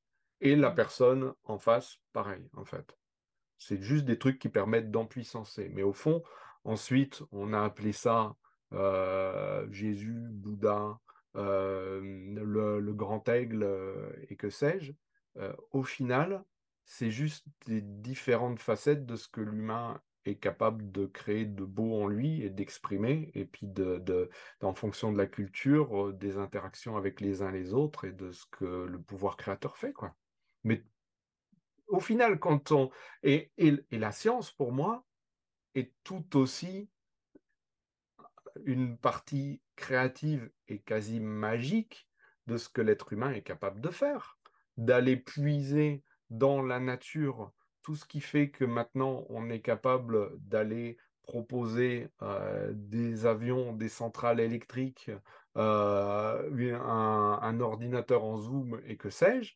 Et 0.41 0.57
la 0.57 0.71
mmh. 0.71 0.75
personne 0.75 1.35
en 1.45 1.59
face, 1.59 1.99
pareil, 2.13 2.49
en 2.55 2.65
fait. 2.65 2.97
C'est 3.59 3.81
juste 3.81 4.05
des 4.05 4.19
trucs 4.19 4.39
qui 4.39 4.51
permettent 4.51 4.91
d'empuissancer. 4.91 5.71
Mais 5.73 5.83
au 5.83 5.95
fond, 5.95 6.23
Ensuite, 6.67 7.23
on 7.31 7.53
a 7.53 7.63
appelé 7.63 7.93
ça 7.93 8.35
euh, 8.73 9.69
Jésus, 9.71 10.27
Bouddha, 10.31 10.99
euh, 11.37 12.01
le, 12.03 12.93
grand 12.93 13.29
aigle 13.29 13.63
euh, 13.63 14.11
et 14.29 14.35
que 14.35 14.51
sais-je. 14.51 14.93
au 15.71 15.85
final, 15.85 16.43
c'est 16.87 17.11
juste 17.11 17.45
des 17.67 17.83
différentes 17.83 18.61
facettes 18.61 19.05
de 19.05 19.17
ce 19.17 19.29
que 19.29 19.41
l'humain 19.41 20.01
est 20.25 20.37
capable 20.37 20.91
de 20.91 21.07
créer 21.07 21.45
de 21.45 21.65
beau 21.65 22.03
en 22.03 22.07
lui 22.07 22.43
et 22.43 22.51
d'exprimer, 22.51 23.31
et 23.35 23.45
puis 23.45 23.67
de, 23.67 24.31
en 24.63 24.75
fonction 24.75 25.13
de 25.13 25.19
la 25.19 25.27
culture, 25.27 26.13
des 26.15 26.39
interactions 26.39 26.97
avec 26.97 27.21
les 27.21 27.43
uns 27.43 27.51
les 27.51 27.75
autres 27.75 28.05
et 28.05 28.13
de 28.13 28.33
ce 28.33 28.45
que 28.51 28.65
le 28.65 29.01
pouvoir 29.01 29.37
créateur 29.37 29.77
fait. 29.77 29.93
Quoi. 29.93 30.15
Mais 30.65 30.85
au 31.89 32.01
final, 32.01 32.39
quand 32.39 32.73
on. 32.73 32.91
et 33.23 33.51
la 33.91 34.13
science, 34.13 34.51
pour 34.51 34.73
moi, 34.73 35.05
est 35.75 35.93
tout 36.03 36.37
aussi 36.37 36.89
une 38.65 38.97
partie 38.97 39.61
créative 39.77 40.51
et 40.69 40.79
quasi 40.79 41.21
magique 41.21 42.09
de 42.47 42.57
ce 42.57 42.69
que 42.69 42.81
l'être 42.81 43.13
humain 43.13 43.33
est 43.33 43.43
capable 43.43 43.81
de 43.81 43.91
faire, 43.91 44.39
d'aller 44.77 45.17
puiser 45.17 46.03
dans 46.31 46.63
la 46.63 46.81
nature 46.81 47.53
tout 47.83 47.95
ce 47.95 48.05
qui 48.05 48.21
fait 48.21 48.51
que 48.51 48.65
maintenant 48.65 49.25
on 49.29 49.49
est 49.49 49.61
capable 49.61 50.37
d'aller 50.41 50.99
proposer 51.23 52.09
euh, 52.23 52.73
des 52.75 53.27
avions, 53.27 53.73
des 53.73 53.89
centrales 53.89 54.41
électriques, 54.41 55.11
euh, 55.57 56.73
un, 56.81 57.39
un, 57.43 57.61
ordinateur 57.61 58.25
en 58.25 58.39
zoom 58.39 58.81
et 58.87 58.97
que 58.97 59.11
sais-je, 59.11 59.55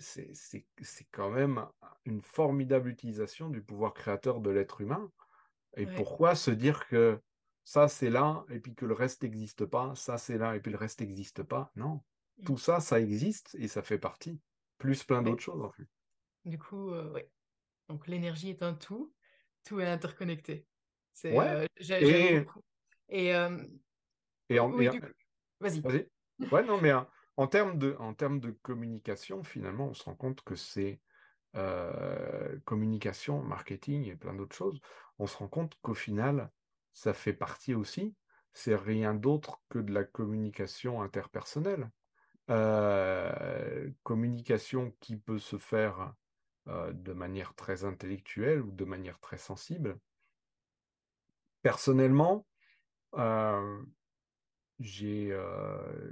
c'est 0.00 1.06
quand 1.10 1.30
même 1.30 1.64
une 2.04 2.20
formidable 2.20 2.88
utilisation 2.88 3.48
du 3.48 3.62
pouvoir 3.62 3.94
créateur 3.94 4.40
de 4.40 4.50
l'être 4.50 4.80
humain. 4.80 5.10
Et 5.76 5.86
pourquoi 5.86 6.34
se 6.34 6.50
dire 6.50 6.86
que 6.88 7.20
ça 7.64 7.88
c'est 7.88 8.10
là, 8.10 8.44
et 8.50 8.60
puis 8.60 8.74
que 8.74 8.86
le 8.86 8.94
reste 8.94 9.22
n'existe 9.22 9.66
pas, 9.66 9.92
ça 9.94 10.18
c'est 10.18 10.38
là, 10.38 10.56
et 10.56 10.60
puis 10.60 10.72
le 10.72 10.78
reste 10.78 11.00
n'existe 11.00 11.42
pas? 11.42 11.70
Non, 11.76 12.00
mmh. 12.38 12.44
tout 12.44 12.58
ça, 12.58 12.80
ça 12.80 13.00
existe 13.00 13.54
et 13.58 13.68
ça 13.68 13.82
fait 13.82 13.98
partie, 13.98 14.40
plus 14.78 15.04
plein 15.04 15.22
d'autres 15.22 15.42
choses 15.42 15.62
en 15.62 15.70
fait. 15.70 15.86
Du 16.44 16.58
coup, 16.58 16.92
euh, 16.92 17.12
oui. 17.14 17.22
Donc 17.88 18.06
l'énergie 18.06 18.50
est 18.50 18.62
un 18.62 18.74
tout, 18.74 19.12
tout 19.64 19.80
est 19.80 19.86
interconnecté. 19.86 20.66
C'est, 21.12 21.36
ouais. 21.36 21.66
Euh, 21.90 21.98
et... 22.00 22.46
Et, 23.10 23.34
euh, 23.34 23.58
et 24.48 24.60
en... 24.60 24.70
Vas-y. 24.70 25.80
Vas-y. 25.80 26.08
Ouais, 26.52 26.62
non, 26.62 26.80
mais 26.80 26.92
en, 27.36 27.46
termes 27.46 27.78
de, 27.78 27.96
en 27.98 28.14
termes 28.14 28.38
de 28.38 28.50
communication, 28.50 29.42
finalement, 29.42 29.88
on 29.88 29.94
se 29.94 30.04
rend 30.04 30.14
compte 30.14 30.42
que 30.42 30.54
c'est 30.54 31.00
communication, 32.64 33.42
marketing 33.42 34.04
et 34.04 34.14
plein 34.14 34.34
d'autres 34.34 34.54
choses. 34.54 34.80
On 35.18 35.26
se 35.26 35.36
rend 35.36 35.48
compte 35.48 35.74
qu'au 35.82 35.94
final, 35.94 36.52
ça 36.92 37.12
fait 37.14 37.32
partie 37.32 37.74
aussi, 37.74 38.14
c'est 38.52 38.76
rien 38.76 39.14
d'autre 39.14 39.60
que 39.68 39.78
de 39.78 39.92
la 39.92 40.04
communication 40.04 41.02
interpersonnelle. 41.02 41.90
Communication 44.02 44.92
qui 45.00 45.16
peut 45.16 45.38
se 45.38 45.58
faire 45.58 46.14
de 46.66 47.12
manière 47.12 47.54
très 47.54 47.84
intellectuelle 47.84 48.60
ou 48.60 48.70
de 48.70 48.84
manière 48.84 49.18
très 49.20 49.38
sensible. 49.38 49.98
Personnellement, 51.62 52.46
j'ai 54.80 55.38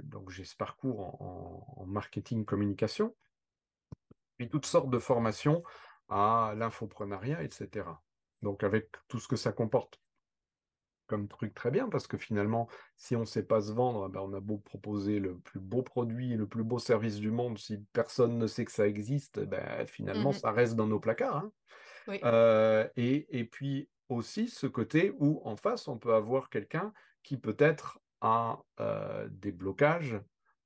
donc 0.03 0.29
ce 0.29 0.55
parcours 0.55 1.21
en, 1.21 1.85
marketing 1.85 2.45
communication, 2.45 3.15
puis 4.37 4.49
toutes 4.49 4.65
sortes 4.65 4.89
de 4.89 4.99
formations 4.99 5.63
à 6.09 6.53
l'infoprenariat, 6.55 7.43
etc. 7.43 7.85
Donc 8.41 8.63
avec 8.63 8.91
tout 9.07 9.19
ce 9.19 9.27
que 9.27 9.35
ça 9.35 9.51
comporte 9.51 9.99
comme 11.07 11.27
truc 11.27 11.53
très 11.53 11.71
bien, 11.71 11.89
parce 11.89 12.07
que 12.07 12.17
finalement, 12.17 12.67
si 12.95 13.15
on 13.15 13.21
ne 13.21 13.25
sait 13.25 13.43
pas 13.43 13.61
se 13.61 13.71
vendre, 13.71 14.07
ben 14.09 14.21
on 14.21 14.33
a 14.33 14.39
beau 14.39 14.57
proposer 14.57 15.19
le 15.19 15.37
plus 15.37 15.59
beau 15.59 15.81
produit, 15.81 16.35
le 16.35 16.47
plus 16.47 16.63
beau 16.63 16.79
service 16.79 17.17
du 17.17 17.31
monde, 17.31 17.57
si 17.57 17.79
personne 17.93 18.37
ne 18.37 18.47
sait 18.47 18.65
que 18.65 18.71
ça 18.71 18.87
existe, 18.87 19.39
ben, 19.39 19.85
finalement, 19.87 20.31
mmh 20.31 20.33
ça 20.33 20.51
reste 20.51 20.75
dans 20.75 20.87
nos 20.87 20.99
placards. 20.99 21.37
Hein. 21.37 22.89
et, 22.95 23.39
et, 23.39 23.43
puis 23.43 23.89
aussi 24.09 24.47
ce 24.47 24.67
côté 24.67 25.13
où 25.19 25.41
en 25.43 25.55
face, 25.55 25.87
on 25.87 25.97
peut 25.97 26.13
avoir 26.13 26.49
quelqu'un 26.49 26.93
qui 27.23 27.37
peut-être 27.37 27.99
a 28.21 28.59
des 29.29 29.51
blocages, 29.51 30.19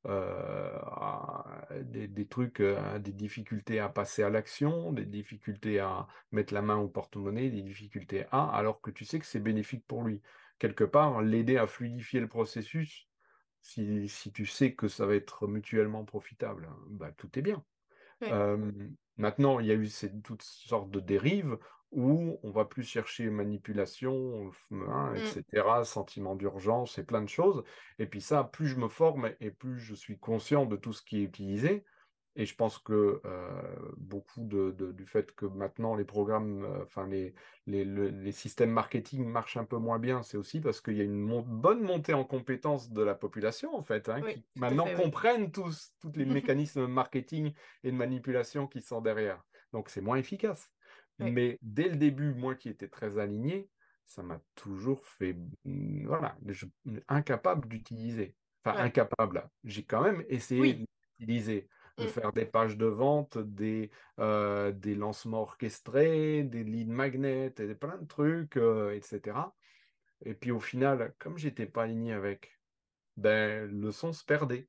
des, 0.05 2.07
des, 2.07 2.27
trucs, 2.27 2.61
des 2.61 3.13
difficultés 3.13 3.79
à 3.79 3.89
passer 3.89 4.23
à 4.23 4.29
l'action, 4.29 4.91
des 4.91 5.05
difficultés 5.05 5.79
à 5.79 6.07
mettre 6.31 6.53
la 6.53 6.61
main 6.61 6.77
au 6.77 6.87
porte-monnaie, 6.87 7.49
des 7.49 7.61
difficultés 7.61 8.25
à, 8.31 8.49
alors 8.55 8.81
que 8.81 8.91
tu 8.91 9.05
sais 9.05 9.19
que 9.19 9.25
c'est 9.25 9.39
bénéfique 9.39 9.85
pour 9.87 10.03
lui. 10.03 10.21
Quelque 10.59 10.83
part, 10.83 11.21
l'aider 11.21 11.57
à 11.57 11.67
fluidifier 11.67 12.19
le 12.19 12.27
processus, 12.27 13.07
si, 13.61 14.09
si, 14.09 14.31
tu 14.31 14.45
sais 14.45 14.73
que 14.73 14.87
ça 14.87 15.05
va 15.05 15.15
être 15.15 15.47
mutuellement 15.47 16.03
profitable, 16.03 16.69
bah, 16.87 17.11
tout 17.17 17.29
est 17.37 17.41
bien. 17.41 17.63
maintenant, 19.17 19.59
il 19.59 19.67
y 19.67 19.71
a 19.71 19.75
eu 19.75 19.87
ces, 19.87 20.11
toutes 20.21 20.43
sortes 20.43 20.89
de 20.89 20.99
dérives 20.99 21.57
où 21.91 22.39
on 22.43 22.51
va 22.51 22.65
plus 22.65 22.83
chercher 22.83 23.29
manipulation, 23.29 24.51
hein, 24.71 25.13
mmh. 25.13 25.17
etc., 25.17 25.67
sentiment 25.83 26.35
d'urgence 26.35 26.97
et 26.97 27.03
plein 27.03 27.21
de 27.21 27.29
choses. 27.29 27.63
Et 27.99 28.05
puis 28.05 28.21
ça, 28.21 28.43
plus 28.43 28.67
je 28.67 28.77
me 28.77 28.87
forme 28.87 29.31
et 29.39 29.51
plus 29.51 29.79
je 29.79 29.93
suis 29.93 30.17
conscient 30.17 30.65
de 30.65 30.77
tout 30.77 30.93
ce 30.93 31.01
qui 31.01 31.19
est 31.19 31.23
utilisé. 31.23 31.83
Et 32.37 32.45
je 32.45 32.55
pense 32.55 32.77
que 32.79 33.21
beaucoup 33.97 34.45
de, 34.45 34.71
du 34.93 35.05
fait 35.05 35.33
que 35.35 35.45
maintenant 35.45 35.95
les 35.95 36.05
programmes, 36.05 36.65
enfin 36.81 37.05
les, 37.05 37.33
les, 37.67 38.31
systèmes 38.31 38.71
marketing 38.71 39.25
marchent 39.25 39.57
un 39.57 39.65
peu 39.65 39.77
moins 39.77 39.99
bien, 39.99 40.23
c'est 40.23 40.37
aussi 40.37 40.61
parce 40.61 40.79
qu'il 40.79 40.95
y 40.95 41.01
a 41.01 41.03
une 41.03 41.41
bonne 41.41 41.81
montée 41.81 42.13
en 42.13 42.23
compétences 42.23 42.89
de 42.89 43.01
la 43.01 43.15
population, 43.15 43.75
en 43.75 43.83
fait, 43.83 44.07
hein, 44.07 44.21
qui 44.21 44.45
maintenant 44.55 44.87
comprennent 44.95 45.51
tous, 45.51 45.93
tous 45.99 46.13
les 46.15 46.25
mécanismes 46.25 46.87
marketing 46.87 47.53
et 47.83 47.91
de 47.91 47.97
manipulation 47.97 48.65
qui 48.65 48.81
sont 48.81 49.01
derrière. 49.01 49.43
Donc 49.73 49.89
c'est 49.89 50.01
moins 50.01 50.15
efficace. 50.15 50.71
Mais 51.29 51.59
dès 51.61 51.89
le 51.89 51.95
début, 51.95 52.33
moi 52.33 52.55
qui 52.55 52.69
étais 52.69 52.87
très 52.87 53.17
aligné, 53.17 53.69
ça 54.05 54.23
m'a 54.23 54.41
toujours 54.55 55.05
fait, 55.05 55.37
mmh, 55.65 56.05
voilà, 56.07 56.37
incapable 57.07 57.67
d'utiliser. 57.67 58.35
Enfin, 58.63 58.77
incapable. 58.79 59.49
J'ai 59.63 59.83
quand 59.83 60.01
même 60.01 60.23
essayé 60.27 60.85
d'utiliser, 61.19 61.67
de 61.97 62.03
mmh. 62.03 62.07
faire 62.07 62.33
des 62.33 62.45
pages 62.45 62.77
de 62.77 62.85
vente, 62.85 63.37
des, 63.37 63.89
euh, 64.19 64.71
des 64.71 64.95
lancements 64.95 65.41
orchestrés, 65.41 66.43
des 66.43 66.63
lead 66.63 66.89
magnets, 66.89 67.53
et 67.57 67.75
plein 67.75 67.97
de 67.97 68.05
trucs, 68.05 68.57
euh, 68.57 68.93
etc. 68.93 69.37
Et 70.23 70.33
puis 70.33 70.51
au 70.51 70.59
final, 70.59 71.13
comme 71.17 71.37
j'étais 71.37 71.65
pas 71.65 71.83
aligné 71.83 72.13
avec, 72.13 72.59
ben, 73.17 73.69
le 73.69 73.91
son 73.91 74.13
se 74.13 74.23
perdait. 74.23 74.67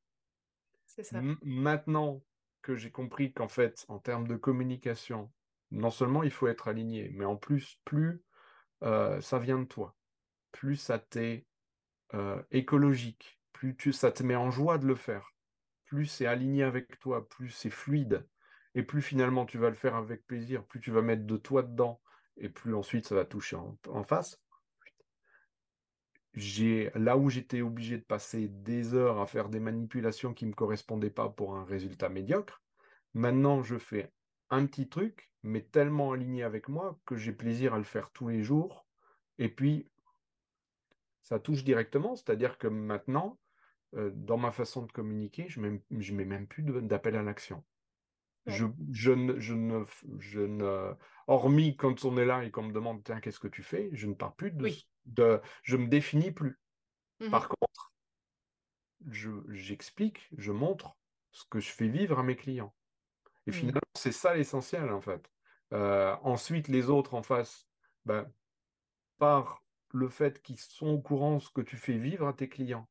C'est 0.86 1.04
ça. 1.04 1.20
maintenant 1.42 2.22
que 2.60 2.76
j'ai 2.76 2.90
compris 2.90 3.32
qu'en 3.32 3.48
fait, 3.48 3.84
en 3.88 3.98
termes 3.98 4.28
de 4.28 4.36
communication, 4.36 5.30
non 5.72 5.90
seulement 5.90 6.22
il 6.22 6.30
faut 6.30 6.48
être 6.48 6.68
aligné, 6.68 7.10
mais 7.14 7.24
en 7.24 7.36
plus, 7.36 7.78
plus 7.84 8.22
euh, 8.82 9.20
ça 9.20 9.38
vient 9.38 9.58
de 9.58 9.64
toi, 9.64 9.96
plus 10.52 10.76
ça 10.76 10.98
t'est 10.98 11.46
euh, 12.14 12.40
écologique, 12.50 13.40
plus 13.52 13.92
ça 13.92 14.12
te 14.12 14.22
met 14.22 14.36
en 14.36 14.50
joie 14.50 14.78
de 14.78 14.86
le 14.86 14.94
faire, 14.94 15.34
plus 15.86 16.06
c'est 16.06 16.26
aligné 16.26 16.62
avec 16.62 16.98
toi, 16.98 17.28
plus 17.28 17.50
c'est 17.50 17.70
fluide, 17.70 18.26
et 18.74 18.82
plus 18.82 19.02
finalement 19.02 19.46
tu 19.46 19.58
vas 19.58 19.70
le 19.70 19.74
faire 19.74 19.96
avec 19.96 20.26
plaisir, 20.26 20.64
plus 20.64 20.80
tu 20.80 20.90
vas 20.90 21.02
mettre 21.02 21.24
de 21.24 21.36
toi 21.36 21.62
dedans, 21.62 22.00
et 22.36 22.48
plus 22.48 22.74
ensuite 22.74 23.06
ça 23.06 23.14
va 23.14 23.24
toucher 23.24 23.56
en, 23.56 24.04
face. 24.04 24.40
Là 26.34 27.16
où 27.16 27.28
j'étais 27.28 27.60
obligé 27.60 27.98
de 27.98 28.04
passer 28.04 28.48
des 28.48 28.94
heures 28.94 29.20
à 29.20 29.26
faire 29.26 29.48
des 29.48 29.60
manipulations 29.60 30.34
qui 30.34 30.44
ne 30.44 30.50
me 30.50 30.54
correspondaient 30.54 31.10
pas 31.10 31.28
pour 31.28 31.56
un 31.56 31.64
résultat 31.64 32.08
médiocre. 32.08 32.62
Maintenant, 33.12 33.62
je 33.62 33.76
fais 33.76 34.10
un 34.52 34.66
petit 34.66 34.88
truc, 34.88 35.32
mais 35.42 35.62
tellement 35.62 36.12
aligné 36.12 36.44
avec 36.44 36.68
moi 36.68 37.00
que 37.06 37.16
j'ai 37.16 37.32
plaisir 37.32 37.74
à 37.74 37.78
le 37.78 37.84
faire 37.84 38.10
tous 38.12 38.28
les 38.28 38.42
jours. 38.42 38.86
Et 39.38 39.48
puis, 39.48 39.88
ça 41.22 41.40
touche 41.40 41.64
directement, 41.64 42.14
c'est-à-dire 42.14 42.58
que 42.58 42.68
maintenant, 42.68 43.40
euh, 43.94 44.10
dans 44.14 44.36
ma 44.36 44.52
façon 44.52 44.82
de 44.82 44.92
communiquer, 44.92 45.46
je 45.48 45.60
ne 45.60 45.80
mets, 45.90 46.24
même 46.24 46.46
plus 46.46 46.62
d'appel 46.62 47.16
à 47.16 47.22
l'action. 47.22 47.64
Je, 48.46 48.66
je, 48.90 49.12
ne, 49.12 49.38
je, 49.38 49.54
ne, 49.54 49.84
je 50.18 50.40
ne, 50.40 50.94
hormis 51.28 51.76
quand 51.76 52.04
on 52.04 52.16
est 52.18 52.24
là 52.24 52.44
et 52.44 52.50
qu'on 52.50 52.64
me 52.64 52.72
demande, 52.72 53.02
tiens, 53.04 53.20
qu'est-ce 53.20 53.38
que 53.38 53.48
tu 53.48 53.62
fais, 53.62 53.88
je 53.92 54.06
ne 54.08 54.14
parle 54.14 54.34
plus 54.34 54.50
de, 54.50 54.68
de 55.06 55.40
je 55.62 55.76
me 55.76 55.86
définis 55.86 56.32
plus. 56.32 56.58
Mmh 57.20 57.30
Par 57.30 57.48
contre, 57.48 57.92
j'explique, 59.52 60.28
je 60.36 60.50
montre 60.50 60.96
ce 61.30 61.44
que 61.44 61.60
je 61.60 61.70
fais 61.70 61.88
vivre 61.88 62.18
à 62.18 62.24
mes 62.24 62.36
clients. 62.36 62.74
Et 63.46 63.50
mmh. 63.50 63.54
finalement, 63.54 63.81
c'est 63.94 64.12
ça 64.12 64.34
l'essentiel, 64.34 64.90
en 64.90 65.00
fait. 65.00 65.30
Euh, 65.72 66.14
ensuite, 66.22 66.68
les 66.68 66.90
autres 66.90 67.14
en 67.14 67.22
face, 67.22 67.68
ben, 68.04 68.30
par 69.18 69.64
le 69.92 70.08
fait 70.08 70.42
qu'ils 70.42 70.58
sont 70.58 70.88
au 70.88 71.00
courant 71.00 71.36
de 71.36 71.42
ce 71.42 71.50
que 71.50 71.60
tu 71.60 71.76
fais 71.76 71.96
vivre 71.96 72.26
à 72.26 72.32
tes 72.32 72.48
clients, 72.48 72.88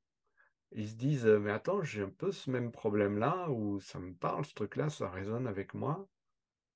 ils 0.73 0.89
se 0.89 0.95
disent, 0.95 1.25
mais 1.25 1.51
attends, 1.51 1.83
j'ai 1.83 2.01
un 2.03 2.09
peu 2.09 2.31
ce 2.31 2.49
même 2.49 2.71
problème-là, 2.71 3.49
ou 3.49 3.79
ça 3.79 3.99
me 3.99 4.13
parle, 4.13 4.45
ce 4.45 4.53
truc-là, 4.53 4.89
ça 4.89 5.09
résonne 5.09 5.47
avec 5.47 5.73
moi. 5.73 6.07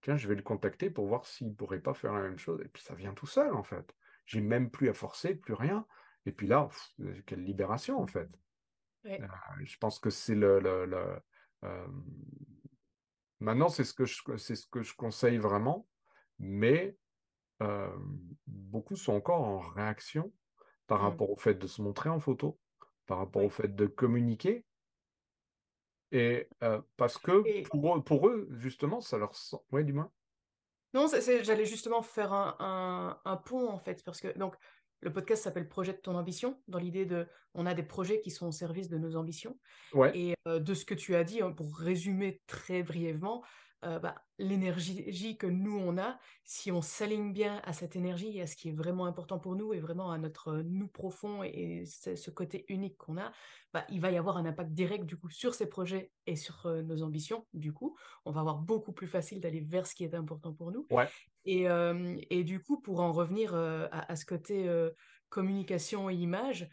Tiens, 0.02 0.18
je 0.18 0.28
vais 0.28 0.36
le 0.36 0.44
contacter 0.44 0.90
pour 0.90 1.08
voir 1.08 1.26
s'il 1.26 1.48
ne 1.48 1.54
pourrait 1.54 1.80
pas 1.80 1.94
faire 1.94 2.14
la 2.14 2.22
même 2.22 2.38
chose. 2.38 2.62
Et 2.62 2.68
puis 2.68 2.84
ça 2.84 2.94
vient 2.94 3.14
tout 3.14 3.26
seul, 3.26 3.54
en 3.54 3.64
fait. 3.64 3.96
J'ai 4.26 4.42
même 4.42 4.70
plus 4.70 4.90
à 4.90 4.94
forcer, 4.94 5.34
plus 5.34 5.54
rien. 5.54 5.88
Et 6.26 6.32
puis 6.32 6.48
là, 6.48 6.70
quelle 7.26 7.44
libération, 7.44 8.00
en 8.00 8.08
fait. 8.08 8.30
Euh, 9.06 9.18
je 9.64 9.78
pense 9.78 10.00
que 10.00 10.10
c'est 10.10 10.36
le, 10.36 10.62
euh, 11.64 11.88
Maintenant, 13.40 13.70
c'est 13.70 13.84
ce, 13.84 13.94
que 13.94 14.06
je, 14.06 14.22
c'est 14.38 14.56
ce 14.56 14.68
que 14.68 14.82
je 14.82 14.96
conseille 14.96 15.38
vraiment, 15.38 15.88
mais 16.40 16.98
beaucoup 18.48 18.96
sont 18.96 19.14
encore 19.14 19.42
en 19.42 19.60
réaction 19.60 20.32
par 20.88 21.00
mmh. 21.00 21.04
rapport 21.04 21.30
au 21.32 21.36
fait 21.36 21.56
de 21.56 21.68
se 21.68 21.82
montrer 21.82 22.10
en 22.10 22.20
photo, 22.20 22.60
par 23.06 23.18
rapport 23.18 23.44
au 23.44 23.50
fait 23.50 23.74
de 23.74 23.86
communiquer. 23.88 24.66
Et 26.12 26.48
parce 26.98 27.18
que 27.18 27.68
pour, 27.70 27.98
eux, 27.98 28.04
pour, 28.04 28.28
eux, 28.28 28.48
justement, 28.52 29.02
ça 29.02 29.18
leur 29.18 29.36
sent. 29.36 29.58
Oui, 29.72 29.84
dis-moi. 29.84 30.12
Non, 30.94 31.08
j'allais 31.42 31.66
justement 31.66 32.02
faire 32.02 32.32
un, 32.32 33.20
un, 33.26 33.36
pont, 33.36 33.68
en 33.68 33.80
fait, 33.80 34.02
parce 34.06 34.22
que 34.22 34.38
donc, 34.38 34.56
le 35.06 35.14
podcast 35.14 35.44
s'appelle 35.44 35.70
Projette 35.70 36.02
ton 36.02 36.16
ambition, 36.16 36.58
dans 36.68 36.80
l'idée 36.80 37.06
de, 37.06 37.28
on 37.54 37.68
a 37.68 37.76
des 37.76 37.84
projets 37.84 38.22
qui 38.22 38.32
sont 38.32 38.48
au 38.48 38.52
service 38.52 38.90
de 38.90 38.98
nos 38.98 39.16
ambitions. 39.16 39.56
Et 40.16 40.34
euh, 40.48 40.60
de 40.60 40.74
ce 40.74 40.84
que 40.84 40.96
tu 40.96 41.16
as 41.16 41.24
dit, 41.24 41.42
hein, 41.42 41.52
pour 41.52 41.78
résumer 41.78 42.42
très 42.48 42.82
brièvement, 42.82 43.44
euh, 43.86 44.00
bah, 44.00 44.16
l'énergie 44.40 45.38
que 45.38 45.46
nous 45.46 45.78
on 45.78 45.98
a, 45.98 46.18
si 46.44 46.72
on 46.72 46.82
s'aligne 46.82 47.34
bien 47.34 47.62
à 47.66 47.72
cette 47.72 47.96
énergie 47.96 48.38
et 48.38 48.42
à 48.42 48.48
ce 48.48 48.56
qui 48.56 48.70
est 48.70 48.74
vraiment 48.74 49.06
important 49.06 49.38
pour 49.38 49.56
nous 49.56 49.74
et 49.74 49.80
vraiment 49.80 50.12
à 50.12 50.18
notre 50.18 50.50
euh, 50.50 50.64
nous 50.64 50.88
profond 50.88 51.44
et, 51.44 51.86
ce 51.86 52.32
côté 52.32 52.66
unique 52.70 52.98
qu'on 52.98 53.18
a, 53.18 53.32
bah, 53.74 53.86
il 53.90 54.02
va 54.02 54.10
y 54.12 54.18
avoir 54.18 54.38
un 54.38 54.46
impact 54.46 54.72
direct 54.72 55.06
du 55.06 55.18
coup 55.18 55.30
sur 55.30 55.54
ces 55.54 55.68
projets 55.68 56.12
et 56.26 56.36
sur 56.36 56.68
nos 56.84 57.04
ambitions. 57.04 57.46
Du 57.54 57.74
coup, 57.74 57.96
on 58.26 58.32
va 58.32 58.42
avoir 58.42 58.58
beaucoup 58.58 58.92
plus 58.92 59.08
facile 59.08 59.40
d'aller 59.40 59.62
vers 59.62 59.86
ce 59.86 59.94
qui 59.94 60.04
est 60.04 60.16
important 60.16 60.52
pour 60.52 60.72
nous. 60.72 60.88
Ouais. 60.90 61.08
Et, 61.46 61.68
et, 62.32 62.44
du 62.44 62.60
coup, 62.60 62.82
pour 62.82 63.02
en 63.02 63.12
revenir 63.12 63.54
à, 63.54 64.16
ce 64.16 64.26
côté 64.26 64.68
communication 65.30 66.10
et 66.10 66.16
image. 66.16 66.70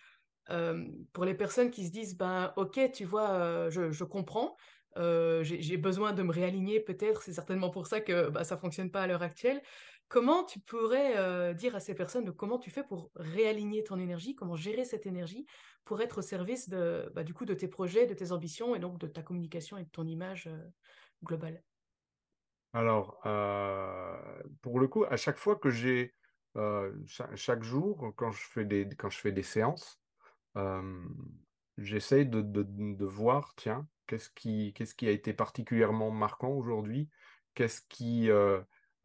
pour 1.12 1.24
les 1.24 1.34
personnes 1.34 1.70
qui 1.70 1.86
se 1.86 1.92
disent, 1.92 2.16
ben 2.16 2.52
ok, 2.56 2.92
tu 2.92 3.04
vois, 3.04 3.68
je, 3.68 4.04
comprends, 4.04 4.56
j'ai 4.96 5.76
besoin 5.76 6.12
de 6.12 6.22
me 6.22 6.32
réaligner 6.32 6.80
peut-être, 6.80 7.22
c'est 7.22 7.32
certainement 7.32 7.70
pour 7.70 7.86
ça 7.86 8.00
que 8.00 8.28
bah, 8.28 8.44
ça 8.44 8.56
fonctionne 8.56 8.90
pas 8.90 9.02
à 9.02 9.06
l'heure 9.06 9.22
actuelle. 9.22 9.62
Comment 10.08 10.44
tu 10.44 10.60
pourrais 10.60 11.54
dire 11.54 11.74
à 11.74 11.80
ces 11.80 11.94
personnes 11.94 12.24
de 12.24 12.30
comment 12.30 12.58
tu 12.58 12.70
fais 12.70 12.84
pour 12.84 13.10
réaligner 13.16 13.82
ton 13.82 13.98
énergie, 13.98 14.34
comment 14.34 14.56
gérer 14.56 14.84
cette 14.84 15.06
énergie 15.06 15.46
pour 15.84 16.02
être 16.02 16.18
au 16.18 16.22
service 16.22 16.68
de, 16.68 17.10
bah, 17.14 17.24
du 17.24 17.32
coup, 17.32 17.46
de 17.46 17.54
tes 17.54 17.68
projets, 17.68 18.06
de 18.06 18.14
tes 18.14 18.30
ambitions 18.30 18.74
et 18.74 18.78
donc 18.78 18.98
de 18.98 19.06
ta 19.06 19.22
communication 19.22 19.78
et 19.78 19.84
de 19.84 19.90
ton 19.90 20.06
image 20.06 20.50
globale? 21.24 21.62
Alors, 22.74 23.20
pour 24.62 24.80
le 24.80 24.88
coup, 24.88 25.04
à 25.04 25.16
chaque 25.16 25.38
fois 25.38 25.56
que 25.56 25.70
j'ai, 25.70 26.14
chaque, 27.06 27.62
jour, 27.62 28.12
quand 28.16 28.32
je 28.32 28.42
fais 28.42 28.64
des, 28.64 28.88
quand 28.96 29.10
je 29.10 29.18
fais 29.18 29.32
des 29.32 29.42
séances, 29.42 30.00
j'essaye 31.78 32.26
de, 32.26 32.40
de, 32.40 33.04
voir, 33.04 33.54
tiens, 33.56 33.86
qu'est-ce 34.12 34.30
qui, 34.34 34.74
qu'est-ce 34.74 34.94
qui 34.94 35.08
a 35.08 35.10
été 35.10 35.32
particulièrement 35.32 36.10
marquant 36.10 36.50
aujourd'hui, 36.50 37.08
qu'est-ce 37.54 37.80
qui 37.88 38.30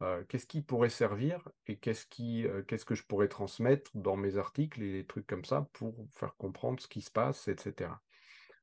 euh, 0.00 0.22
qu'est-ce 0.28 0.46
qui 0.46 0.60
pourrait 0.62 0.90
servir 0.90 1.48
et 1.66 1.76
qu'est-ce 1.76 2.06
qui, 2.06 2.46
euh, 2.46 2.62
qu'est-ce 2.62 2.84
que 2.84 2.94
je 2.94 3.02
pourrais 3.04 3.26
transmettre 3.26 3.90
dans 3.94 4.16
mes 4.16 4.36
articles 4.36 4.80
et 4.82 4.92
des 4.92 5.06
trucs 5.06 5.26
comme 5.26 5.44
ça 5.44 5.68
pour 5.72 6.06
faire 6.14 6.36
comprendre 6.36 6.80
ce 6.80 6.86
qui 6.86 7.00
se 7.00 7.10
passe, 7.10 7.48
etc. 7.48 7.90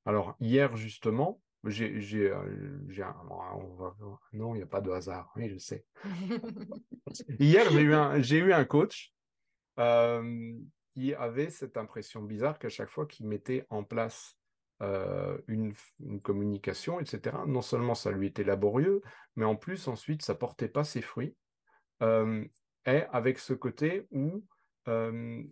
Alors, 0.06 0.38
hier, 0.40 0.78
justement, 0.78 1.42
j'ai, 1.66 2.00
j'ai, 2.00 2.30
euh, 2.30 2.80
un, 3.00 3.96
non, 4.32 4.54
il 4.54 4.60
n'y 4.60 4.64
a 4.64 4.68
pas 4.68 4.80
de 4.82 4.92
hasard, 4.92 5.34
oui, 5.36 5.50
je 5.50 5.58
sais. 5.58 5.84
hier, 7.40 7.70
j'ai 7.72 7.82
eu 7.82 7.94
un, 7.94 8.22
j'ai 8.22 8.38
eu 8.38 8.54
un 8.54 8.64
coach 8.64 9.12
qui 10.94 11.14
avait 11.16 11.50
cette 11.50 11.76
impression 11.76 12.22
bizarre 12.22 12.60
qu'à 12.60 12.70
chaque 12.70 12.92
fois 12.92 13.08
qu'il 13.08 13.28
mettait 13.28 13.66
en 13.70 13.84
place 13.84 14.38
euh, 14.82 15.38
une, 15.48 15.74
communication, 16.22 17.00
etc. 17.00 17.38
Non 17.48 17.62
seulement 17.62 17.96
ça 17.96 18.12
lui 18.12 18.28
était 18.28 18.44
laborieux, 18.44 19.02
mais 19.36 19.46
en 19.46 19.56
plus 19.56 19.88
ensuite 19.88 20.22
ça 20.22 20.36
portait 20.36 20.68
pas 20.68 20.84
ses 20.84 21.02
fruits. 21.02 21.36
Et 22.02 23.02
avec 23.12 23.40
ce 23.40 23.54
côté 23.54 24.06
où 24.12 24.46
il 24.88 25.48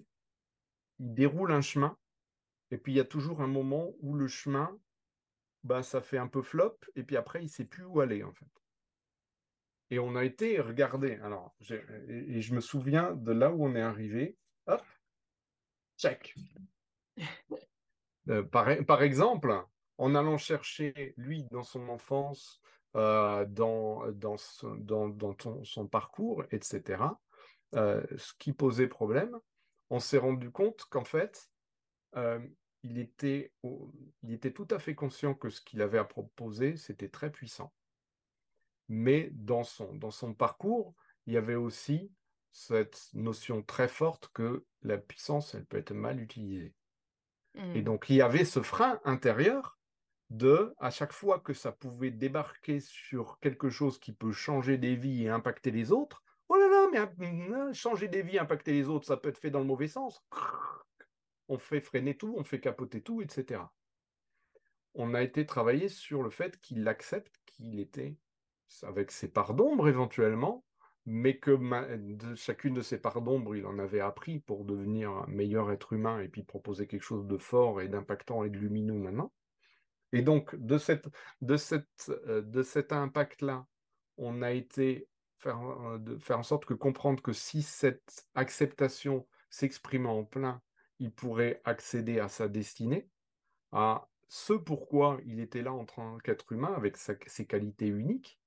déroule 0.99 1.51
un 1.51 1.61
chemin, 1.61 1.97
et 2.69 2.77
puis 2.77 2.93
il 2.93 2.95
y 2.95 2.99
a 2.99 3.05
toujours 3.05 3.41
un 3.41 3.47
moment 3.47 3.93
où 3.99 4.13
le 4.13 4.27
chemin, 4.27 4.77
bah, 5.63 5.83
ça 5.83 6.01
fait 6.01 6.17
un 6.17 6.27
peu 6.27 6.41
flop, 6.41 6.77
et 6.95 7.03
puis 7.03 7.17
après 7.17 7.43
il 7.43 7.49
sait 7.49 7.65
plus 7.65 7.85
où 7.85 8.01
aller 8.01 8.23
en 8.23 8.33
fait. 8.33 8.45
Et 9.89 9.99
on 9.99 10.15
a 10.15 10.23
été 10.23 10.59
regardé. 10.59 11.19
Alors, 11.23 11.55
et 12.07 12.41
je 12.41 12.55
me 12.55 12.61
souviens 12.61 13.13
de 13.13 13.31
là 13.31 13.51
où 13.51 13.63
on 13.63 13.75
est 13.75 13.81
arrivé. 13.81 14.35
Hop, 14.65 14.83
check. 15.97 16.35
Euh, 18.29 18.43
par, 18.43 19.01
exemple, 19.01 19.53
en 19.97 20.15
allant 20.15 20.37
chercher, 20.37 21.13
lui, 21.17 21.45
dans 21.51 21.63
son 21.63 21.89
enfance, 21.89 22.61
euh, 22.95 23.45
dans, 23.45 24.11
dans, 24.11 24.37
son, 24.37 25.87
parcours, 25.87 26.43
etc., 26.51 27.03
euh, 27.75 28.03
ce 28.17 28.33
qui 28.37 28.53
posait 28.53 28.87
problème, 28.87 29.37
on 29.89 29.99
s'est 29.99 30.17
rendu 30.17 30.51
compte 30.51 30.85
qu'en 30.89 31.03
fait, 31.03 31.49
il, 32.83 32.99
était, 32.99 33.51
il 33.63 34.33
était 34.33 34.53
tout 34.53 34.67
à 34.69 34.79
fait 34.79 34.95
conscient 34.95 35.33
que 35.33 35.49
ce 35.49 35.61
qu'il 35.61 35.81
avait 35.81 35.97
à 35.97 36.03
proposer, 36.03 36.77
c'était 36.77 37.09
très 37.09 37.31
puissant. 37.31 37.73
Mais 38.89 39.29
dans 39.33 39.63
son, 39.63 39.93
dans 39.95 40.11
son 40.11 40.33
parcours, 40.33 40.93
il 41.25 41.33
y 41.33 41.37
avait 41.37 41.55
aussi 41.55 42.11
cette 42.51 43.09
notion 43.13 43.63
très 43.63 43.87
forte 43.87 44.29
que 44.33 44.65
la 44.83 44.97
puissance, 44.97 45.55
elle 45.55 45.65
peut 45.65 45.77
être 45.77 45.93
mal 45.93 46.21
utilisée. 46.21 46.73
Et 47.55 47.81
mmh. 47.81 47.83
donc, 47.83 48.09
il 48.09 48.15
y 48.15 48.21
avait 48.21 48.45
ce 48.45 48.61
frein 48.61 48.99
intérieur 49.03 49.77
de, 50.29 50.73
à 50.79 50.89
chaque 50.89 51.13
fois 51.13 51.39
que 51.39 51.53
ça 51.53 51.71
pouvait 51.71 52.11
débarquer 52.11 52.79
sur 52.79 53.39
quelque 53.39 53.69
chose 53.69 53.99
qui 53.99 54.11
peut 54.11 54.31
changer 54.31 54.77
des 54.77 54.95
vies 54.95 55.25
et 55.25 55.29
impacter 55.29 55.69
les 55.69 55.91
autres, 55.91 56.23
oh 56.49 56.55
là 56.55 56.67
là, 56.67 57.09
mais 57.17 57.73
changer 57.73 58.07
des 58.07 58.23
vies, 58.23 58.39
impacter 58.39 58.73
les 58.73 58.89
autres, 58.89 59.05
ça 59.05 59.17
peut 59.17 59.29
être 59.29 59.37
fait 59.37 59.51
dans 59.51 59.59
le 59.59 59.65
mauvais 59.65 59.87
sens. 59.87 60.23
On 61.47 61.57
fait 61.57 61.81
freiner 61.81 62.17
tout, 62.17 62.35
on 62.37 62.43
fait 62.43 62.59
capoter 62.59 63.01
tout, 63.01 63.21
etc. 63.21 63.61
On 64.95 65.13
a 65.13 65.21
été 65.21 65.45
travaillé 65.45 65.89
sur 65.89 66.23
le 66.23 66.29
fait 66.29 66.59
qu'il 66.61 66.87
accepte 66.87 67.41
qu'il 67.45 67.79
était, 67.79 68.17
avec 68.81 69.11
ses 69.11 69.27
parts 69.27 69.53
d'ombre 69.53 69.87
éventuellement, 69.87 70.63
mais 71.05 71.37
que 71.37 71.57
chacune 72.35 72.75
de 72.75 72.81
ces 72.81 72.97
parts 72.97 73.21
d'ombre, 73.21 73.55
il 73.55 73.65
en 73.65 73.77
avait 73.77 73.99
appris 73.99 74.39
pour 74.39 74.63
devenir 74.63 75.11
un 75.11 75.27
meilleur 75.27 75.71
être 75.71 75.93
humain 75.93 76.19
et 76.19 76.29
puis 76.29 76.43
proposer 76.43 76.87
quelque 76.87 77.03
chose 77.03 77.27
de 77.27 77.37
fort 77.37 77.81
et 77.81 77.89
d'impactant 77.89 78.43
et 78.43 78.49
de 78.49 78.57
lumineux 78.57 78.99
maintenant. 78.99 79.33
Et 80.13 80.21
donc, 80.21 80.55
de, 80.55 80.77
cette, 80.77 81.09
de, 81.41 81.57
cette, 81.57 82.11
euh, 82.27 82.41
de 82.41 82.63
cet 82.63 82.93
impact-là, 82.93 83.65
on 84.17 84.41
a 84.41 84.51
été 84.51 85.09
faire, 85.39 85.59
euh, 85.61 85.97
de 85.97 86.17
faire 86.17 86.39
en 86.39 86.43
sorte 86.43 86.65
que 86.65 86.73
comprendre 86.73 87.21
que 87.21 87.33
si 87.33 87.63
cette 87.63 88.27
acceptation 88.35 89.27
s'exprimait 89.49 90.09
en 90.09 90.23
plein, 90.23 90.61
il 90.99 91.11
pourrait 91.11 91.61
accéder 91.65 92.19
à 92.19 92.29
sa 92.29 92.47
destinée, 92.47 93.09
à 93.71 94.07
ce 94.29 94.53
pourquoi 94.53 95.19
il 95.25 95.39
était 95.39 95.63
là 95.63 95.73
en 95.73 95.85
tant 95.85 96.17
qu'être 96.19 96.51
humain 96.51 96.73
avec 96.75 96.95
ses 96.97 97.45
qualités 97.45 97.87
uniques, 97.87 98.39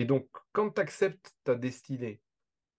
et 0.00 0.06
donc, 0.06 0.26
quand 0.52 0.70
tu 0.70 0.80
acceptes 0.80 1.36
ta 1.44 1.54
destinée, 1.54 2.22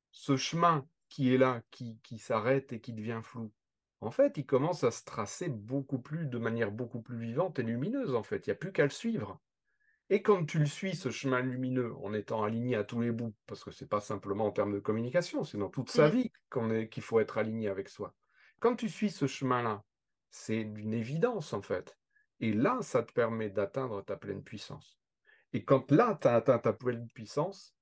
ce 0.09 0.37
chemin 0.37 0.87
qui 1.07 1.31
est 1.31 1.37
là, 1.37 1.61
qui, 1.69 1.99
qui 2.01 2.17
s'arrête 2.17 2.73
et 2.73 2.81
qui 2.81 2.93
devient 2.93 3.21
flou, 3.21 3.51
en 3.99 4.09
fait, 4.09 4.37
il 4.37 4.45
commence 4.47 4.83
à 4.83 4.89
se 4.89 5.03
tracer 5.03 5.47
beaucoup 5.47 5.99
plus, 5.99 6.25
de 6.25 6.39
manière 6.39 6.71
beaucoup 6.71 6.99
plus 6.99 7.19
vivante 7.19 7.59
et 7.59 7.63
lumineuse, 7.63 8.15
en 8.15 8.23
fait. 8.23 8.47
Il 8.47 8.49
n'y 8.49 8.53
a 8.53 8.55
plus 8.55 8.71
qu'à 8.71 8.85
le 8.85 8.89
suivre. 8.89 9.39
Et 10.09 10.23
quand 10.23 10.45
tu 10.45 10.57
le 10.57 10.65
suis, 10.65 10.95
ce 10.95 11.11
chemin 11.11 11.41
lumineux, 11.41 11.93
en 11.97 12.11
étant 12.11 12.43
aligné 12.43 12.75
à 12.75 12.83
tous 12.83 13.01
les 13.01 13.11
bouts, 13.11 13.35
parce 13.45 13.63
que 13.63 13.69
ce 13.69 13.83
n'est 13.83 13.87
pas 13.87 14.01
simplement 14.01 14.47
en 14.47 14.51
termes 14.51 14.73
de 14.73 14.79
communication, 14.79 15.43
c'est 15.43 15.59
dans 15.59 15.69
toute 15.69 15.91
sa 15.91 16.07
mmh. 16.07 16.11
vie 16.11 16.31
qu'on 16.49 16.87
qu'il 16.87 17.03
faut 17.03 17.19
être 17.19 17.37
aligné 17.37 17.69
avec 17.69 17.87
soi. 17.87 18.15
Quand 18.59 18.75
tu 18.75 18.89
suis 18.89 19.11
ce 19.11 19.27
chemin-là, 19.27 19.83
c'est 20.31 20.63
d'une 20.63 20.95
évidence, 20.95 21.53
en 21.53 21.61
fait. 21.61 21.99
Et 22.39 22.51
là, 22.51 22.79
ça 22.81 23.03
te 23.03 23.13
permet 23.13 23.51
d'atteindre 23.51 24.03
ta 24.03 24.17
pleine 24.17 24.41
puissance. 24.43 25.00
Et 25.53 25.63
quand 25.63 25.91
là, 25.91 26.17
tu 26.21 26.27
as 26.27 26.35
atteint 26.35 26.59
ta 26.59 26.73
pleine 26.73 27.07
puissance, 27.09 27.75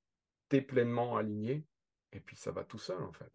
tu 0.49 0.57
es 0.57 0.61
pleinement 0.61 1.17
aligné, 1.17 1.65
et 2.11 2.19
puis 2.19 2.35
ça 2.35 2.51
va 2.51 2.63
tout 2.63 2.79
seul, 2.79 3.01
en 3.03 3.11
fait. 3.11 3.31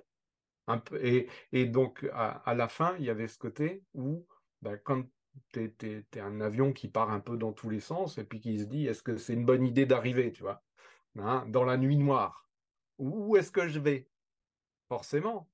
Et, 1.52 1.66
donc, 1.66 2.08
à, 2.12 2.54
la 2.54 2.68
fin, 2.68 2.96
il 2.98 3.04
y 3.04 3.10
avait 3.10 3.28
ce 3.28 3.38
côté 3.38 3.84
où, 3.92 4.26
ben, 4.62 4.78
quand 4.78 5.04
tu 5.52 5.74
es, 5.82 6.20
un 6.20 6.40
avion 6.40 6.72
qui 6.72 6.88
part 6.88 7.10
un 7.10 7.20
peu 7.20 7.36
dans 7.36 7.52
tous 7.52 7.68
les 7.68 7.80
sens, 7.80 8.18
et 8.18 8.24
puis 8.24 8.40
qui 8.40 8.58
se 8.58 8.64
dit, 8.64 8.86
est-ce 8.86 9.02
que 9.02 9.16
c'est 9.16 9.34
une 9.34 9.44
bonne 9.44 9.66
idée 9.66 9.86
d'arriver, 9.86 10.32
tu 10.32 10.42
vois, 10.42 10.62
hein, 11.18 11.44
dans 11.48 11.64
la 11.64 11.76
nuit 11.76 11.98
noire? 11.98 12.48
Où 12.98 13.36
est-ce 13.36 13.50
que 13.50 13.68
je 13.68 13.78
vais? 13.78 14.08
Forcément. 14.88 15.48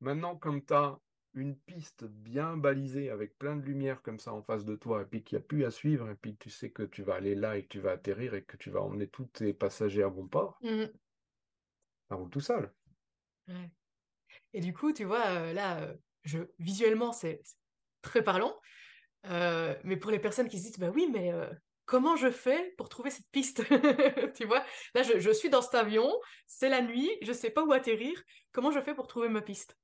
Maintenant, 0.00 0.36
comme 0.36 0.64
tu 0.64 0.74
as 0.74 0.98
une 1.34 1.56
piste 1.56 2.04
bien 2.04 2.56
balisée 2.56 3.10
avec 3.10 3.38
plein 3.38 3.56
de 3.56 3.62
lumière 3.62 4.02
comme 4.02 4.18
ça 4.18 4.32
en 4.32 4.42
face 4.42 4.64
de 4.64 4.76
toi, 4.76 5.02
et 5.02 5.04
puis 5.04 5.22
qu'il 5.22 5.38
n'y 5.38 5.44
a 5.44 5.46
plus 5.46 5.64
à 5.64 5.70
suivre, 5.70 6.08
et 6.10 6.14
puis 6.14 6.36
tu 6.36 6.50
sais 6.50 6.70
que 6.70 6.82
tu 6.82 7.02
vas 7.02 7.14
aller 7.14 7.34
là 7.34 7.56
et 7.56 7.62
que 7.62 7.68
tu 7.68 7.80
vas 7.80 7.92
atterrir 7.92 8.34
et 8.34 8.42
que 8.42 8.56
tu 8.56 8.70
vas 8.70 8.80
emmener 8.80 9.06
tous 9.06 9.26
tes 9.26 9.52
passagers 9.52 10.02
à 10.02 10.08
bon 10.08 10.26
port, 10.26 10.58
mmh. 10.62 10.84
ça 12.08 12.14
roule 12.16 12.30
tout 12.30 12.40
seul. 12.40 12.72
Et 14.52 14.60
du 14.60 14.72
coup, 14.72 14.92
tu 14.92 15.04
vois, 15.04 15.26
euh, 15.26 15.52
là, 15.52 15.80
euh, 15.80 15.94
je, 16.24 16.38
visuellement, 16.58 17.12
c'est 17.12 17.40
très 18.02 18.22
parlant, 18.22 18.56
euh, 19.26 19.74
mais 19.84 19.96
pour 19.96 20.10
les 20.10 20.18
personnes 20.18 20.48
qui 20.48 20.58
se 20.58 20.64
disent, 20.64 20.78
bah 20.78 20.90
oui, 20.92 21.08
mais 21.12 21.32
comment 21.84 22.16
je 22.16 22.30
fais 22.30 22.74
pour 22.76 22.88
trouver 22.88 23.10
cette 23.10 23.28
piste? 23.30 23.62
Tu 24.34 24.46
vois, 24.46 24.64
là, 24.94 25.02
je, 25.02 25.18
je, 25.18 25.30
suis 25.30 25.50
dans 25.50 25.62
cet 25.62 25.74
avion, 25.74 26.12
c'est 26.46 26.68
la 26.68 26.82
nuit, 26.82 27.10
je 27.22 27.28
ne 27.28 27.36
sais 27.36 27.50
pas 27.50 27.64
où 27.64 27.72
atterrir, 27.72 28.20
comment 28.52 28.70
je 28.70 28.80
fais 28.80 28.94
pour 28.94 29.06
trouver 29.06 29.28
ma 29.28 29.42
piste? 29.42 29.76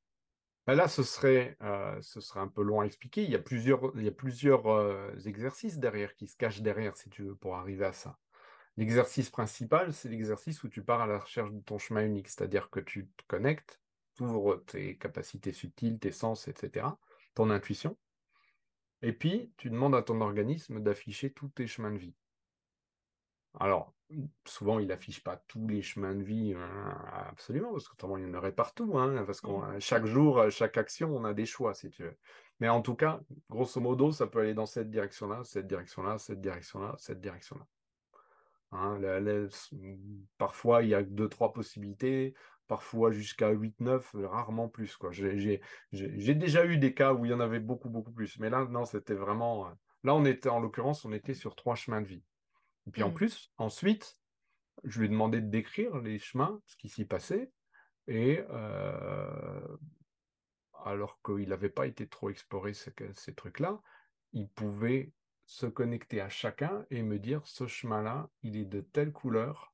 Bah 0.66 0.74
là, 0.74 0.88
ce 0.88 1.02
serait, 1.02 1.56
euh, 1.62 2.00
ce 2.02 2.20
serait 2.20 2.40
un 2.40 2.48
peu 2.48 2.62
long 2.62 2.80
à 2.80 2.86
expliquer. 2.86 3.22
Il 3.22 3.30
y 3.30 3.36
a 3.36 3.40
plusieurs, 3.40 3.92
il 3.96 4.02
y 4.02 4.08
a 4.08 4.12
plusieurs 4.12 4.66
euh, 4.66 5.16
exercices 5.24 5.78
derrière 5.78 6.14
qui 6.16 6.26
se 6.26 6.36
cachent 6.36 6.62
derrière, 6.62 6.96
si 6.96 7.08
tu 7.10 7.22
veux, 7.22 7.36
pour 7.36 7.56
arriver 7.56 7.84
à 7.84 7.92
ça. 7.92 8.18
L'exercice 8.76 9.30
principal, 9.30 9.92
c'est 9.94 10.08
l'exercice 10.08 10.62
où 10.64 10.68
tu 10.68 10.82
pars 10.82 11.00
à 11.00 11.06
la 11.06 11.18
recherche 11.18 11.52
de 11.52 11.60
ton 11.60 11.78
chemin 11.78 12.04
unique, 12.04 12.28
c'est-à-dire 12.28 12.68
que 12.70 12.80
tu 12.80 13.08
te 13.16 13.24
connectes, 13.28 13.80
tu 14.16 14.24
ouvres 14.24 14.56
tes 14.66 14.98
capacités 14.98 15.52
subtiles, 15.52 15.98
tes 15.98 16.12
sens, 16.12 16.48
etc., 16.48 16.86
ton 17.34 17.50
intuition, 17.50 17.96
et 19.02 19.12
puis 19.12 19.52
tu 19.56 19.70
demandes 19.70 19.94
à 19.94 20.02
ton 20.02 20.20
organisme 20.20 20.80
d'afficher 20.80 21.32
tous 21.32 21.48
tes 21.48 21.66
chemins 21.66 21.92
de 21.92 21.98
vie. 21.98 22.14
Alors, 23.58 23.95
souvent, 24.44 24.78
il 24.78 24.88
n'affiche 24.88 25.22
pas 25.22 25.36
tous 25.48 25.66
les 25.68 25.82
chemins 25.82 26.14
de 26.14 26.22
vie, 26.22 26.54
hein, 26.54 26.98
absolument, 27.28 27.72
parce 27.72 27.88
qu'autrement, 27.88 28.16
il 28.16 28.24
y 28.24 28.26
en 28.26 28.34
aurait 28.34 28.52
partout, 28.52 28.98
hein, 28.98 29.24
parce 29.26 29.42
mmh. 29.42 29.80
chaque 29.80 30.06
jour, 30.06 30.50
chaque 30.50 30.78
action, 30.78 31.14
on 31.14 31.24
a 31.24 31.34
des 31.34 31.46
choix, 31.46 31.74
si 31.74 31.90
tu 31.90 32.04
veux. 32.04 32.16
Mais 32.60 32.68
en 32.68 32.82
tout 32.82 32.94
cas, 32.94 33.20
grosso 33.50 33.80
modo, 33.80 34.12
ça 34.12 34.26
peut 34.26 34.40
aller 34.40 34.54
dans 34.54 34.66
cette 34.66 34.90
direction-là, 34.90 35.42
cette 35.44 35.66
direction-là, 35.66 36.18
cette 36.18 36.40
direction-là, 36.40 36.94
cette 36.98 37.20
direction-là. 37.20 37.66
Hein. 38.72 38.98
parfois, 40.38 40.82
il 40.82 40.90
y 40.90 40.94
a 40.94 41.02
deux, 41.02 41.28
trois 41.28 41.52
possibilités, 41.52 42.34
parfois 42.66 43.10
jusqu'à 43.10 43.50
8, 43.50 43.80
9, 43.80 44.16
rarement 44.24 44.68
plus. 44.68 44.98
J'ai 45.10 46.34
déjà 46.34 46.66
eu 46.66 46.78
des 46.78 46.94
cas 46.94 47.12
où 47.12 47.24
il 47.24 47.30
y 47.30 47.34
en 47.34 47.40
avait 47.40 47.60
beaucoup, 47.60 47.88
beaucoup 47.88 48.12
plus. 48.12 48.38
Mais 48.38 48.50
là, 48.50 48.66
non, 48.66 48.84
c'était 48.84 49.14
vraiment. 49.14 49.66
Euh, 49.66 49.70
là, 50.04 50.14
on 50.14 50.24
était, 50.24 50.48
en 50.48 50.60
l'occurrence, 50.60 51.04
on 51.04 51.12
était 51.12 51.34
sur 51.34 51.54
trois 51.54 51.74
chemins 51.74 52.00
de 52.00 52.06
vie. 52.06 52.22
Et 52.86 52.90
puis 52.90 53.02
en 53.02 53.10
mmh. 53.10 53.14
plus, 53.14 53.52
ensuite, 53.58 54.18
je 54.84 55.00
lui 55.00 55.06
ai 55.06 55.08
demandé 55.08 55.40
de 55.40 55.48
décrire 55.48 55.98
les 55.98 56.18
chemins, 56.18 56.60
ce 56.66 56.76
qui 56.76 56.88
s'y 56.88 57.04
passait. 57.04 57.50
Et 58.06 58.44
euh, 58.50 59.76
alors 60.84 61.20
qu'il 61.22 61.48
n'avait 61.48 61.70
pas 61.70 61.86
été 61.86 62.06
trop 62.06 62.30
exploré 62.30 62.74
ces, 62.74 62.92
ces 63.14 63.34
trucs-là, 63.34 63.80
il 64.32 64.48
pouvait 64.48 65.12
se 65.46 65.66
connecter 65.66 66.20
à 66.20 66.28
chacun 66.28 66.84
et 66.90 67.02
me 67.02 67.18
dire 67.18 67.46
ce 67.46 67.66
chemin-là, 67.66 68.28
il 68.42 68.56
est 68.56 68.64
de 68.64 68.80
telle 68.80 69.12
couleur. 69.12 69.72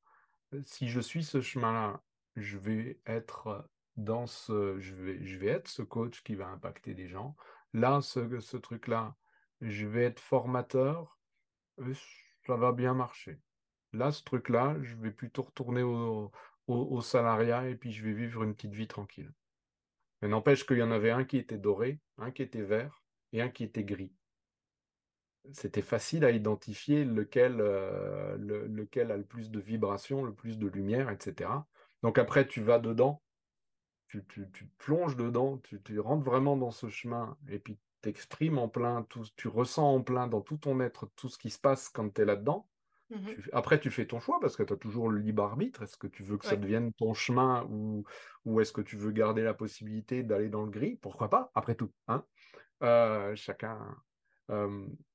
Si 0.63 0.89
je 0.89 1.01
suis 1.01 1.25
ce 1.25 1.41
chemin-là, 1.41 2.03
je 2.37 2.59
vais 2.59 3.01
être 3.07 3.69
dans 3.97 4.27
ce, 4.27 4.79
je 4.79 4.95
vais, 4.95 5.25
je 5.25 5.39
vais 5.39 5.49
être 5.49 5.69
ce 5.69 5.83
coach 5.83 6.23
qui 6.23 6.35
va 6.35 6.47
impacter 6.49 6.95
des 6.95 7.09
gens. 7.09 7.37
Là, 7.73 8.01
ce, 8.01 8.41
ce 8.41 8.57
truc-là, 8.57 9.17
je 9.61 9.87
vais 9.87 10.05
être 10.05 10.21
formateur, 10.21 11.19
ça 12.47 12.57
va 12.57 12.73
bien 12.73 12.95
marcher. 12.95 13.39
Là, 13.93 14.11
ce 14.11 14.23
truc-là, 14.23 14.77
je 14.83 14.97
vais 14.97 15.11
plutôt 15.11 15.43
retourner 15.43 15.83
au, 15.83 16.31
salariat 17.03 17.69
et 17.69 17.75
puis 17.75 17.93
je 17.93 18.05
vais 18.05 18.13
vivre 18.13 18.43
une 18.43 18.55
petite 18.55 18.73
vie 18.73 18.87
tranquille. 18.87 19.31
Mais 20.21 20.29
n'empêche 20.29 20.65
qu'il 20.67 20.79
y 20.79 20.83
en 20.83 20.91
avait 20.91 21.11
un 21.11 21.25
qui 21.25 21.37
était 21.37 21.59
doré, 21.59 22.01
un 22.17 22.31
qui 22.31 22.43
était 22.43 22.63
vert 22.63 23.03
et 23.33 23.43
un 23.43 23.49
qui 23.49 23.65
était 23.65 23.85
gris. 23.85 24.13
C'était 25.53 25.83
facile 25.83 26.25
à 26.25 26.31
identifier 26.31 27.05
lequel, 27.05 27.61
euh, 27.61 28.35
a 28.35 28.37
le 28.37 29.25
plus 29.25 29.51
de 29.51 29.59
vibrations, 29.59 30.25
le 30.25 30.33
plus 30.33 30.57
de 30.59 30.69
lumière, 30.69 31.11
etc. 31.11 31.51
Donc 32.03 32.17
après, 32.19 32.47
tu 32.47 32.63
vas 32.63 32.79
dedans, 32.79 33.21
tu, 34.07 34.25
tu, 34.25 34.67
plonges 34.79 35.17
dedans, 35.17 35.59
tu, 35.59 35.83
tu, 35.83 35.99
rentres 35.99 36.25
vraiment 36.25 36.57
dans 36.57 36.71
ce 36.71 36.89
chemin 36.89 37.37
et 37.49 37.59
puis 37.59 37.79
t'exprimes 38.03 38.59
en 38.59 38.69
plein, 38.69 39.03
tout, 39.05 39.25
tu 39.37 39.49
ressens 39.49 39.95
en 39.95 40.03
plein 40.03 40.27
dans 40.27 40.41
tout 40.41 40.59
ton 40.59 40.81
être 40.81 41.09
tout 41.17 41.29
ce 41.29 41.39
qui 41.39 41.51
se 41.51 41.59
passe 41.59 41.89
quand 41.89 42.13
tu 42.13 42.23
es 42.23 42.25
là-dedans. 42.25 42.69
Mmh 43.11 43.29
après, 43.53 43.79
tu 43.79 43.91
fais 43.91 44.07
ton 44.07 44.21
choix 44.21 44.41
parce 44.41 44.57
que 44.57 44.63
tu 44.63 44.73
as 44.73 44.77
toujours 44.77 45.11
le 45.11 45.19
libre 45.19 45.43
arbitre. 45.43 45.83
Est-ce 45.83 45.99
que 45.99 46.07
tu 46.07 46.23
veux 46.23 46.39
que 46.39 46.47
ça 46.47 46.57
devienne 46.57 46.93
ton 46.95 47.13
chemin 47.13 47.67
ou, 47.71 48.05
ou 48.47 48.61
est-ce 48.61 48.73
que 48.73 48.81
tu 48.81 48.97
veux 48.97 49.11
garder 49.11 49.43
la 49.43 49.53
possibilité 49.53 50.23
d'aller 50.23 50.49
dans 50.49 50.65
le 50.65 50.71
gris? 50.71 50.97
Pourquoi 50.97 51.29
pas, 51.29 51.51
après 51.55 51.75
tout. 51.75 51.91
Hein 52.09 52.25
euh, 52.83 53.35
chacun. 53.37 53.79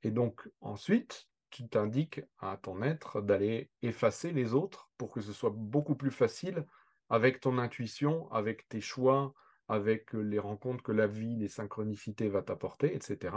et 0.04 0.12
donc, 0.12 0.48
ensuite, 0.62 1.28
tu 1.50 1.68
t'indiques 1.68 2.22
à 2.40 2.58
ton 2.58 2.84
être 2.84 3.22
d'aller 3.22 3.72
effacer 3.82 4.32
les 4.32 4.54
autres 4.54 4.90
pour 4.98 5.12
que 5.12 5.22
ce 5.22 5.34
soit 5.34 5.54
beaucoup 5.54 5.96
plus 5.96 6.12
facile 6.12 6.66
avec 7.10 7.40
ton 7.40 7.58
intuition, 7.58 8.32
avec 8.32 8.68
tes 8.68 8.82
choix, 8.82 9.34
avec 9.68 10.14
les 10.14 10.40
rencontres 10.40 10.84
que 10.84 10.92
la 10.92 11.08
vie, 11.08 11.36
les 11.36 11.48
synchronicités 11.48 12.30
va 12.30 12.42
t'apporter, 12.42 12.96
etc., 12.96 13.36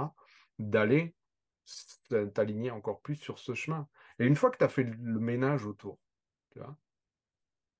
d'aller 0.58 1.14
t'aligner 2.34 2.70
encore 2.70 3.00
plus 3.00 3.16
sur 3.16 3.38
ce 3.38 3.54
chemin. 3.54 3.86
Et 4.18 4.26
une 4.26 4.36
fois 4.36 4.50
que 4.50 4.58
tu 4.58 4.64
as 4.64 4.68
fait 4.68 4.82
le 4.82 5.20
ménage 5.20 5.66
autour, 5.66 5.98
tu 6.50 6.58
vois, 6.58 6.76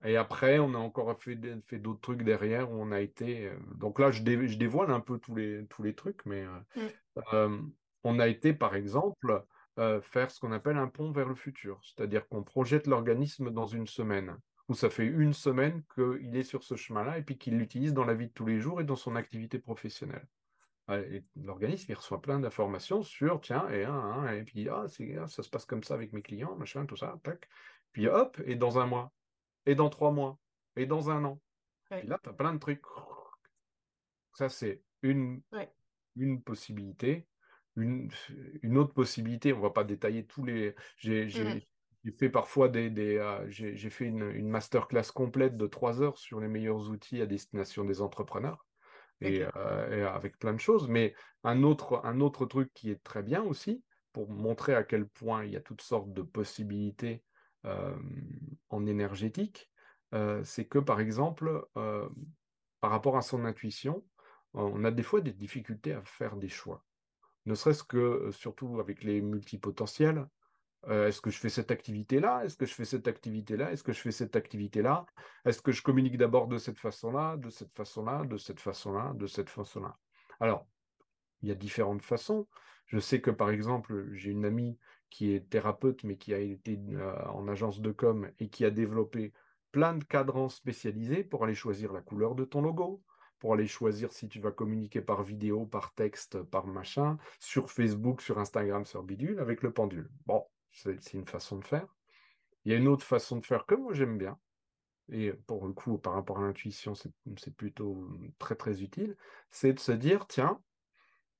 et 0.04 0.16
après, 0.16 0.58
on 0.58 0.74
a 0.74 0.78
encore 0.78 1.14
fait, 1.18 1.38
fait 1.66 1.78
d'autres 1.78 2.00
trucs 2.00 2.22
derrière 2.22 2.70
où 2.70 2.74
on 2.74 2.90
a 2.90 3.00
été. 3.00 3.48
Euh, 3.48 3.56
donc 3.74 3.98
là, 3.98 4.10
je, 4.10 4.22
dévoile 4.22 4.90
un 4.90 5.00
peu 5.00 5.18
tous 5.18 5.34
les, 5.34 5.66
tous 5.66 5.82
les 5.82 5.94
trucs, 5.94 6.24
mais 6.24 6.46
euh, 7.34 7.48
mmh. 7.48 7.72
on 8.04 8.18
a 8.18 8.28
été, 8.28 8.54
par 8.54 8.74
exemple, 8.74 9.44
faire 10.02 10.30
ce 10.30 10.40
qu'on 10.40 10.52
appelle 10.52 10.76
un 10.76 10.88
pont 10.88 11.10
vers 11.10 11.28
le 11.28 11.34
futur. 11.34 11.80
C'est-à-dire 11.82 12.28
qu'on 12.28 12.42
projette 12.42 12.86
l'organisme 12.86 13.50
dans 13.50 13.66
une 13.66 13.86
semaine, 13.86 14.36
où 14.70 14.74
ça 14.74 14.88
fait 14.88 15.04
une 15.04 15.34
semaine 15.34 15.82
qu'il 15.92 16.36
est 16.36 16.44
sur 16.44 16.62
ce 16.62 16.76
chemin-là 16.76 17.18
et 17.18 17.22
puis 17.22 17.36
qu'il 17.36 17.58
l'utilise 17.58 17.92
dans 17.92 18.04
la 18.04 18.14
vie 18.14 18.28
de 18.28 18.32
tous 18.32 18.46
les 18.46 18.60
jours 18.60 18.80
et 18.80 18.84
dans 18.84 18.94
son 18.94 19.16
activité 19.16 19.58
professionnelle. 19.58 20.24
L'organisme, 21.34 21.86
il 21.88 21.94
reçoit 21.96 22.22
plein 22.22 22.38
d'informations 22.38 23.02
sur, 23.02 23.40
tiens, 23.40 23.68
et, 23.68 23.82
et 23.82 24.42
puis, 24.44 24.68
ah, 24.68 24.84
ah, 24.84 25.26
ça 25.26 25.42
se 25.42 25.50
passe 25.50 25.64
comme 25.64 25.82
ça 25.82 25.94
avec 25.94 26.12
mes 26.12 26.22
clients, 26.22 26.54
machin, 26.54 26.86
tout 26.86 26.94
ça, 26.94 27.18
tac. 27.24 27.48
Puis 27.90 28.06
hop, 28.06 28.40
et 28.44 28.54
dans 28.54 28.78
un 28.78 28.86
mois, 28.86 29.12
et 29.66 29.74
dans 29.74 29.90
trois 29.90 30.12
mois, 30.12 30.38
et 30.76 30.86
dans 30.86 31.10
un 31.10 31.24
an. 31.24 31.40
Et 31.90 32.06
là, 32.06 32.20
tu 32.22 32.28
as 32.28 32.32
plein 32.32 32.54
de 32.54 32.60
trucs. 32.60 32.82
Ça, 34.34 34.48
c'est 34.48 34.82
une, 35.02 35.42
une 36.14 36.40
possibilité 36.42 37.26
une, 37.76 38.10
une 38.62 38.78
autre 38.78 38.92
possibilité, 38.92 39.52
on 39.52 39.58
ne 39.58 39.62
va 39.62 39.70
pas 39.70 39.84
détailler 39.84 40.24
tous 40.26 40.44
les. 40.44 40.74
J'ai 40.96 41.26
mmh. 41.26 41.60
Fait 42.12 42.30
parfois 42.30 42.68
des. 42.68 42.90
des 42.90 43.18
euh, 43.18 43.48
j'ai 43.48 43.90
fait 43.90 44.06
une, 44.06 44.30
une 44.30 44.48
masterclass 44.48 45.12
complète 45.14 45.56
de 45.56 45.66
trois 45.66 46.02
heures 46.02 46.18
sur 46.18 46.40
les 46.40 46.48
meilleurs 46.48 46.88
outils 46.90 47.20
à 47.20 47.26
destination 47.26 47.84
des 47.84 48.00
entrepreneurs. 48.00 48.66
Et, 49.22 49.44
euh, 49.54 50.08
avec 50.08 50.38
plein 50.38 50.54
de 50.54 50.60
choses. 50.60 50.88
Mais 50.88 51.14
un 51.44 51.62
autre, 51.62 52.00
un 52.04 52.20
autre 52.20 52.46
truc 52.46 52.72
qui 52.72 52.90
est 52.90 53.02
très 53.02 53.22
bien 53.22 53.42
aussi, 53.42 53.84
pour 54.14 54.30
montrer 54.30 54.74
à 54.74 54.82
quel 54.82 55.06
point 55.06 55.44
il 55.44 55.52
y 55.52 55.56
a 55.56 55.60
toutes 55.60 55.82
sortes 55.82 56.10
de 56.14 56.22
possibilités 56.22 57.22
euh, 57.66 57.94
en 58.70 58.86
énergétique, 58.86 59.70
c'est 60.42 60.64
que 60.64 60.78
par 60.78 61.00
exemple, 61.00 61.64
par 61.74 62.90
rapport 62.90 63.18
à 63.18 63.22
son 63.22 63.44
intuition, 63.44 64.02
on 64.54 64.84
a 64.84 64.90
des 64.90 65.04
fois 65.04 65.20
des 65.20 65.32
difficultés 65.32 65.92
à 65.92 66.02
faire 66.02 66.36
des 66.36 66.48
choix 66.48 66.82
ne 67.46 67.54
serait-ce 67.54 67.84
que, 67.84 68.30
surtout 68.32 68.80
avec 68.80 69.02
les 69.02 69.20
multipotentiels, 69.20 70.26
est-ce 70.88 71.20
que 71.20 71.30
je 71.30 71.38
fais 71.38 71.48
cette 71.48 71.70
activité-là? 71.70 72.44
Est-ce 72.44 72.56
que 72.56 72.66
je 72.66 72.74
fais 72.74 72.84
cette 72.84 73.06
activité-là? 73.06 73.72
Est-ce 73.72 73.82
que 73.82 73.92
je 73.92 74.00
fais 74.00 74.12
cette 74.12 74.36
activité-là? 74.36 75.04
Est-ce 75.44 75.60
que 75.60 75.72
je 75.72 75.82
communique 75.82 76.16
d'abord 76.16 76.48
de 76.48 76.58
cette 76.58 76.78
façon-là, 76.78 77.36
de 77.36 77.50
cette 77.50 77.74
façon-là, 77.74 78.24
de 78.24 78.36
cette 78.36 78.60
façon-là, 78.60 79.12
de 79.14 79.26
cette 79.26 79.50
façon-là? 79.50 79.96
Alors, 80.40 80.66
il 81.42 81.48
y 81.48 81.52
a 81.52 81.54
différentes 81.54 82.02
façons. 82.02 82.48
Je 82.86 82.98
sais 82.98 83.20
que, 83.20 83.30
par 83.30 83.50
exemple, 83.50 84.08
j'ai 84.12 84.30
une 84.30 84.44
amie 84.44 84.78
qui 85.10 85.32
est 85.34 85.48
thérapeute, 85.48 86.02
mais 86.04 86.16
qui 86.16 86.32
a 86.32 86.38
été 86.38 86.78
en 87.26 87.46
agence 87.48 87.80
de 87.80 87.92
com 87.92 88.30
et 88.38 88.48
qui 88.48 88.64
a 88.64 88.70
développé 88.70 89.32
plein 89.72 89.94
de 89.94 90.04
cadrans 90.04 90.48
spécialisés 90.48 91.24
pour 91.24 91.44
aller 91.44 91.54
choisir 91.54 91.92
la 91.92 92.00
couleur 92.00 92.34
de 92.34 92.44
ton 92.44 92.62
logo, 92.62 93.02
pour 93.38 93.54
aller 93.54 93.66
choisir 93.66 94.12
si 94.12 94.28
tu 94.28 94.40
vas 94.40 94.50
communiquer 94.50 95.00
par 95.00 95.22
vidéo, 95.22 95.66
par 95.66 95.94
texte, 95.94 96.42
par 96.42 96.66
machin, 96.66 97.18
sur 97.38 97.70
Facebook, 97.70 98.20
sur 98.20 98.38
Instagram, 98.38 98.84
sur 98.84 99.02
Bidule, 99.02 99.38
avec 99.38 99.62
le 99.62 99.72
pendule. 99.72 100.10
Bon, 100.26 100.44
c'est 100.72 101.14
une 101.14 101.26
façon 101.26 101.58
de 101.58 101.64
faire. 101.64 101.86
Il 102.64 102.72
y 102.72 102.74
a 102.74 102.78
une 102.78 102.88
autre 102.88 103.04
façon 103.04 103.38
de 103.38 103.46
faire 103.46 103.66
que 103.66 103.74
moi 103.74 103.94
j'aime 103.94 104.18
bien. 104.18 104.38
Et 105.12 105.32
pour 105.32 105.66
le 105.66 105.72
coup, 105.72 105.98
par 105.98 106.12
rapport 106.14 106.38
à 106.38 106.42
l'intuition, 106.42 106.94
c'est 106.94 107.56
plutôt 107.56 108.08
très 108.38 108.54
très 108.54 108.82
utile. 108.82 109.16
C'est 109.50 109.72
de 109.72 109.80
se 109.80 109.92
dire, 109.92 110.26
tiens, 110.28 110.60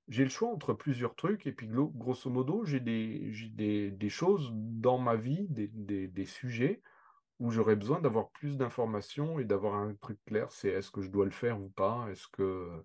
j'ai 0.08 0.24
le 0.24 0.30
choix 0.30 0.48
entre 0.48 0.74
plusieurs 0.74 1.14
trucs, 1.14 1.46
et 1.46 1.52
puis 1.52 1.68
grosso 1.68 2.28
modo, 2.30 2.64
j'ai 2.64 2.80
des, 2.80 4.08
choses 4.08 4.50
dans 4.52 4.98
ma 4.98 5.14
vie, 5.14 5.46
des, 5.50 5.68
des 6.08 6.26
sujets 6.26 6.82
où 7.40 7.50
j'aurais 7.50 7.74
besoin 7.74 8.00
d'avoir 8.00 8.30
plus 8.30 8.58
d'informations 8.58 9.38
et 9.38 9.44
d'avoir 9.44 9.74
un 9.74 9.94
truc 9.94 10.18
clair, 10.26 10.52
c'est 10.52 10.68
est-ce 10.68 10.90
que 10.90 11.00
je 11.00 11.08
dois 11.08 11.24
le 11.24 11.30
faire 11.30 11.60
ou 11.60 11.70
pas? 11.70 12.06
Est-ce 12.10 12.28
que, 12.28 12.84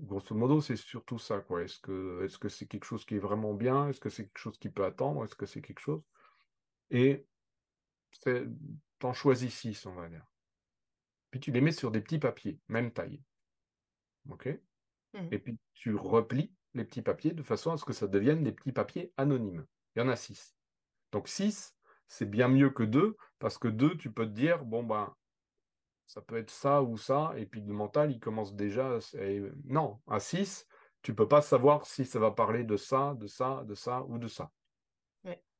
grosso 0.00 0.34
modo, 0.34 0.60
c'est 0.60 0.76
surtout 0.76 1.18
ça, 1.18 1.40
quoi. 1.40 1.62
Est-ce 1.62 1.80
que 1.80 2.22
est-ce 2.24 2.38
que 2.38 2.48
c'est 2.48 2.66
quelque 2.66 2.84
chose 2.84 3.04
qui 3.04 3.16
est 3.16 3.20
vraiment 3.20 3.54
bien? 3.54 3.88
Est-ce 3.88 4.00
que 4.00 4.10
c'est 4.10 4.24
quelque 4.24 4.38
chose 4.38 4.58
qui 4.58 4.68
peut 4.68 4.84
attendre? 4.84 5.24
Est-ce 5.24 5.34
que 5.34 5.46
c'est 5.46 5.62
quelque 5.62 5.80
chose? 5.80 6.02
Et 6.90 7.26
t'en 8.98 9.12
choisis 9.12 9.54
six, 9.54 9.86
on 9.86 9.94
va 9.94 10.08
dire. 10.08 10.24
Puis 11.30 11.40
tu 11.40 11.52
les 11.52 11.60
mets 11.60 11.72
sur 11.72 11.90
des 11.90 12.00
petits 12.00 12.18
papiers, 12.18 12.58
même 12.68 12.90
taille. 12.90 13.22
OK? 14.30 14.48
Mmh. 15.14 15.28
Et 15.30 15.38
puis 15.38 15.58
tu 15.74 15.94
replies 15.94 16.52
les 16.74 16.84
petits 16.84 17.02
papiers 17.02 17.32
de 17.32 17.42
façon 17.42 17.72
à 17.72 17.76
ce 17.76 17.84
que 17.84 17.92
ça 17.92 18.06
devienne 18.06 18.42
des 18.42 18.52
petits 18.52 18.72
papiers 18.72 19.12
anonymes. 19.16 19.66
Il 19.94 20.00
y 20.00 20.02
en 20.02 20.08
a 20.08 20.16
six. 20.16 20.54
Donc 21.12 21.28
six, 21.28 21.74
c'est 22.08 22.28
bien 22.28 22.48
mieux 22.48 22.70
que 22.70 22.82
deux, 22.82 23.16
parce 23.38 23.58
que 23.58 23.68
deux, 23.68 23.96
tu 23.96 24.10
peux 24.10 24.24
te 24.24 24.32
dire, 24.32 24.64
bon, 24.64 24.82
ben, 24.82 25.14
ça 26.08 26.22
peut 26.22 26.38
être 26.38 26.50
ça 26.50 26.82
ou 26.82 26.96
ça, 26.96 27.32
et 27.36 27.46
puis 27.46 27.60
le 27.60 27.72
mental, 27.72 28.10
il 28.10 28.18
commence 28.18 28.54
déjà. 28.54 28.98
Non, 29.66 30.00
à 30.08 30.18
six, 30.18 30.66
tu 31.02 31.14
peux 31.14 31.28
pas 31.28 31.42
savoir 31.42 31.86
si 31.86 32.04
ça 32.04 32.18
va 32.18 32.30
parler 32.30 32.64
de 32.64 32.76
ça, 32.76 33.14
de 33.14 33.26
ça, 33.26 33.62
de 33.64 33.74
ça 33.74 34.02
ou 34.08 34.18
de 34.18 34.26
ça. 34.26 34.50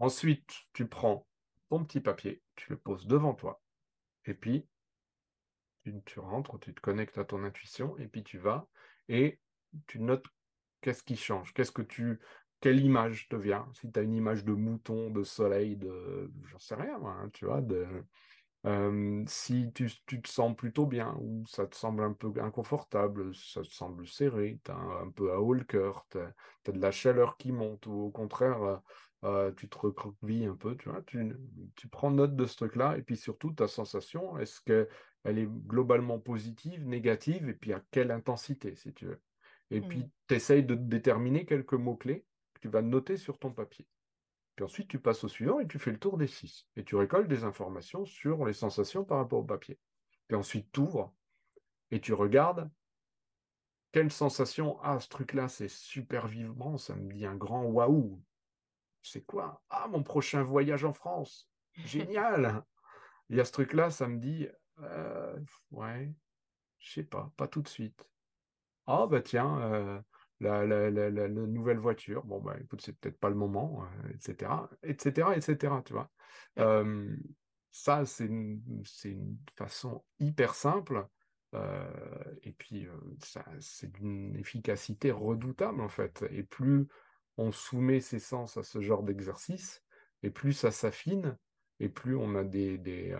Ensuite, 0.00 0.50
tu 0.72 0.88
prends 0.88 1.26
ton 1.68 1.84
petit 1.84 2.00
papier, 2.00 2.42
tu 2.56 2.70
le 2.70 2.78
poses 2.78 3.06
devant 3.06 3.34
toi, 3.34 3.60
et 4.24 4.34
puis 4.34 4.66
tu, 5.84 5.94
tu 6.06 6.18
rentres, 6.18 6.58
tu 6.58 6.74
te 6.74 6.80
connectes 6.80 7.18
à 7.18 7.24
ton 7.24 7.44
intuition, 7.44 7.96
et 7.98 8.08
puis 8.08 8.24
tu 8.24 8.38
vas 8.38 8.66
et 9.08 9.38
tu 9.86 10.00
notes 10.00 10.26
qu'est-ce 10.80 11.02
qui 11.02 11.16
change, 11.16 11.52
qu'est-ce 11.52 11.72
que 11.72 11.82
tu 11.82 12.20
quelle 12.60 12.80
image 12.80 13.28
te 13.28 13.36
vient 13.36 13.68
Si 13.72 13.90
tu 13.90 14.00
as 14.00 14.02
une 14.02 14.14
image 14.14 14.44
de 14.44 14.52
mouton, 14.52 15.10
de 15.10 15.22
soleil, 15.22 15.76
de. 15.76 16.30
J'en 16.46 16.58
sais 16.58 16.74
rien, 16.74 16.98
moi, 16.98 17.12
hein, 17.12 17.30
tu 17.32 17.44
vois. 17.44 17.60
De, 17.60 17.86
si 19.26 19.72
tu, 19.72 19.88
te 19.88 20.28
sens 20.28 20.54
plutôt 20.56 20.86
bien, 20.86 21.16
ou 21.20 21.44
ça 21.46 21.66
te 21.66 21.76
semble 21.76 22.02
un 22.02 22.12
peu 22.12 22.32
inconfortable, 22.40 23.34
ça 23.34 23.62
te 23.62 23.72
semble 23.72 24.06
serré, 24.06 24.60
tu 24.64 24.70
as 24.70 24.76
un, 24.76 25.10
peu 25.10 25.32
à 25.32 25.40
haut 25.40 25.54
le 25.54 25.64
cœur, 25.64 26.06
tu 26.10 26.18
as, 26.18 26.72
de 26.72 26.80
la 26.80 26.90
chaleur 26.90 27.36
qui 27.36 27.52
monte, 27.52 27.86
ou 27.86 27.92
au 27.92 28.10
contraire, 28.10 28.80
tu 29.56 29.68
te 29.68 29.78
recroquevilles 29.78 30.46
un 30.46 30.56
peu, 30.56 30.76
tu 30.76 30.88
vois, 30.88 31.02
tu, 31.02 31.34
tu 31.76 31.88
prends 31.88 32.10
note 32.10 32.36
de 32.36 32.46
ce 32.46 32.56
truc-là, 32.56 32.96
et 32.98 33.02
puis 33.02 33.16
surtout 33.16 33.52
ta 33.52 33.68
sensation, 33.68 34.38
est-ce 34.38 34.60
qu'elle 34.60 35.38
est 35.38 35.48
globalement 35.66 36.18
positive, 36.18 36.86
négative, 36.86 37.48
et 37.48 37.54
puis 37.54 37.72
à 37.72 37.82
quelle 37.90 38.10
intensité, 38.10 38.74
si 38.74 38.92
tu 38.92 39.06
veux? 39.06 39.20
Et 39.70 39.80
puis, 39.80 39.98
mmh. 39.98 40.10
tu 40.28 40.34
essayes 40.34 40.64
de 40.64 40.74
déterminer 40.74 41.44
quelques 41.44 41.74
mots-clés 41.74 42.24
que 42.54 42.60
tu 42.60 42.68
vas 42.68 42.82
noter 42.82 43.16
sur 43.16 43.38
ton 43.38 43.52
papier. 43.52 43.86
Puis 44.58 44.64
ensuite, 44.64 44.88
tu 44.88 44.98
passes 44.98 45.22
au 45.22 45.28
suivant 45.28 45.60
et 45.60 45.68
tu 45.68 45.78
fais 45.78 45.92
le 45.92 46.00
tour 46.00 46.18
des 46.18 46.26
six. 46.26 46.66
Et 46.74 46.82
tu 46.82 46.96
récoltes 46.96 47.28
des 47.28 47.44
informations 47.44 48.04
sur 48.04 48.44
les 48.44 48.52
sensations 48.52 49.04
par 49.04 49.18
rapport 49.18 49.38
au 49.38 49.44
papier. 49.44 49.78
Puis 50.26 50.36
ensuite, 50.36 50.72
tu 50.72 50.80
ouvres 50.80 51.14
et 51.92 52.00
tu 52.00 52.12
regardes 52.12 52.68
quelle 53.92 54.10
sensation 54.10 54.76
Ah, 54.82 54.98
ce 54.98 55.08
truc-là, 55.10 55.46
c'est 55.46 55.68
super 55.68 56.26
vivement, 56.26 56.76
ça 56.76 56.96
me 56.96 57.08
dit 57.12 57.24
un 57.24 57.36
grand 57.36 57.66
waouh. 57.66 58.20
C'est 59.00 59.24
quoi? 59.24 59.62
Ah, 59.70 59.86
mon 59.86 60.02
prochain 60.02 60.42
voyage 60.42 60.84
en 60.84 60.92
France. 60.92 61.48
Génial 61.84 62.64
Il 63.28 63.36
y 63.36 63.40
a 63.40 63.44
ce 63.44 63.52
truc-là, 63.52 63.90
ça 63.90 64.08
me 64.08 64.18
dit 64.18 64.48
euh, 64.80 65.38
Ouais, 65.70 66.12
je 66.80 66.94
sais 66.94 67.04
pas, 67.04 67.32
pas 67.36 67.46
tout 67.46 67.62
de 67.62 67.68
suite. 67.68 68.04
Ah, 68.86 69.06
bah 69.06 69.22
tiens, 69.22 69.60
euh, 69.60 70.00
la, 70.40 70.66
la, 70.66 71.28
nouvelle 71.28 71.78
voiture, 71.78 72.24
bon, 72.24 72.40
bah 72.40 72.56
écoute, 72.60 72.80
c'est 72.82 72.96
peut-être 72.98 73.18
pas 73.18 73.28
le 73.28 73.34
moment, 73.34 73.84
etc., 74.14 74.50
etc., 74.82 75.28
etc., 75.34 75.74
tu 75.84 75.94
vois. 75.94 76.10
ça, 77.70 78.04
c'est 78.04 78.26
une, 78.26 78.62
une, 79.04 79.38
façon 79.56 80.04
hyper 80.20 80.54
simple 80.54 81.08
euh, 81.54 82.34
et 82.42 82.52
puis, 82.52 82.86
ça, 83.22 83.44
c'est 83.60 83.90
d'une 83.92 84.36
efficacité 84.36 85.10
redoutable, 85.10 85.80
en 85.80 85.88
fait. 85.88 86.24
Et 86.30 86.42
plus 86.42 86.86
on 87.36 87.52
soumet 87.52 88.00
ses 88.00 88.18
sens 88.18 88.56
à 88.56 88.62
ce 88.64 88.80
genre 88.80 89.02
d'exercice, 89.02 89.84
et 90.22 90.30
plus 90.30 90.52
ça 90.52 90.72
s'affine, 90.72 91.38
et 91.78 91.88
plus 91.88 92.16
on 92.16 92.34
a 92.34 92.42
des, 92.42 92.78
des 92.78 93.16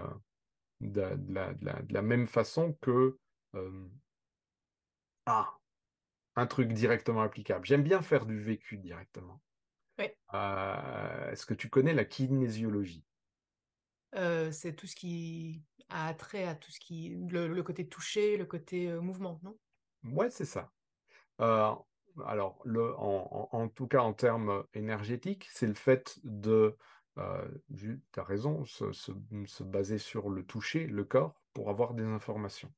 de, 0.80 1.00
la, 1.00 1.16
de, 1.16 1.64
la, 1.64 1.82
de, 1.82 1.94
la, 1.94 2.02
même 2.02 2.26
façon 2.26 2.76
que 2.80 3.16
ah, 5.26 5.57
un 6.38 6.46
truc 6.46 6.72
directement 6.72 7.22
applicable. 7.22 7.66
J'aime 7.66 7.82
bien 7.82 8.00
faire 8.00 8.26
du 8.26 8.40
vécu 8.40 8.78
directement. 8.78 9.42
Euh, 10.34 11.30
est-ce 11.30 11.44
que 11.44 11.54
tu 11.54 11.68
connais 11.68 11.94
la 11.94 12.04
kinésiologie? 12.04 13.04
Euh, 14.14 14.50
C'est 14.52 14.74
tout 14.74 14.86
ce 14.86 14.94
qui 14.94 15.62
a 15.88 16.14
trait 16.14 16.44
à 16.44 16.54
tout 16.54 16.70
ce 16.70 16.78
qui. 16.78 17.16
Le, 17.28 17.62
côté 17.62 17.88
touché, 17.88 18.36
le 18.36 18.44
côté 18.44 18.88
euh, 18.88 19.00
mouvement, 19.00 19.40
non? 19.42 19.58
Ouais, 20.04 20.30
c'est 20.30 20.44
ça. 20.44 20.70
alors, 21.38 22.60
le, 22.64 22.94
en, 22.96 23.68
tout 23.68 23.88
cas, 23.88 24.00
en 24.00 24.12
termes 24.12 24.64
énergétiques, 24.74 25.48
c'est 25.50 25.66
le 25.66 25.74
fait 25.74 26.20
de. 26.22 26.76
tu 27.76 28.00
as 28.16 28.22
raison, 28.22 28.64
se 28.64 29.62
baser 29.64 29.98
sur 29.98 30.30
le 30.30 30.44
toucher, 30.44 30.86
le 30.86 31.04
corps, 31.04 31.42
pour 31.52 31.68
avoir 31.68 31.94
des 31.94 32.04
informations. 32.04 32.72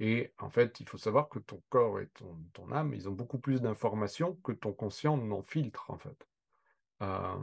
Et 0.00 0.32
en 0.38 0.50
fait, 0.50 0.80
il 0.80 0.88
faut 0.88 0.98
savoir 0.98 1.28
que 1.28 1.38
ton 1.38 1.62
corps 1.68 2.00
et 2.00 2.08
ton, 2.52 2.72
âme, 2.72 2.94
ils 2.94 3.08
ont 3.08 3.12
beaucoup 3.12 3.38
plus 3.38 3.60
d'informations 3.60 4.34
que 4.36 4.52
ton 4.52 4.72
conscient 4.72 5.16
n'en 5.16 5.42
filtre, 5.42 5.90
en 5.90 5.98
fait. 5.98 6.28
Euh, 7.02 7.42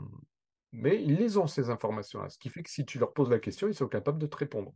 mais 0.72 1.02
ils 1.02 1.16
les 1.16 1.38
ont, 1.38 1.46
ces 1.46 1.70
informations-là. 1.70 2.28
Ce 2.28 2.38
qui 2.38 2.50
fait 2.50 2.62
que 2.62 2.70
si 2.70 2.84
tu 2.84 2.98
leur 2.98 3.12
poses 3.12 3.30
la 3.30 3.38
question, 3.38 3.68
ils 3.68 3.74
sont 3.74 3.88
capables 3.88 4.18
de 4.18 4.26
te 4.26 4.36
répondre 4.36 4.74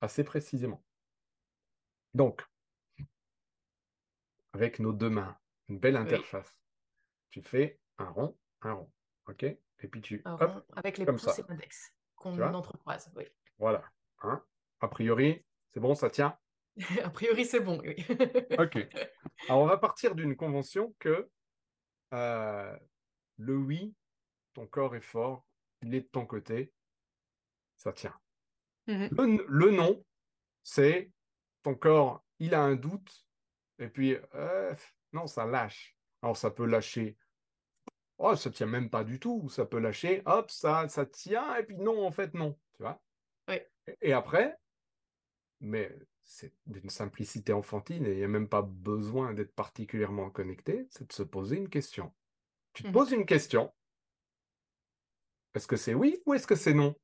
assez 0.00 0.24
précisément. 0.24 0.84
Donc, 2.14 2.46
avec 4.52 4.78
nos 4.78 4.92
deux 4.92 5.10
mains, 5.10 5.36
une 5.68 5.78
belle 5.78 5.96
interface, 5.96 6.54
tu 7.30 7.42
fais 7.42 7.80
un 7.98 8.10
rond, 8.10 8.36
un 8.60 8.74
rond. 8.74 8.92
OK? 9.28 9.44
Et 9.44 9.88
puis 9.88 10.00
tu. 10.00 10.22
hop, 10.24 10.64
avec 10.76 10.98
les 10.98 11.06
pouces 11.06 11.38
et 11.38 11.44
l'index 11.48 11.94
qu'on 12.16 12.38
entrecroise. 12.40 13.10
Oui. 13.16 13.24
Voilà. 13.58 13.82
Hein? 14.20 14.44
A 14.80 14.88
priori, 14.88 15.44
c'est 15.72 15.80
bon, 15.80 15.94
ça 15.94 16.10
tient? 16.10 16.38
A 17.04 17.10
priori, 17.10 17.44
c'est 17.44 17.60
bon, 17.60 17.80
oui. 17.80 18.04
ok. 18.58 18.76
Alors, 19.48 19.62
on 19.62 19.66
va 19.66 19.78
partir 19.78 20.14
d'une 20.14 20.36
convention 20.36 20.94
que 20.98 21.28
euh, 22.14 22.76
le 23.38 23.56
oui, 23.56 23.94
ton 24.54 24.66
corps 24.66 24.96
est 24.96 25.00
fort, 25.00 25.46
il 25.82 25.94
est 25.94 26.02
de 26.02 26.08
ton 26.08 26.26
côté, 26.26 26.72
ça 27.76 27.92
tient. 27.92 28.14
Mhm. 28.86 29.44
le, 29.48 29.70
non, 29.70 30.04
c'est 30.62 31.10
ton 31.62 31.74
corps, 31.74 32.24
il 32.38 32.54
a 32.54 32.62
un 32.62 32.74
doute, 32.74 33.26
et 33.78 33.88
puis, 33.88 34.16
euh, 34.34 34.74
non, 35.12 35.26
ça 35.26 35.44
lâche. 35.44 35.96
Alors, 36.22 36.36
ça 36.36 36.50
peut 36.50 36.66
lâcher. 36.66 37.16
Oh, 38.18 38.36
ça 38.36 38.50
tient 38.50 38.66
même 38.66 38.90
pas 38.90 39.02
du 39.02 39.18
tout. 39.18 39.48
Ça 39.48 39.66
peut 39.66 39.80
lâcher, 39.80 40.22
hop, 40.26 40.50
ça, 40.50 40.88
ça 40.88 41.04
tient, 41.06 41.56
et 41.56 41.64
puis 41.64 41.76
non, 41.76 42.06
en 42.06 42.12
fait, 42.12 42.32
non. 42.34 42.56
Tu 42.76 42.82
vois 42.82 43.02
oui. 43.48 43.56
Et 44.00 44.12
après, 44.12 44.56
mais 45.60 45.92
c'est 46.24 46.52
d'une 46.66 46.90
simplicité 46.90 47.52
enfantine 47.52 48.06
et 48.06 48.12
il 48.12 48.16
n'y 48.18 48.24
a 48.24 48.28
même 48.28 48.48
pas 48.48 48.62
besoin 48.62 49.34
d'être 49.34 49.54
particulièrement 49.54 50.30
connecté, 50.30 50.86
c'est 50.90 51.08
de 51.08 51.12
se 51.12 51.22
poser 51.22 51.56
une 51.56 51.68
question. 51.68 52.12
Tu 52.72 52.84
te 52.84 52.88
mmh. 52.88 52.92
poses 52.92 53.12
une 53.12 53.26
question. 53.26 53.72
Est-ce 55.54 55.66
que 55.66 55.76
c'est 55.76 55.94
oui 55.94 56.22
ou 56.26 56.34
est-ce 56.34 56.46
que 56.46 56.56
c'est 56.56 56.74
non? 56.74 56.94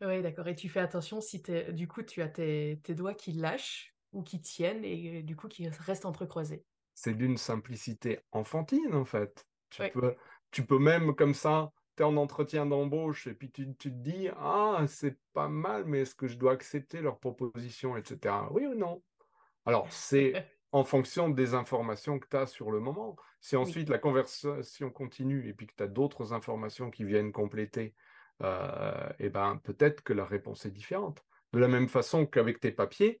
Oui, 0.00 0.22
d'accord. 0.22 0.46
Et 0.46 0.54
tu 0.54 0.68
fais 0.68 0.80
attention 0.80 1.20
si 1.20 1.42
du 1.72 1.88
coup 1.88 2.02
tu 2.02 2.22
as 2.22 2.28
tes, 2.28 2.80
doigts 2.90 3.14
qui 3.14 3.32
lâchent 3.32 3.94
ou 4.12 4.22
qui 4.22 4.40
tiennent 4.40 4.84
et 4.84 5.22
du 5.22 5.36
coup 5.36 5.48
qui 5.48 5.68
restent 5.68 6.06
entrecroisés. 6.06 6.64
C'est 6.94 7.14
d'une 7.14 7.36
simplicité 7.36 8.20
enfantine 8.32 8.94
en 8.94 9.04
fait. 9.04 9.46
Tu, 9.70 9.82
peux, 9.92 10.16
tu 10.50 10.64
peux 10.64 10.78
même 10.78 11.14
comme 11.14 11.34
ça 11.34 11.72
en 12.04 12.16
entretien 12.16 12.66
d'embauche 12.66 13.26
et 13.26 13.34
puis 13.34 13.50
tu, 13.50 13.74
te 13.74 13.88
dis 13.88 14.28
Ah, 14.36 14.84
c'est 14.86 15.18
pas 15.32 15.48
mal, 15.48 15.84
mais 15.84 16.00
est-ce 16.00 16.14
que 16.14 16.26
je 16.26 16.36
dois 16.36 16.52
accepter 16.52 17.00
leur 17.00 17.18
proposition, 17.18 17.96
etc. 17.96 18.34
Oui 18.50 18.66
ou 18.66 18.74
non? 18.74 19.02
Alors, 19.66 19.86
c'est 19.90 20.32
en 20.72 20.84
fonction 20.84 21.28
des 21.28 21.54
informations 21.54 22.18
que 22.18 22.28
tu 22.28 22.36
as 22.36 22.46
sur 22.46 22.70
le 22.70 22.80
moment. 22.80 23.16
Si 23.40 23.56
ensuite 23.56 23.88
la 23.88 23.98
conversation 23.98 24.90
continue 24.90 25.48
et 25.48 25.54
puis 25.54 25.66
que 25.66 25.74
tu 25.76 25.82
as 25.82 25.88
d'autres 25.88 26.32
informations 26.32 26.90
qui 26.90 27.04
viennent 27.04 27.32
compléter, 27.32 27.94
euh, 28.42 29.08
et 29.18 29.26
eh 29.26 29.28
ben, 29.30 29.60
peut-être 29.64 30.02
que 30.02 30.12
la 30.12 30.24
réponse 30.24 30.64
est 30.66 30.70
différente. 30.70 31.24
De 31.52 31.58
la 31.58 31.68
même 31.68 31.88
façon 31.88 32.26
qu'avec 32.26 32.60
tes 32.60 32.72
papiers, 32.72 33.20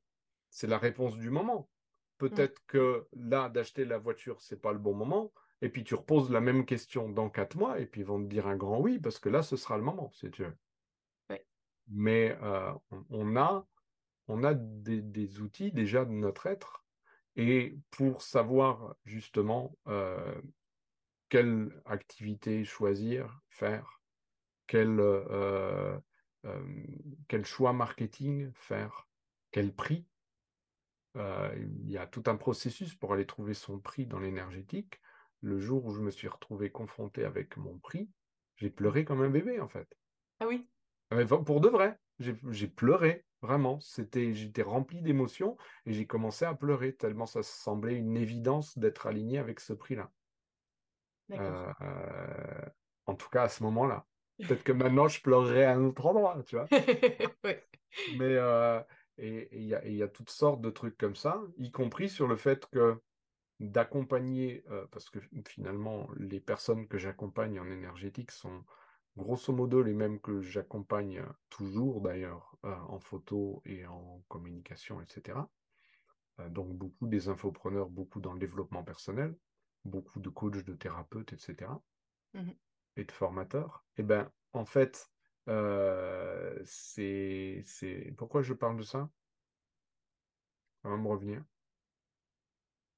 c'est 0.50 0.66
la 0.66 0.78
réponse 0.78 1.16
du 1.18 1.30
moment. 1.30 1.68
Peut-être 2.18 2.60
que 2.66 3.06
là, 3.12 3.48
d'acheter 3.48 3.84
la 3.84 3.98
voiture, 3.98 4.40
c'est 4.40 4.60
pas 4.60 4.72
le 4.72 4.78
bon 4.78 4.94
moment 4.94 5.32
et 5.60 5.68
puis 5.68 5.84
tu 5.84 5.94
reposes 5.94 6.30
la 6.30 6.40
même 6.40 6.64
question 6.64 7.08
dans 7.08 7.30
quatre 7.30 7.56
mois, 7.56 7.80
et 7.80 7.86
puis 7.86 8.02
ils 8.02 8.06
vont 8.06 8.22
te 8.22 8.28
dire 8.28 8.46
un 8.46 8.56
grand 8.56 8.80
oui, 8.80 8.98
parce 8.98 9.18
que 9.18 9.28
là, 9.28 9.42
ce 9.42 9.56
sera 9.56 9.76
le 9.76 9.82
moment, 9.82 10.10
si 10.12 10.30
tu 10.30 10.44
veux. 10.44 10.56
Mais 11.90 12.36
euh, 12.42 12.72
on, 13.10 13.36
a, 13.36 13.66
on 14.28 14.44
a 14.44 14.52
des, 14.54 15.40
outils 15.40 15.72
déjà 15.72 16.04
de 16.04 16.12
notre 16.12 16.46
être, 16.46 16.84
et 17.34 17.76
pour 17.90 18.22
savoir 18.22 18.94
justement 19.04 19.74
euh, 19.86 20.34
quelle 21.28 21.70
activité 21.86 22.64
choisir, 22.64 23.40
faire, 23.48 24.00
quel, 24.66 25.00
euh, 25.00 25.98
quel 27.26 27.46
choix 27.46 27.72
marketing 27.72 28.52
faire, 28.54 29.08
quel 29.50 29.72
prix, 29.74 30.06
il 31.14 31.90
y 31.90 31.98
a 31.98 32.06
tout 32.06 32.22
un 32.26 32.36
processus 32.36 32.94
pour 32.94 33.12
aller 33.12 33.26
trouver 33.26 33.54
son 33.54 33.80
prix 33.80 34.06
dans 34.06 34.20
l'énergétique 34.20 35.00
le 35.40 35.58
jour 35.58 35.84
où 35.86 35.94
je 35.94 36.00
me 36.00 36.10
suis 36.10 36.28
retrouvé 36.28 36.70
confronté 36.70 37.24
avec 37.24 37.56
mon 37.56 37.78
prix, 37.78 38.08
j'ai 38.56 38.70
pleuré 38.70 39.04
comme 39.04 39.22
un 39.22 39.30
bébé, 39.30 39.60
en 39.60 39.68
fait. 39.68 39.88
Ah 40.40 40.46
oui? 40.46 40.66
Pour 41.46 41.60
de 41.60 41.68
vrai. 41.68 41.98
J'ai 42.18 42.68
pleuré, 42.68 43.24
vraiment. 43.42 43.78
C'était, 43.80 44.34
J'étais 44.34 44.62
rempli 44.62 45.02
d'émotions 45.02 45.56
et 45.86 45.92
j'ai 45.92 46.06
commencé 46.06 46.44
à 46.44 46.54
pleurer, 46.54 46.94
tellement 46.94 47.26
ça 47.26 47.42
semblait 47.42 47.94
une 47.94 48.16
évidence 48.16 48.76
d'être 48.76 49.06
aligné 49.06 49.38
avec 49.38 49.60
ce 49.60 49.72
prix-là. 49.72 50.10
Euh, 51.32 51.72
en 53.06 53.14
tout 53.14 53.28
cas, 53.28 53.44
à 53.44 53.48
ce 53.48 53.62
moment-là. 53.62 54.06
Peut-être 54.38 54.64
que 54.64 54.72
maintenant, 54.72 55.08
je 55.08 55.20
pleurerai 55.20 55.64
à 55.64 55.74
un 55.74 55.84
autre 55.84 56.06
endroit, 56.06 56.42
tu 56.46 56.56
vois. 56.56 56.68
Mais 58.18 58.36
euh, 58.36 58.80
et 59.18 59.48
il 59.52 59.64
y, 59.64 59.96
y, 59.96 60.02
a 60.02 60.08
toutes 60.08 60.30
sortes 60.30 60.60
de 60.60 60.70
trucs 60.70 60.96
comme 60.96 61.16
ça, 61.16 61.40
y 61.56 61.70
compris 61.72 62.08
sur 62.08 62.28
le 62.28 62.36
fait 62.36 62.66
que 62.66 63.00
d'accompagner, 63.60 64.64
euh, 64.70 64.86
parce 64.90 65.10
que 65.10 65.18
finalement, 65.46 66.08
les 66.16 66.40
personnes 66.40 66.86
que 66.86 66.98
j'accompagne 66.98 67.58
en 67.58 67.70
énergétique 67.70 68.30
sont 68.30 68.64
grosso 69.16 69.52
modo 69.52 69.82
les 69.82 69.94
mêmes 69.94 70.20
que 70.20 70.40
j'accompagne 70.40 71.24
toujours 71.50 72.00
d'ailleurs 72.00 72.56
euh, 72.64 72.74
en 72.88 73.00
photo 73.00 73.62
et 73.64 73.84
en 73.86 74.22
communication, 74.28 75.00
etc. 75.00 75.38
Euh, 76.38 76.48
donc 76.48 76.72
beaucoup 76.72 77.08
des 77.08 77.28
infopreneurs, 77.28 77.88
beaucoup 77.90 78.20
dans 78.20 78.32
le 78.32 78.38
développement 78.38 78.84
personnel, 78.84 79.36
beaucoup 79.84 80.20
de 80.20 80.28
coachs, 80.28 80.64
de 80.64 80.74
thérapeutes, 80.74 81.32
etc. 81.32 81.70
Mmh 82.34 82.50
et 82.96 83.04
de 83.04 83.12
formateurs. 83.12 83.84
Et 83.96 84.00
eh 84.00 84.02
ben 84.02 84.28
en 84.52 84.64
fait, 84.64 85.08
c'est 86.64 88.12
pourquoi 88.16 88.42
je 88.42 88.54
parle 88.54 88.76
de 88.76 88.82
ça? 88.82 89.08
Ça 90.82 90.88
va 90.88 90.96
me 90.96 91.06
revenir. 91.06 91.44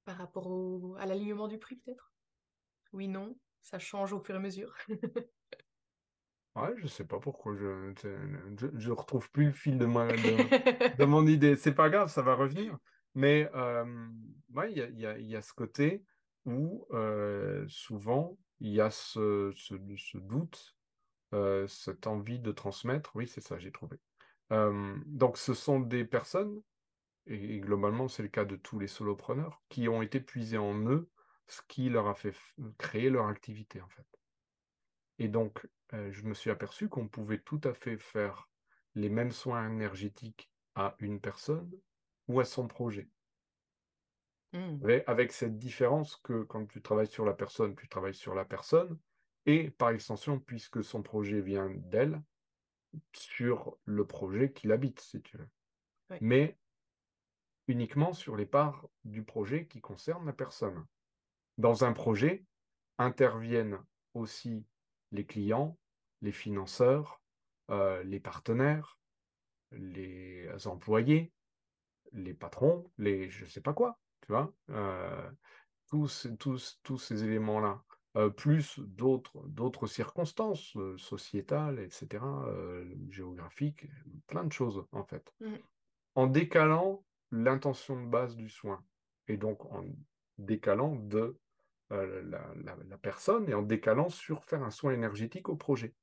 Par 0.04 0.16
rapport 0.16 0.46
au... 0.46 0.96
à 0.98 1.06
l'alignement 1.06 1.48
du 1.48 1.58
prix, 1.58 1.76
peut-être? 1.76 2.12
Oui, 2.92 3.08
non 3.08 3.36
ça 3.62 3.78
change 3.78 4.12
au 4.12 4.20
fur 4.20 4.34
et 4.34 4.38
à 4.38 4.40
mesure. 4.40 4.74
ouais, 6.56 6.74
je 6.76 6.86
sais 6.86 7.04
pas 7.04 7.18
pourquoi 7.18 7.54
je, 7.56 7.92
je, 8.74 8.90
retrouve 8.90 9.30
plus 9.30 9.46
le 9.46 9.52
fil 9.52 9.78
de, 9.78 9.86
de, 10.96 11.04
mon 11.04 11.26
idée. 11.26 11.56
C'est 11.56 11.74
pas 11.74 11.90
grave, 11.90 12.10
ça 12.10 12.22
va 12.22 12.34
revenir. 12.34 12.76
Mais 13.14 13.50
il 13.54 14.76
y, 14.76 15.06
a, 15.06 15.18
y, 15.18 15.36
a, 15.36 15.42
ce 15.42 15.52
côté 15.52 16.04
où 16.46 16.86
souvent 17.68 18.38
il 18.60 18.72
y 18.72 18.80
a 18.80 18.90
ce, 18.90 19.52
ce, 19.56 20.18
doute, 20.18 20.76
cette 21.66 22.06
envie 22.06 22.40
de 22.40 22.52
transmettre. 22.52 23.14
Oui, 23.14 23.26
c'est 23.26 23.42
ça, 23.42 23.58
j'ai 23.58 23.72
trouvé. 23.72 23.98
donc, 24.50 25.36
ce 25.36 25.54
sont 25.54 25.80
des 25.80 26.04
personnes 26.04 26.60
et 27.26 27.60
globalement 27.60 28.08
c'est 28.08 28.22
le 28.22 28.28
cas 28.28 28.44
de 28.44 28.56
tous 28.56 28.78
les 28.78 28.86
solopreneurs, 28.86 29.62
qui 29.68 29.88
ont 29.88 30.02
été 30.02 30.20
puisés 30.20 30.58
en 30.58 30.74
eux 30.88 31.10
ce 31.46 31.62
qui 31.68 31.88
leur 31.88 32.06
a 32.06 32.14
fait 32.14 32.34
créer 32.78 33.10
leur 33.10 33.26
activité 33.26 33.80
en 33.80 33.88
fait. 33.88 34.06
Et 35.18 35.28
donc 35.28 35.66
euh, 35.92 36.10
je 36.12 36.22
me 36.24 36.34
suis 36.34 36.50
aperçu 36.50 36.88
qu'on 36.88 37.08
pouvait 37.08 37.40
tout 37.40 37.60
à 37.64 37.74
fait 37.74 37.98
faire 37.98 38.48
les 38.94 39.08
mêmes 39.08 39.32
soins 39.32 39.68
énergétiques 39.68 40.50
à 40.74 40.94
une 40.98 41.20
personne 41.20 41.70
ou 42.28 42.40
à 42.40 42.44
son 42.44 42.68
projet. 42.68 43.08
Mmh. 44.52 45.02
avec 45.06 45.30
cette 45.30 45.58
différence 45.58 46.16
que 46.16 46.42
quand 46.42 46.66
tu 46.66 46.82
travailles 46.82 47.06
sur 47.06 47.24
la 47.24 47.34
personne, 47.34 47.76
tu 47.76 47.88
travailles 47.88 48.16
sur 48.16 48.34
la 48.34 48.44
personne, 48.44 48.98
et 49.46 49.70
par 49.70 49.90
extension, 49.90 50.40
puisque 50.40 50.82
son 50.82 51.02
projet 51.02 51.40
vient 51.40 51.70
d'elle, 51.70 52.20
sur 53.12 53.78
le 53.84 54.04
projet 54.04 54.50
qu'il 54.50 54.72
habite, 54.72 55.00
si 55.00 55.22
tu 55.22 55.36
veux. 55.36 55.48
Mais 56.20 56.58
uniquement 57.68 58.12
sur 58.12 58.36
les 58.36 58.46
parts 58.46 58.88
du 59.04 59.22
projet 59.22 59.66
qui 59.66 59.80
concernent 59.80 60.26
la 60.26 60.32
personne. 60.32 60.84
Dans 61.58 61.84
un 61.84 61.92
projet 61.92 62.44
interviennent 62.98 63.78
aussi 64.14 64.64
les 65.12 65.24
clients, 65.24 65.78
les 66.22 66.32
financeurs, 66.32 67.20
euh, 67.70 68.02
les 68.04 68.20
partenaires, 68.20 68.98
les 69.72 70.48
employés, 70.66 71.32
les 72.12 72.34
patrons, 72.34 72.90
les 72.98 73.30
je 73.30 73.44
sais 73.44 73.60
pas 73.60 73.72
quoi, 73.72 73.98
tu 74.22 74.32
vois, 74.32 74.52
euh, 74.70 75.30
tous, 75.88 76.28
tous, 76.38 76.80
tous 76.82 76.98
ces 76.98 77.24
éléments-là, 77.24 77.82
euh, 78.16 78.28
plus 78.28 78.80
d'autres, 78.80 79.46
d'autres 79.46 79.86
circonstances 79.86 80.76
sociétales, 80.96 81.78
etc., 81.78 82.24
géographiques, 83.10 83.86
plein 84.26 84.44
de 84.44 84.52
choses 84.52 84.84
en 84.92 85.04
fait. 85.04 85.32
Mmh. 85.40 85.54
En 86.16 86.26
décalant 86.26 87.04
l'intention 87.30 88.00
de 88.00 88.06
base 88.06 88.36
du 88.36 88.48
soin. 88.48 88.82
Et 89.28 89.36
donc 89.36 89.64
en 89.66 89.84
décalant 90.38 90.96
de 90.96 91.38
euh, 91.92 92.22
la, 92.22 92.98
personne 92.98 93.48
et 93.48 93.54
en 93.54 93.62
décalant 93.62 94.08
sur 94.08 94.44
faire 94.44 94.62
un 94.62 94.70
soin 94.70 94.92
énergétique 94.92 95.48
au 95.48 95.56
projet. 95.56 95.94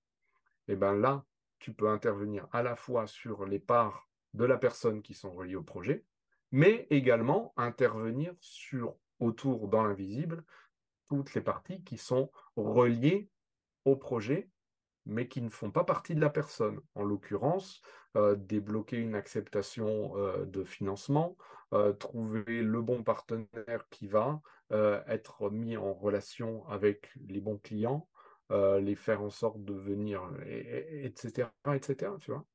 Et 0.68 0.76
bien 0.76 0.94
là, 0.94 1.26
tu 1.60 1.74
peux 1.74 1.90
intervenir 1.90 2.48
à 2.52 2.62
la 2.62 2.76
fois 2.76 3.08
sur 3.08 3.46
les 3.46 3.60
parts 3.60 4.10
de 4.34 4.46
la 4.46 4.58
personne 4.58 5.02
qui 5.02 5.14
sont 5.14 5.32
reliées 5.32 5.56
au 5.56 5.64
projet, 5.64 6.04
mais 6.52 6.88
également 6.90 7.54
intervenir 7.58 8.34
sur 8.40 8.96
autour 9.20 9.68
dans 9.68 9.84
l'invisible 9.84 10.44
toutes 11.08 11.34
les 11.34 11.42
parties 11.42 11.84
qui 11.84 11.98
sont 11.98 12.32
reliées 12.56 13.30
au 13.86 13.96
projet 13.96 14.50
mais 15.08 15.28
qui 15.28 15.42
ne 15.42 15.50
font 15.50 15.72
pas 15.72 15.84
partie 15.84 16.16
de 16.16 16.22
la 16.22 16.30
personne. 16.30 16.80
En 16.94 17.04
l'occurrence, 17.04 17.82
euh, 18.16 18.36
débloquer 18.36 18.98
une 18.98 19.16
acceptation 19.16 20.18
euh, 20.18 20.46
de 20.46 20.64
financement, 20.64 21.38
euh, 21.74 21.94
trouver 21.94 22.62
le 22.62 22.82
bon 22.82 23.04
partenaire 23.04 23.88
qui 23.90 24.08
va 24.08 24.42
être 25.08 25.50
mis 25.50 25.78
en 25.78 25.94
relation 25.94 26.68
avec 26.68 27.10
les 27.26 27.40
bons 27.40 27.58
clients, 27.58 28.10
les 28.50 28.96
faire 28.96 29.22
en 29.22 29.30
sorte 29.30 29.64
de 29.64 29.74
venir, 29.74 30.30
etc., 30.46 31.48
etc., 31.74 32.12
tu 32.20 32.32
vois. 32.34 32.46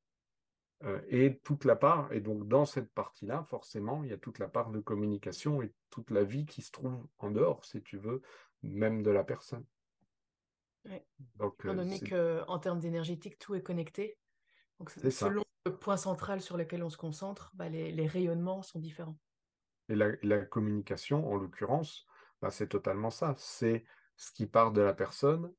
et 1.09 1.39
toute 1.43 1.65
la 1.65 1.75
part, 1.75 2.13
et 2.13 2.19
donc 2.19 2.47
dans 2.47 2.65
cette 2.65 2.91
partie-là, 2.93 3.43
forcément, 3.49 4.03
il 4.03 4.11
y 4.11 4.13
a 4.13 4.19
toute 4.19 4.37
la 4.37 4.47
part 4.47 4.69
de 4.69 4.79
communication 4.79 5.63
et 5.63 5.73
toute 5.89 6.11
la 6.11 6.23
vie 6.23 6.45
qui 6.45 6.61
se 6.61 6.69
trouve 6.69 7.03
en 7.17 7.31
dehors, 7.31 7.65
si 7.65 7.81
tu 7.81 7.97
veux, 7.97 8.21
même 8.61 9.01
de 9.01 9.09
la 9.09 9.23
personne. 9.23 9.65
Donc, 11.35 11.55
Étant 11.63 11.75
donné 11.75 11.99
qu'en 11.99 12.59
termes 12.59 12.79
d'énergétique, 12.79 13.39
tout 13.39 13.55
est 13.55 13.63
connecté. 13.63 14.17
Donc, 14.79 14.89
selon 14.89 15.43
le 15.65 15.77
point 15.77 15.97
central 15.97 16.41
sur 16.41 16.57
lequel 16.57 16.83
on 16.83 16.89
se 16.89 16.97
concentre, 16.97 17.51
bah, 17.53 17.69
les, 17.69 18.07
rayonnements 18.07 18.63
sont 18.63 18.79
différents. 18.79 19.17
Et 19.89 19.95
la, 19.95 20.45
communication, 20.45 21.29
en 21.31 21.35
l'occurrence, 21.35 22.05
bah, 22.41 22.51
c'est 22.51 22.67
totalement 22.67 23.09
ça. 23.09 23.35
C'est 23.37 23.85
ce 24.17 24.31
qui 24.31 24.45
part 24.45 24.71
de 24.71 24.81
la 24.81 24.93
personne 24.93 25.53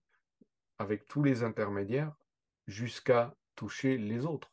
avec 0.79 1.07
tous 1.07 1.23
les 1.23 1.43
intermédiaires 1.43 2.15
jusqu'à 2.67 3.35
toucher 3.55 3.97
les 3.97 4.27
autres. 4.27 4.53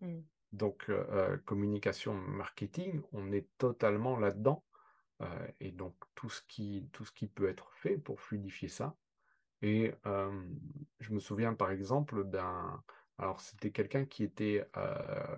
Mmh. 0.00 0.20
Donc, 0.52 0.86
euh, 0.88 1.04
euh, 1.10 1.36
communication, 1.38 2.14
marketing, 2.14 3.02
on 3.12 3.32
est 3.32 3.48
totalement 3.58 4.18
là-dedans. 4.18 4.64
Euh, 5.20 5.48
et 5.60 5.72
donc, 5.72 5.94
tout 6.14 6.30
ce, 6.30 6.40
qui, 6.42 6.88
tout 6.92 7.04
ce 7.04 7.12
qui 7.12 7.26
peut 7.26 7.48
être 7.48 7.72
fait 7.72 7.98
pour 7.98 8.20
fluidifier 8.20 8.68
ça, 8.68 8.96
et 9.62 9.92
je 11.00 11.12
me 11.12 11.20
souviens 11.20 11.54
par 11.54 11.70
exemple 11.70 12.24
d'un... 12.24 12.82
Alors 13.18 13.40
c'était 13.40 13.72
quelqu'un 13.72 14.04
qui 14.04 14.22
était 14.22 14.64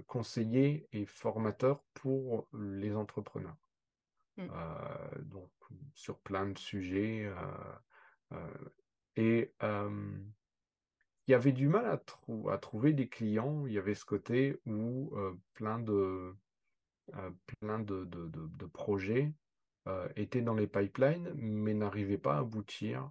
conseiller 0.06 0.86
et 0.92 1.06
formateur 1.06 1.82
pour 1.94 2.48
les 2.52 2.94
entrepreneurs. 2.94 3.56
Mmh. 4.36 4.46
donc 5.24 5.50
sur 5.94 6.18
plein 6.18 6.46
de 6.46 6.58
sujets. 6.58 7.30
et 9.16 9.52
il 11.26 11.30
y 11.30 11.34
avait 11.34 11.52
du 11.52 11.68
mal 11.68 11.86
à, 11.86 12.02
à, 12.50 12.58
trouver 12.58 12.92
des 12.92 13.08
clients. 13.08 13.66
Il 13.66 13.72
y 13.72 13.78
avait 13.78 13.94
ce 13.94 14.04
côté 14.04 14.60
où 14.66 15.14
plein 15.54 15.78
de, 15.78 16.34
plein 17.60 17.78
de, 17.78 18.04
de, 18.04 18.28
de 18.28 18.66
projets 18.66 19.32
étaient 20.16 20.42
dans 20.42 20.54
les 20.54 20.66
pipelines, 20.66 21.32
mais 21.34 21.72
n'arrivaient 21.72 22.18
pas 22.18 22.36
à 22.36 22.40
aboutir 22.40 23.10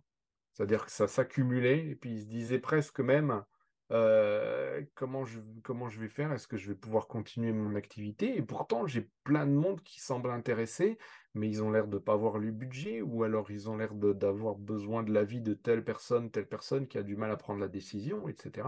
c'est-à-dire 0.53 0.85
que 0.85 0.91
ça 0.91 1.07
s'accumulait 1.07 1.87
et 1.87 1.95
puis 1.95 2.11
il 2.11 2.21
se 2.21 2.27
disait 2.27 2.59
presque 2.59 2.99
même 2.99 3.43
euh, 3.91 4.83
comment, 4.93 5.25
je, 5.25 5.39
comment 5.63 5.89
je 5.89 5.99
vais 5.99 6.09
faire? 6.09 6.31
Est-ce 6.31 6.47
que 6.47 6.57
je 6.57 6.67
vais 6.67 6.75
pouvoir 6.75 7.07
continuer 7.07 7.51
mon 7.51 7.75
activité? 7.75 8.37
Et 8.37 8.41
pourtant, 8.41 8.85
j'ai 8.85 9.09
plein 9.23 9.47
de 9.47 9.51
monde 9.51 9.81
qui 9.81 9.99
semble 9.99 10.29
intéressé, 10.29 10.99
mais 11.33 11.47
ils 11.47 11.63
ont 11.63 11.71
l'air 11.71 11.87
de 11.87 11.95
ne 11.95 11.99
pas 11.99 12.13
avoir 12.13 12.37
le 12.37 12.51
budget 12.51 13.01
ou 13.01 13.23
alors 13.23 13.49
ils 13.49 13.69
ont 13.69 13.77
l'air 13.77 13.93
d'avoir 13.95 14.55
besoin 14.55 15.01
de 15.01 15.11
l'avis 15.11 15.41
de 15.41 15.55
telle 15.55 15.83
personne, 15.83 16.29
telle 16.29 16.47
personne 16.47 16.87
qui 16.87 16.99
a 16.99 17.03
du 17.03 17.15
mal 17.15 17.31
à 17.31 17.37
prendre 17.37 17.59
la 17.59 17.67
décision, 17.67 18.27
etc. 18.27 18.67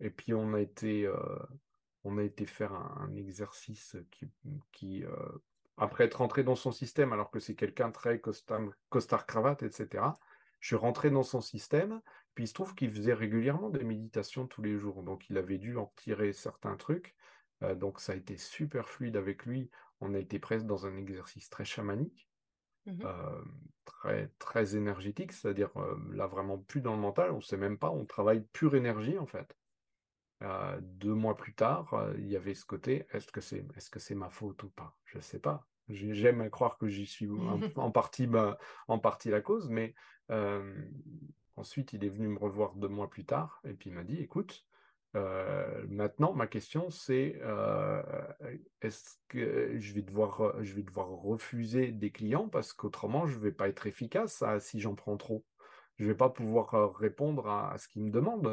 Et 0.00 0.10
puis 0.10 0.34
on 0.34 0.52
a 0.54 0.60
été, 0.60 1.06
euh, 1.06 1.16
on 2.02 2.18
a 2.18 2.24
été 2.24 2.44
faire 2.44 2.72
un, 2.72 3.14
exercice 3.14 3.96
qui, 4.72 5.04
euh, 5.04 5.14
après 5.76 6.04
être 6.04 6.14
rentré 6.16 6.42
dans 6.42 6.56
son 6.56 6.72
système, 6.72 7.12
alors 7.12 7.30
que 7.30 7.38
c'est 7.38 7.54
quelqu'un 7.54 7.92
très 7.92 8.18
costard, 8.18 8.62
costard 8.88 9.26
cravate, 9.26 9.62
etc 9.62 10.02
je 10.62 10.68
suis 10.68 10.76
rentré 10.76 11.10
dans 11.10 11.24
son 11.24 11.40
système, 11.42 12.00
puis 12.34 12.44
il 12.44 12.48
se 12.48 12.54
trouve 12.54 12.74
qu'il 12.76 12.92
faisait 12.94 13.14
régulièrement 13.14 13.68
des 13.68 13.84
méditations 13.84 14.46
tous 14.46 14.62
les 14.62 14.78
jours, 14.78 15.02
donc 15.02 15.28
il 15.28 15.36
avait 15.36 15.58
dû 15.58 15.76
en 15.76 15.92
tirer 15.96 16.32
certains 16.32 16.76
trucs, 16.76 17.16
euh, 17.64 17.74
donc 17.74 18.00
ça 18.00 18.12
a 18.12 18.16
été 18.16 18.36
super 18.38 18.88
fluide 18.88 19.16
avec 19.16 19.44
lui, 19.44 19.70
on 20.00 20.14
a 20.14 20.18
été 20.20 20.38
presque 20.38 20.64
dans 20.64 20.86
un 20.86 20.96
exercice 20.96 21.50
très 21.50 21.64
chamanique, 21.64 22.28
mmh 22.86 23.02
euh, 23.04 23.42
très, 23.84 24.28
très 24.38 24.76
énergétique, 24.76 25.32
c'est-à-dire 25.32 25.70
euh, 25.76 25.96
là 26.12 26.28
vraiment 26.28 26.58
plus 26.58 26.80
dans 26.80 26.94
le 26.94 27.00
mental, 27.00 27.32
on 27.32 27.36
ne 27.36 27.42
sait 27.42 27.56
même 27.56 27.78
pas, 27.78 27.90
on 27.90 28.06
travaille 28.06 28.42
pure 28.52 28.76
énergie 28.76 29.18
en 29.18 29.26
fait. 29.26 29.56
deux 30.80 31.14
mois 31.14 31.36
plus 31.36 31.54
tard, 31.54 31.94
il 32.18 32.28
y 32.28 32.36
avait 32.36 32.54
ce 32.54 32.64
côté, 32.64 33.06
est-ce 33.12 33.32
que 33.32 33.40
c'est 33.40 33.58
est 33.58 33.78
-ce 33.78 33.98
c'est 33.98 34.14
ma 34.14 34.30
faute 34.30 34.62
ou 34.62 34.70
pas? 34.70 34.96
Je 35.06 35.18
ne 35.18 35.22
sais 35.22 35.40
pas. 35.40 35.66
J'aime 35.88 36.48
croire 36.50 36.78
que 36.78 36.88
j'y 36.88 37.06
suis 37.06 37.28
en, 37.76 37.90
partie, 37.92 38.28
en 38.88 38.98
partie 38.98 39.30
la 39.30 39.40
cause, 39.40 39.68
mais 39.68 39.94
ensuite 41.56 41.92
il 41.92 42.04
est 42.04 42.08
venu 42.08 42.28
me 42.28 42.38
revoir 42.38 42.74
deux 42.74 42.88
mois 42.88 43.10
plus 43.10 43.24
tard 43.24 43.60
et 43.64 43.74
puis 43.74 43.90
il 43.90 43.92
m'a 43.92 44.04
dit 44.04 44.20
écoute, 44.20 44.66
maintenant 45.14 46.32
ma 46.32 46.46
question 46.46 46.90
c'est 46.90 47.40
est-ce 48.80 49.16
que 49.28 49.78
je 49.78 49.92
vais, 49.92 50.02
devoir, 50.02 50.62
je 50.62 50.74
vais 50.74 50.82
devoir 50.82 51.08
refuser 51.08 51.92
des 51.92 52.10
clients 52.10 52.48
parce 52.48 52.72
qu'autrement 52.72 53.26
je 53.26 53.36
ne 53.36 53.42
vais 53.42 53.52
pas 53.52 53.68
être 53.68 53.86
efficace 53.86 54.42
si 54.60 54.80
j'en 54.80 54.94
prends 54.94 55.16
trop? 55.16 55.44
Je 55.98 56.04
ne 56.04 56.08
vais 56.08 56.16
pas 56.16 56.30
pouvoir 56.30 56.96
répondre 56.96 57.48
à, 57.48 57.76
ce 57.76 57.86
qu'il 57.86 58.02
me 58.02 58.10
demande. 58.10 58.48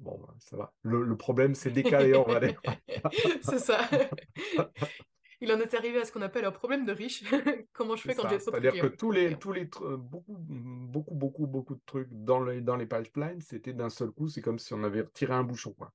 Bon, 0.00 0.18
bah, 0.18 0.34
ça 0.38 0.56
va. 0.56 0.72
Le, 0.82 1.02
le 1.02 1.16
problème, 1.16 1.54
c'est 1.54 1.70
décalé, 1.70 2.16
on 2.16 2.24
va 2.24 2.40
dire. 2.40 2.60
c'est 3.42 3.58
ça. 3.58 3.88
il 5.40 5.52
en 5.52 5.58
est 5.58 5.74
arrivé 5.74 6.00
à 6.00 6.04
ce 6.04 6.12
qu'on 6.12 6.22
appelle 6.22 6.44
un 6.44 6.52
problème 6.52 6.84
de 6.84 6.92
riche. 6.92 7.22
Comment 7.72 7.96
je 7.96 8.02
fais 8.02 8.14
quand 8.14 8.28
j'ai 8.28 8.38
trop 8.38 8.50
de 8.50 8.60
C'est-à-dire 8.60 8.82
que 8.82 8.88
tous 8.88 9.10
les, 9.10 9.38
tous 9.38 9.52
les, 9.52 9.64
beaucoup, 9.64 10.36
beaucoup, 10.38 11.14
beaucoup, 11.14 11.46
beaucoup 11.46 11.74
de 11.74 11.82
trucs 11.86 12.08
dans 12.10 12.42
les, 12.44 12.60
dans 12.60 12.76
les 12.76 12.86
pipelines, 12.86 13.40
c'était 13.40 13.72
d'un 13.72 13.90
seul 13.90 14.10
coup, 14.10 14.28
c'est 14.28 14.42
comme 14.42 14.58
si 14.58 14.74
on 14.74 14.82
avait 14.84 15.02
retiré 15.02 15.32
un 15.32 15.44
bouchon. 15.44 15.72
Quoi. 15.72 15.92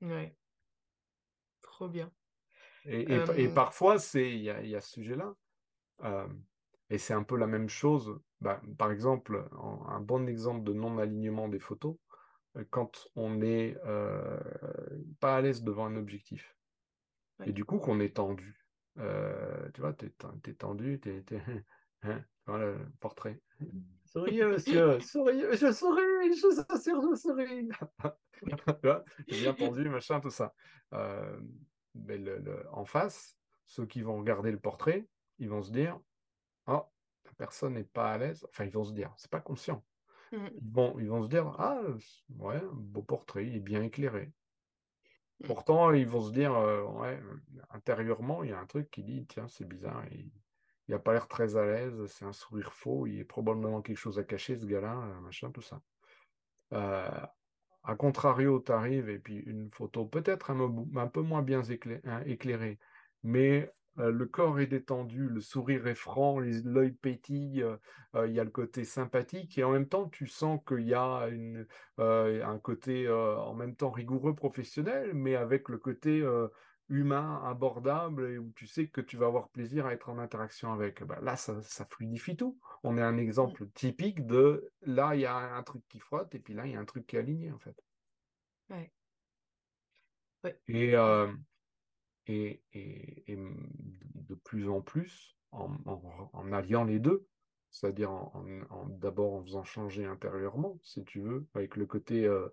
Ouais. 0.00 0.36
Trop 1.60 1.88
bien. 1.88 2.10
Et, 2.86 3.06
et, 3.36 3.48
parfois, 3.48 3.96
il 4.14 4.42
y 4.42 4.50
a, 4.50 4.62
y 4.62 4.74
a, 4.74 4.80
ce 4.80 4.92
sujet-là. 4.92 5.34
Euh, 6.02 6.26
Et 6.90 6.98
c'est 6.98 7.14
un 7.14 7.22
peu 7.22 7.36
la 7.36 7.46
même 7.46 7.68
chose. 7.68 8.20
Bah, 8.40 8.60
par 8.76 8.90
exemple, 8.90 9.48
un 9.88 10.00
bon 10.00 10.28
exemple 10.28 10.64
de 10.64 10.72
non-alignement 10.72 11.48
des 11.48 11.60
photos, 11.60 11.96
euh, 12.56 12.64
quand 12.70 13.08
on 13.16 13.30
n'est 13.30 13.76
euh, 13.86 14.38
pas 15.20 15.36
à 15.36 15.40
l'aise 15.40 15.62
devant 15.62 15.86
un 15.86 15.96
objectif. 15.96 16.54
Et 17.44 17.52
du 17.52 17.64
coup, 17.64 17.78
qu'on 17.78 18.00
est 18.00 18.16
tendu. 18.16 18.64
Euh, 18.98 19.68
tu 19.74 19.80
vois, 19.80 19.92
tu 19.92 20.06
es, 20.06 20.54
tendu, 20.54 21.00
tu 21.00 21.10
es, 21.10 21.24
hein, 22.02 22.24
voilà 22.46 22.66
le 22.66 22.92
portrait. 23.00 23.40
Souriez, 24.04 24.44
monsieur, 24.44 25.00
souriez, 25.00 25.56
je 25.56 25.72
souris, 25.72 26.36
je 26.36 26.46
vous 26.46 26.60
assure, 26.68 27.00
je 27.00 27.16
souris. 27.16 27.68
J'ai 29.26 29.40
bien 29.40 29.54
tendu, 29.54 29.88
machin, 29.88 30.20
tout 30.20 30.30
ça. 30.30 30.54
mais 30.92 32.18
le, 32.18 32.64
en 32.70 32.84
face, 32.84 33.36
ceux 33.64 33.86
qui 33.86 34.02
vont 34.02 34.18
regarder 34.18 34.52
le 34.52 34.60
portrait, 34.60 35.08
ils 35.38 35.48
vont 35.48 35.62
se 35.62 35.72
dire 35.72 35.98
Oh, 36.66 36.84
la 37.24 37.32
personne 37.36 37.74
n'est 37.74 37.84
pas 37.84 38.12
à 38.12 38.18
l'aise. 38.18 38.46
Enfin, 38.50 38.64
ils 38.64 38.72
vont 38.72 38.84
se 38.84 38.92
dire, 38.92 39.12
c'est 39.16 39.30
pas 39.30 39.40
conscient. 39.40 39.84
Mmh. 40.30 40.46
Ils, 40.54 40.72
vont, 40.72 40.98
ils 41.00 41.08
vont 41.08 41.22
se 41.22 41.28
dire 41.28 41.46
Ah, 41.58 41.80
ouais, 42.38 42.62
beau 42.72 43.02
portrait, 43.02 43.46
il 43.46 43.56
est 43.56 43.60
bien 43.60 43.82
éclairé. 43.82 44.32
Mmh. 45.40 45.46
Pourtant, 45.46 45.92
ils 45.92 46.06
vont 46.06 46.22
se 46.22 46.32
dire 46.32 46.54
intérieurement, 47.70 48.42
il 48.44 48.50
y 48.50 48.52
a 48.52 48.58
un 48.58 48.66
truc 48.66 48.90
qui 48.90 49.02
dit 49.02 49.26
Tiens, 49.26 49.48
c'est 49.48 49.66
bizarre, 49.66 50.04
il 50.12 50.30
n'a 50.88 50.98
pas 50.98 51.12
l'air 51.12 51.28
très 51.28 51.56
à 51.56 51.64
l'aise, 51.64 52.06
c'est 52.06 52.24
un 52.24 52.32
sourire 52.32 52.72
faux, 52.72 53.06
il 53.06 53.16
y 53.16 53.20
a 53.20 53.24
probablement 53.24 53.82
quelque 53.82 53.98
chose 53.98 54.18
à 54.18 54.24
cacher, 54.24 54.56
ce 54.56 54.66
gars-là, 54.66 54.94
machin, 55.22 55.50
tout 55.50 55.62
ça. 55.62 55.80
Euh, 56.72 57.26
a 57.84 57.96
contrario, 57.96 58.60
tu 58.60 58.72
arrives 58.72 59.08
et 59.10 59.18
puis 59.18 59.36
une 59.36 59.70
photo 59.70 60.06
peut-être 60.06 60.50
un, 60.50 61.08
peu 61.08 61.20
moins 61.20 61.42
bien 61.42 61.62
hein, 62.04 62.22
éclairée, 62.26 62.78
mais 63.22 63.62
euh, 63.62 63.72
le 63.96 64.26
corps 64.26 64.58
est 64.60 64.66
détendu, 64.66 65.28
le 65.28 65.40
sourire 65.40 65.86
est 65.86 65.94
franc, 65.94 66.38
l'œil 66.38 66.92
pétille, 66.92 67.62
euh, 67.62 67.76
euh, 68.14 68.26
il 68.26 68.34
y 68.34 68.40
a 68.40 68.44
le 68.44 68.50
côté 68.50 68.84
sympathique 68.84 69.56
et 69.58 69.64
en 69.64 69.70
même 69.70 69.88
temps 69.88 70.08
tu 70.08 70.26
sens 70.26 70.60
qu'il 70.66 70.86
y 70.86 70.94
a 70.94 71.28
un 71.98 72.58
côté 72.58 73.08
en 73.08 73.54
même 73.54 73.76
temps 73.76 73.90
rigoureux 73.90 74.34
professionnel, 74.34 75.12
mais 75.14 75.36
avec 75.36 75.68
le 75.68 75.78
côté 75.78 76.24
humain, 76.88 77.40
abordable, 77.44 78.30
et 78.30 78.38
où 78.38 78.52
tu 78.54 78.66
sais 78.66 78.88
que 78.88 79.00
tu 79.00 79.16
vas 79.16 79.26
avoir 79.26 79.48
plaisir 79.48 79.86
à 79.86 79.92
être 79.92 80.10
en 80.10 80.18
interaction 80.18 80.72
avec. 80.72 81.02
Bah, 81.02 81.18
là, 81.22 81.36
ça, 81.36 81.54
fluidifie 81.90 82.36
tout. 82.36 82.58
On 82.82 82.98
est 82.98 83.02
un 83.02 83.16
exemple 83.16 83.66
typique 83.74 84.26
de 84.26 84.70
là, 84.82 85.14
il 85.14 85.22
y 85.22 85.26
a 85.26 85.34
un 85.34 85.62
truc 85.62 85.82
qui 85.88 85.98
frotte, 85.98 86.34
et 86.34 86.38
puis 86.38 86.54
là, 86.54 86.66
il 86.66 86.72
y 86.72 86.76
a 86.76 86.80
un 86.80 86.84
truc 86.84 87.06
qui 87.06 87.16
est 87.16 87.20
aligné, 87.20 87.50
en 87.52 87.58
fait. 87.58 87.76
Ouais. 88.68 88.92
Et, 90.68 90.94
et, 92.26 92.62
de 93.26 94.34
plus 94.34 94.68
en 94.68 94.80
plus, 94.80 95.36
en, 95.52 96.52
alliant 96.52 96.84
les 96.84 96.98
deux, 96.98 97.26
c'est-à-dire 97.70 98.10
d'abord 98.88 99.34
en 99.34 99.42
faisant 99.42 99.64
changer 99.64 100.04
intérieurement, 100.04 100.78
si 100.82 101.04
tu 101.04 101.20
veux, 101.20 101.46
avec 101.54 101.76
le 101.76 101.86
côté 101.86 102.24
euh, 102.24 102.48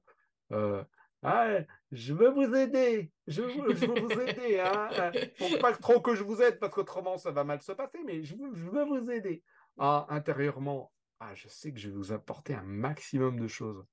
euh, 0.52 0.84
ah, 1.24 1.60
je 1.92 2.14
veux 2.16 2.32
vous 2.32 2.56
aider, 2.56 3.12
je 3.28 3.44
veux, 3.44 3.74
vous 3.74 4.20
aider. 4.22 4.60
Hein. 4.60 5.12
Faut 5.38 5.56
pas 5.60 5.72
trop 5.74 6.02
que 6.02 6.16
je 6.16 6.24
vous 6.24 6.42
aide 6.42 6.60
parce 6.60 6.74
qu'autrement 6.74 7.18
ça 7.18 7.32
va 7.32 7.44
mal 7.44 7.62
se 7.62 7.72
passer, 7.74 8.00
mais 8.04 8.24
je 8.24 8.36
veux, 8.36 8.54
je 8.56 8.68
veux 8.68 8.86
vous 8.86 9.12
aider. 9.12 9.44
Ah, 9.78 10.08
intérieurement, 10.10 10.92
ah, 11.20 11.36
je 11.36 11.48
sais 11.48 11.72
que 11.72 11.80
je 11.80 11.90
vais 11.90 11.96
vous 11.96 12.12
apporter 12.12 12.56
un 12.56 12.64
maximum 12.64 13.40
de 13.40 13.48
choses. 13.48 13.86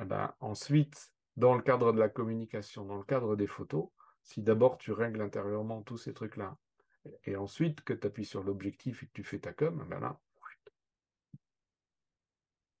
Eh 0.00 0.04
ben, 0.04 0.34
ensuite, 0.40 1.12
dans 1.36 1.54
le 1.54 1.60
cadre 1.60 1.92
de 1.92 1.98
la 1.98 2.08
communication, 2.08 2.86
dans 2.86 2.96
le 2.96 3.04
cadre 3.04 3.36
des 3.36 3.46
photos, 3.46 3.88
si 4.26 4.42
d'abord 4.42 4.76
tu 4.76 4.92
règles 4.92 5.22
intérieurement 5.22 5.82
tous 5.82 5.98
ces 5.98 6.12
trucs-là, 6.12 6.58
et 7.24 7.36
ensuite 7.36 7.82
que 7.82 7.92
tu 7.92 8.06
appuies 8.06 8.24
sur 8.24 8.42
l'objectif 8.42 9.02
et 9.02 9.06
que 9.06 9.12
tu 9.12 9.22
fais 9.22 9.38
ta 9.38 9.52
com, 9.52 9.86
ben 9.88 10.00
là. 10.00 10.18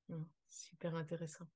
Mmh, 0.08 0.24
super 0.48 0.96
intéressant. 0.96 1.46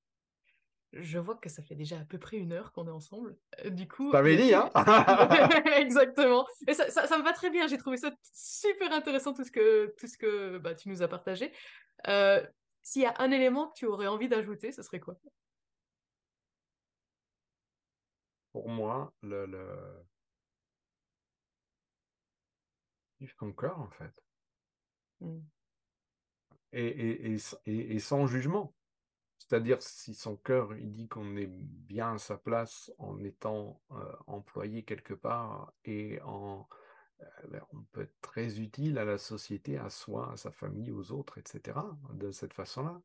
Je 0.92 1.18
vois 1.18 1.36
que 1.36 1.48
ça 1.48 1.62
fait 1.62 1.74
déjà 1.74 1.98
à 1.98 2.04
peu 2.04 2.18
près 2.18 2.36
une 2.36 2.52
heure 2.52 2.72
qu'on 2.72 2.86
est 2.86 2.92
ensemble. 2.92 3.36
Euh, 3.64 3.70
du 3.70 3.88
coup. 3.88 4.10
T'avais 4.12 4.36
dit, 4.36 4.54
hein 4.54 4.70
Exactement. 5.76 6.46
Et 6.66 6.74
ça, 6.74 6.88
ça, 6.90 7.18
me 7.18 7.24
va 7.24 7.32
très 7.32 7.50
bien. 7.50 7.66
J'ai 7.66 7.78
trouvé 7.78 7.96
ça 7.96 8.12
super 8.32 8.92
intéressant 8.92 9.32
tout 9.32 9.44
ce 9.44 9.52
que, 9.52 9.94
tout 9.98 10.06
ce 10.06 10.18
que 10.18 10.58
bah, 10.58 10.74
tu 10.74 10.88
nous 10.88 11.02
as 11.02 11.08
partagé. 11.08 11.52
Euh, 12.06 12.44
s'il 12.82 13.02
y 13.02 13.06
a 13.06 13.14
un 13.18 13.30
élément 13.30 13.68
que 13.68 13.74
tu 13.78 13.86
aurais 13.86 14.08
envie 14.08 14.28
d'ajouter, 14.28 14.72
ce 14.72 14.82
serait 14.82 15.00
quoi? 15.00 15.16
Pour 18.52 18.68
moi, 18.68 19.12
le, 19.22 19.46
le... 19.46 20.04
Yves 23.20 23.34
Conquer, 23.36 23.72
en 23.76 23.90
fait. 23.90 24.14
Mmh. 25.20 25.38
Et, 26.72 26.86
et, 26.86 27.36
et, 27.66 27.94
et, 27.94 27.98
sans 27.98 28.26
jugement. 28.26 28.74
C'est-à-dire 29.38 29.82
si 29.82 30.14
son 30.14 30.36
cœur 30.36 30.76
il 30.76 30.92
dit 30.92 31.08
qu'on 31.08 31.36
est 31.36 31.48
bien 31.48 32.14
à 32.14 32.18
sa 32.18 32.36
place 32.36 32.92
en 32.98 33.18
étant 33.24 33.82
euh, 33.90 34.16
employé 34.26 34.84
quelque 34.84 35.14
part 35.14 35.72
et 35.84 36.20
en 36.22 36.68
euh, 37.22 37.24
ben, 37.48 37.62
on 37.72 37.82
peut 37.92 38.02
être 38.02 38.20
très 38.20 38.60
utile 38.60 38.98
à 38.98 39.04
la 39.04 39.18
société, 39.18 39.78
à 39.78 39.90
soi, 39.90 40.32
à 40.32 40.36
sa 40.36 40.50
famille, 40.50 40.90
aux 40.90 41.12
autres, 41.12 41.38
etc. 41.38 41.78
De 42.12 42.30
cette 42.30 42.54
façon-là. 42.54 43.00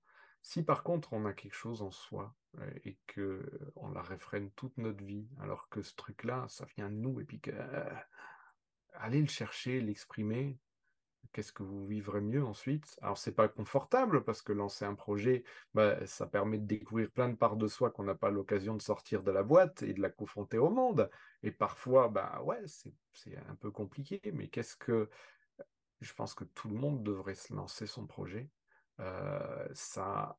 Si 0.46 0.62
par 0.62 0.84
contre 0.84 1.12
on 1.14 1.26
a 1.26 1.34
quelque 1.34 1.56
chose 1.56 1.82
en 1.82 1.89
soi 1.89 2.36
euh, 2.60 2.70
et 2.84 3.00
que 3.08 3.50
on 3.76 3.89
la 3.89 4.04
réfrène 4.04 4.52
toute 4.52 4.78
notre 4.78 5.04
vie, 5.04 5.28
alors 5.41 5.70
que 5.70 5.82
ce 5.82 5.96
truc-là, 5.96 6.46
ça 6.50 6.66
vient 6.78 6.88
de 6.88 6.96
nous 6.96 7.20
et 7.20 7.24
puis 7.24 7.39
que 7.39 7.52
aller 8.93 9.22
le 9.22 9.28
chercher, 9.28 9.82
l'exprimer, 9.82 10.60
qu'est-ce 11.34 11.52
que 11.52 11.64
vous 11.64 11.88
vivrez 11.88 12.22
mieux 12.22 12.46
ensuite? 12.46 12.96
Alors, 13.02 13.18
c'est 13.18 13.34
pas 13.34 13.48
confortable 13.48 14.24
parce 14.24 14.43
que 14.43 14.54
lancer 14.54 14.86
un 14.86 14.93
projet, 14.93 15.43
bah, 15.74 16.06
ça 16.06 16.28
permet 16.28 16.60
de 16.60 16.68
découvrir 16.68 17.10
plein 17.10 17.28
de 17.28 17.36
parts 17.36 17.58
de 17.58 17.68
soi 17.68 17.89
qu'on 17.89 18.04
n'a 18.04 18.14
pas 18.14 18.30
l'occasion 18.30 18.76
de 18.76 18.84
sortir 18.84 19.24
de 19.24 19.32
la 19.32 19.41
boîte 19.41 19.82
et 19.82 19.93
de 19.93 20.02
la 20.02 20.12
confronter 20.12 20.60
au 20.60 20.70
monde. 20.70 21.10
Et 21.41 21.52
parfois, 21.52 22.08
bah 22.08 22.39
ouais, 22.43 22.62
c'est 23.14 23.36
un 23.50 23.56
peu 23.56 23.72
compliqué, 23.72 24.22
mais 24.32 24.48
qu'est-ce 24.48 24.76
que. 24.76 25.10
Je 26.02 26.14
pense 26.14 26.36
que 26.36 26.43
tout 26.43 26.70
le 26.70 26.76
monde 26.76 27.02
devrait 27.02 27.34
se 27.34 27.52
lancer 27.52 27.88
son 27.88 28.06
projet. 28.06 28.52
Euh, 29.00 29.68
ça. 29.74 30.38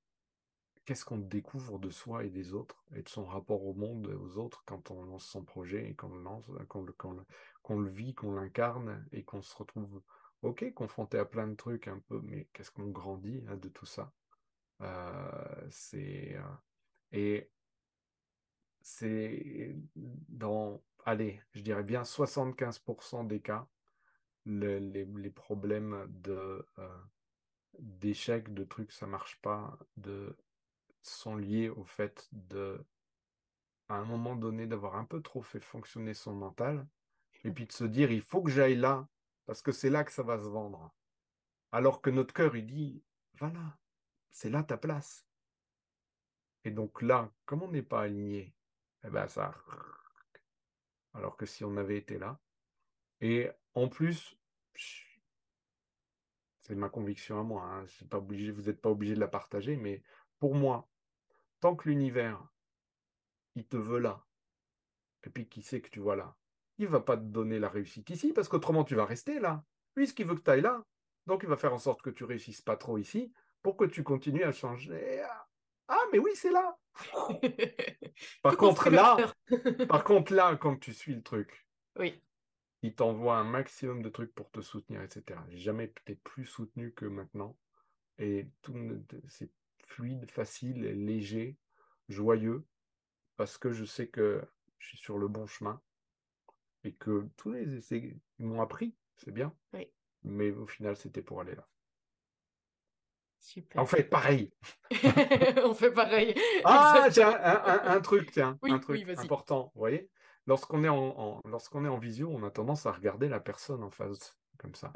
Qu'est-ce 0.85 1.05
qu'on 1.05 1.19
découvre 1.19 1.81
de 1.81 1.91
soi 1.91 2.25
et 2.25 2.31
des 2.31 2.55
autres 2.55 2.85
et 2.95 3.03
de 3.03 3.09
son 3.09 3.25
rapport 3.25 3.65
au 3.67 3.75
monde 3.75 4.09
et 4.09 4.15
aux 4.15 4.39
autres 4.39 4.63
quand 4.67 4.93
on 4.93 5.03
lance 5.03 5.27
son 5.27 5.43
projet 5.43 5.91
et 5.91 5.95
qu'on 5.95 6.11
le 6.11 6.23
lance, 6.23 6.45
qu'on 6.69 7.79
le 7.81 7.91
vit, 7.91 8.15
qu'on 8.15 8.33
l'incarne 8.33 9.05
et 9.11 9.25
qu'on 9.25 9.43
se 9.43 9.57
retrouve 9.57 10.01
ok, 10.43 10.73
confronté 10.75 11.19
à 11.19 11.25
plein 11.25 11.49
de 11.49 11.57
trucs 11.57 11.89
un 11.89 11.99
peu, 12.09 12.21
mais 12.23 12.47
qu'est-ce 12.53 12.71
qu'on 12.71 12.89
grandit 12.91 13.45
hein, 13.49 13.57
de 13.57 13.69
tout 13.69 13.87
ça? 13.87 14.13
Euh, 14.83 15.67
C'est 15.71 16.37
euh, 16.37 16.43
et 17.13 17.51
c'est 18.83 19.77
dans, 19.97 20.81
allez, 21.05 21.41
je 21.53 21.63
dirais 21.63 21.83
bien 21.83 22.05
75% 22.05 23.25
des 23.25 23.41
cas, 23.41 23.67
les, 24.45 25.31
problèmes 25.35 26.07
de 26.09 26.65
euh, 26.79 26.89
d'échecs, 27.81 28.53
de 28.53 28.65
trucs, 28.65 28.93
ça 28.93 29.07
marche 29.07 29.41
pas, 29.43 29.79
de 29.97 30.37
sont 31.03 31.37
liés 31.37 31.69
au 31.69 31.85
fait 31.85 32.29
de, 32.33 32.85
à 33.89 33.95
un 33.97 34.05
moment 34.05 34.35
donné, 34.35 34.67
d'avoir 34.67 34.97
un 34.97 35.05
peu 35.05 35.23
trop 35.23 35.43
fait 35.43 35.61
fonctionner 35.61 36.15
son 36.15 36.35
mental, 36.35 36.87
et 37.45 37.51
puis 37.51 37.67
de 37.67 37.73
se 37.73 37.85
dire, 37.85 38.11
il 38.11 38.23
faut 38.23 38.43
que 38.43 38.51
j'aille 38.51 38.77
là 38.77 39.09
parce 39.47 39.63
que 39.63 39.73
c'est 39.73 39.91
là 39.91 40.05
que 40.05 40.13
ça 40.13 40.25
va 40.25 40.39
se 40.39 40.49
vendre. 40.49 40.93
Alors 41.71 42.03
que 42.03 42.11
notre 42.11 42.35
cœur, 42.35 42.57
il 42.57 42.67
dit, 42.67 43.03
voilà, 43.35 43.79
c'est 44.31 44.51
là 44.51 44.63
ta 44.63 44.77
place. 44.77 45.25
Et 46.65 46.71
donc 46.71 47.01
là, 47.01 47.33
comme 47.45 47.63
on 47.63 47.71
n'est 47.71 47.83
pas 47.83 48.03
aligné, 48.03 48.53
eh 49.05 49.11
ben 49.11 49.29
ça. 49.29 49.55
Alors 51.15 51.37
que 51.37 51.47
si 51.47 51.65
on 51.65 51.77
avait 51.77 51.97
été 51.97 52.19
là. 52.19 52.41
Et 53.21 53.49
en 53.75 53.89
plus, 53.89 54.37
c'est 56.67 56.75
ma 56.75 56.89
conviction 56.89 57.39
à 57.39 57.45
moi, 57.45 57.63
hein, 57.63 57.85
pas 58.11 58.19
obligé, 58.19 58.51
vous 58.51 58.63
n'êtes 58.63 58.81
pas 58.81 58.91
obligé 58.91 59.15
de 59.15 59.21
la 59.21 59.29
partager, 59.29 59.77
mais 59.77 60.03
pour 60.41 60.57
moi, 60.57 60.89
tant 61.61 61.77
que 61.77 61.89
l'univers, 61.89 62.45
il 63.55 63.67
te 63.67 63.77
veut 63.77 64.01
là, 64.01 64.25
et 65.25 65.31
puis 65.31 65.49
qui 65.49 65.63
sait 65.63 65.81
que 65.81 65.91
tu 65.91 66.01
vois 66.01 66.17
là, 66.17 66.37
il 66.79 66.89
va 66.89 67.01
pas 67.01 67.17
te 67.17 67.23
donner 67.23 67.61
la 67.61 67.69
réussite 67.69 68.11
ici, 68.11 68.33
parce 68.33 68.49
qu'autrement 68.49 68.83
tu 68.83 68.97
vas 68.97 69.05
rester 69.05 69.39
là. 69.39 69.65
Lui, 69.95 70.09
ce 70.09 70.13
qu'il 70.13 70.27
veut 70.27 70.35
que 70.35 70.43
tu 70.43 70.51
ailles 70.51 70.61
là. 70.61 70.83
Donc 71.27 71.45
il 71.45 71.49
va 71.49 71.57
faire 71.57 71.73
en 71.73 71.79
sorte 71.79 72.03
que 72.03 72.11
tu 72.11 72.25
réussisses 72.25 72.63
pas 72.63 72.77
trop 72.77 72.99
ici, 72.99 73.33
pour 73.63 73.77
que 73.77 73.85
tu 73.85 74.03
continues 74.03 74.45
à 74.45 74.53
changer. 74.53 75.23
Ah, 75.89 76.03
mais 76.13 76.19
oui, 76.19 76.33
c'est 76.35 76.51
là. 76.51 76.77
par 78.43 78.57
contre, 78.57 78.91
là, 78.91 79.17
par 79.89 80.03
contre, 80.03 80.35
là, 80.35 80.57
quand 80.57 80.77
tu 80.77 80.93
suis 80.93 81.15
le 81.15 81.23
truc, 81.23 81.67
oui. 81.99 82.21
Il 82.83 82.95
t'envoie 82.95 83.37
un 83.37 83.45
maximum 83.45 84.03
de 84.03 84.09
trucs 84.09 84.35
pour 84.35 84.51
te 84.51 84.61
soutenir, 84.61 85.03
etc. 85.03 85.41
J'ai 85.49 85.59
jamais 85.59 85.85
été 85.85 86.15
plus 86.15 86.45
soutenu 86.45 86.93
que 86.93 87.07
maintenant. 87.07 87.57
Et 88.19 88.49
tout, 88.63 88.77
c'est 89.29 89.51
fluide, 89.87 90.31
facile, 90.31 90.83
léger, 91.05 91.57
joyeux, 92.09 92.65
parce 93.37 93.59
que 93.59 93.73
je 93.73 93.85
sais 93.85 94.09
que 94.09 94.43
je 94.79 94.89
suis 94.89 94.99
sur 94.99 95.19
le 95.19 95.29
bon 95.29 95.47
chemin 95.47 95.81
et 96.85 96.93
que 96.93 97.29
tous 97.37 97.51
les 97.51 97.75
essais 97.75 98.17
m'ont 98.39 98.63
appris, 98.63 98.95
c'est 99.17 99.33
bien. 99.33 99.55
Mais 100.23 100.51
au 100.51 100.67
final, 100.67 100.97
c'était 100.97 101.23
pour 101.23 101.41
aller 101.41 101.55
là. 101.55 101.67
Super. 103.39 103.81
On 103.81 103.87
fait 103.87 104.03
pareil. 104.03 104.53
on 105.65 105.73
fait 105.73 105.93
pareil. 105.93 106.35
Ah, 106.65 107.09
tiens, 107.13 107.39
un, 107.43 108.01
truc, 108.01 108.33
tiens, 108.33 108.59
un 108.63 108.79
truc 108.79 109.09
important, 109.19 109.71
vous 109.75 109.81
voyez? 109.81 110.11
Lorsqu'on 110.47 110.85
est 110.85 110.89
en, 110.89 111.41
lorsqu'on 111.45 111.85
est 111.85 111.89
en 111.89 111.99
visio, 111.99 112.31
on 112.31 112.45
a 112.45 112.51
tendance 112.51 112.87
à 112.87 112.93
regarder 112.93 113.29
la 113.29 113.41
personne 113.41 113.83
en 113.83 113.91
face, 113.91 114.39
comme 114.59 114.75
ça. 114.75 114.93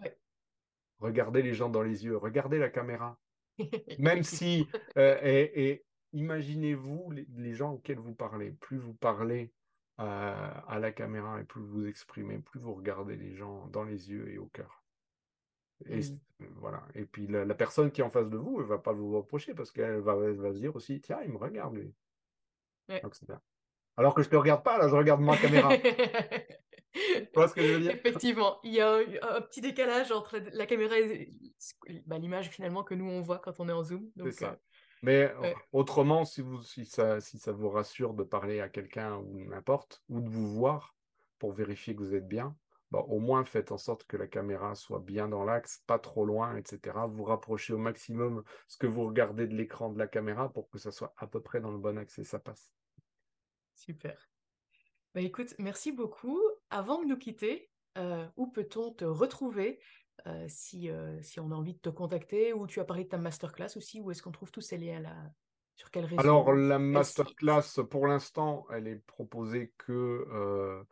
Regardez 1.01 1.43
les 1.43 1.55
gens 1.55 1.69
dans 1.69 1.83
les 1.83 2.05
yeux, 2.05 2.17
regardez 2.17 2.59
la 2.59 2.69
caméra. 2.69 3.19
Même 3.99 4.23
si, 4.23 4.69
euh, 4.97 5.19
et, 5.23 5.85
imaginez-vous 6.13 7.11
les, 7.11 7.55
gens 7.55 7.73
auxquels 7.73 7.99
vous 7.99 8.15
parlez. 8.15 8.53
Plus 8.53 8.79
vous 8.79 8.95
parlez 8.95 9.53
euh, 9.99 10.51
à 10.69 10.79
la 10.79 10.93
caméra 10.93 11.41
et 11.41 11.45
plus 11.45 11.63
vous 11.63 11.87
exprimez, 11.87 12.39
plus 12.39 12.61
vous 12.61 12.75
regardez 12.75 13.17
les 13.17 13.35
gens 13.35 13.67
dans 13.69 13.85
les 13.85 14.11
yeux 14.11 14.31
et 14.31 14.39
au 14.39 14.47
cœur. 14.47 14.85
Et, 15.87 16.01
mmh. 16.01 16.47
voilà. 16.57 16.87
et 16.95 17.07
puis 17.07 17.27
la, 17.27 17.55
personne 17.55 17.91
qui 17.91 18.03
est 18.03 18.05
en 18.05 18.11
face 18.11 18.29
de 18.29 18.37
vous, 18.37 18.57
elle 18.59 18.65
ne 18.65 18.69
va 18.69 18.79
pas 18.79 18.93
vous 18.93 19.17
reprocher 19.17 19.55
parce 19.55 19.73
qu'elle 19.73 20.01
va, 20.01 20.15
va, 20.15 20.53
se 20.53 20.59
dire 20.59 20.77
aussi, 20.77 21.01
tiens, 21.01 21.21
il 21.25 21.33
me 21.33 21.39
regarde 21.39 21.75
lui. 21.75 21.95
Alors 24.01 24.15
que 24.15 24.23
je 24.23 24.29
ne 24.29 24.31
te 24.31 24.37
regarde 24.37 24.63
pas, 24.63 24.79
là, 24.79 24.89
je 24.89 24.97
regarde 24.97 25.21
ma 25.21 25.37
caméra. 25.37 25.69
tu 26.95 27.29
vois 27.35 27.49
ce 27.49 27.55
que 27.55 27.61
je 27.61 27.75
veux 27.75 27.81
dire? 27.81 27.91
Effectivement, 27.91 28.59
il 28.65 28.73
y 28.73 28.81
a 28.81 28.95
un, 28.95 29.43
petit 29.43 29.61
décalage 29.61 30.11
entre 30.11 30.39
la 30.55 30.65
caméra 30.65 30.99
et 30.99 31.29
bah, 32.07 32.17
l'image 32.17 32.49
finalement 32.49 32.83
que 32.83 32.95
nous 32.95 33.05
on 33.05 33.21
voit 33.21 33.41
quand 33.41 33.61
on 33.61 33.69
est 33.69 33.73
en 33.73 33.85
zoom. 33.85 34.11
C'est 34.25 34.33
ça. 34.33 34.53
Euh, 34.53 34.57
Mais 35.03 35.35
autrement, 35.73 36.25
si, 36.25 36.41
vous, 36.41 36.63
si, 36.63 36.87
ça, 36.87 37.21
si 37.21 37.39
ça 37.39 37.53
vous 37.53 37.69
rassure 37.69 38.15
de 38.15 38.23
parler 38.23 38.61
à 38.63 38.71
quelqu'un 38.71 39.17
ou 39.17 39.45
n'importe, 39.45 40.03
ou 40.09 40.23
de 40.23 40.31
vous 40.31 40.49
voir 40.49 40.95
pour 41.39 41.53
vérifier 41.53 41.95
que 41.95 42.01
vous 42.01 42.15
êtes 42.15 42.27
bien, 42.27 42.57
bah, 42.91 43.05
au 43.07 43.19
moins 43.19 43.45
faites 43.45 43.71
en 43.71 43.77
sorte 43.77 44.05
que 44.05 44.17
la 44.17 44.29
caméra 44.29 44.75
soit 44.77 45.01
bien 45.01 45.29
dans 45.29 45.45
l'axe, 45.45 45.83
pas 45.87 45.99
trop 45.99 46.25
loin, 46.25 46.57
etc. 46.57 46.97
Vous 47.07 47.25
rapprochez 47.25 47.75
au 47.75 47.79
maximum 47.79 48.45
ce 48.67 48.79
que 48.79 48.87
vous 48.87 49.05
regardez 49.05 49.47
de 49.47 49.55
l'écran 49.55 49.91
de 49.91 49.99
la 49.99 50.07
caméra 50.07 50.51
pour 50.51 50.71
que 50.71 50.79
ça 50.79 50.91
soit 50.91 51.13
à 51.19 51.27
peu 51.27 51.43
près 51.43 51.61
dans 51.61 51.71
le 51.71 51.79
bon 51.79 51.99
axe 51.99 52.19
et 52.19 52.25
ça 52.25 52.39
passe. 52.39 52.73
Super. 53.81 54.29
Bah, 55.15 55.23
écoute, 55.23 55.55
merci 55.59 55.91
beaucoup. 55.91 56.39
Avant 56.69 57.01
de 57.03 57.07
nous 57.07 57.17
quitter, 57.17 57.71
euh, 57.97 58.27
où 58.37 58.47
peut-on 58.47 58.93
te 58.93 59.07
retrouver 59.07 59.81
euh, 60.27 60.45
si, 60.49 60.91
euh, 60.91 61.19
si 61.23 61.41
on 61.41 61.51
a 61.51 61.55
envie 61.55 61.73
de 61.73 61.79
te 61.79 61.89
contacter 61.89 62.53
ou 62.53 62.67
tu 62.67 62.79
as 62.81 62.85
parlé 62.85 63.05
de 63.05 63.09
ta 63.09 63.17
masterclass 63.17 63.77
aussi, 63.77 64.03
où 64.03 64.11
est-ce 64.11 64.23
qu'on 64.23 64.33
trouve 64.33 64.51
tous 64.51 64.61
ces 64.61 64.77
liens 64.77 65.01
là? 65.01 65.17
Sur 65.77 65.91
quel 65.91 66.05
réseau? 66.05 66.21
Alors, 66.21 66.53
la 66.53 66.79
masterclass, 66.79 67.83
pour 67.89 68.07
l'instant, 68.07 68.67
elle 68.71 68.87
est 68.87 69.03
proposée 69.07 69.73
que 69.79 70.85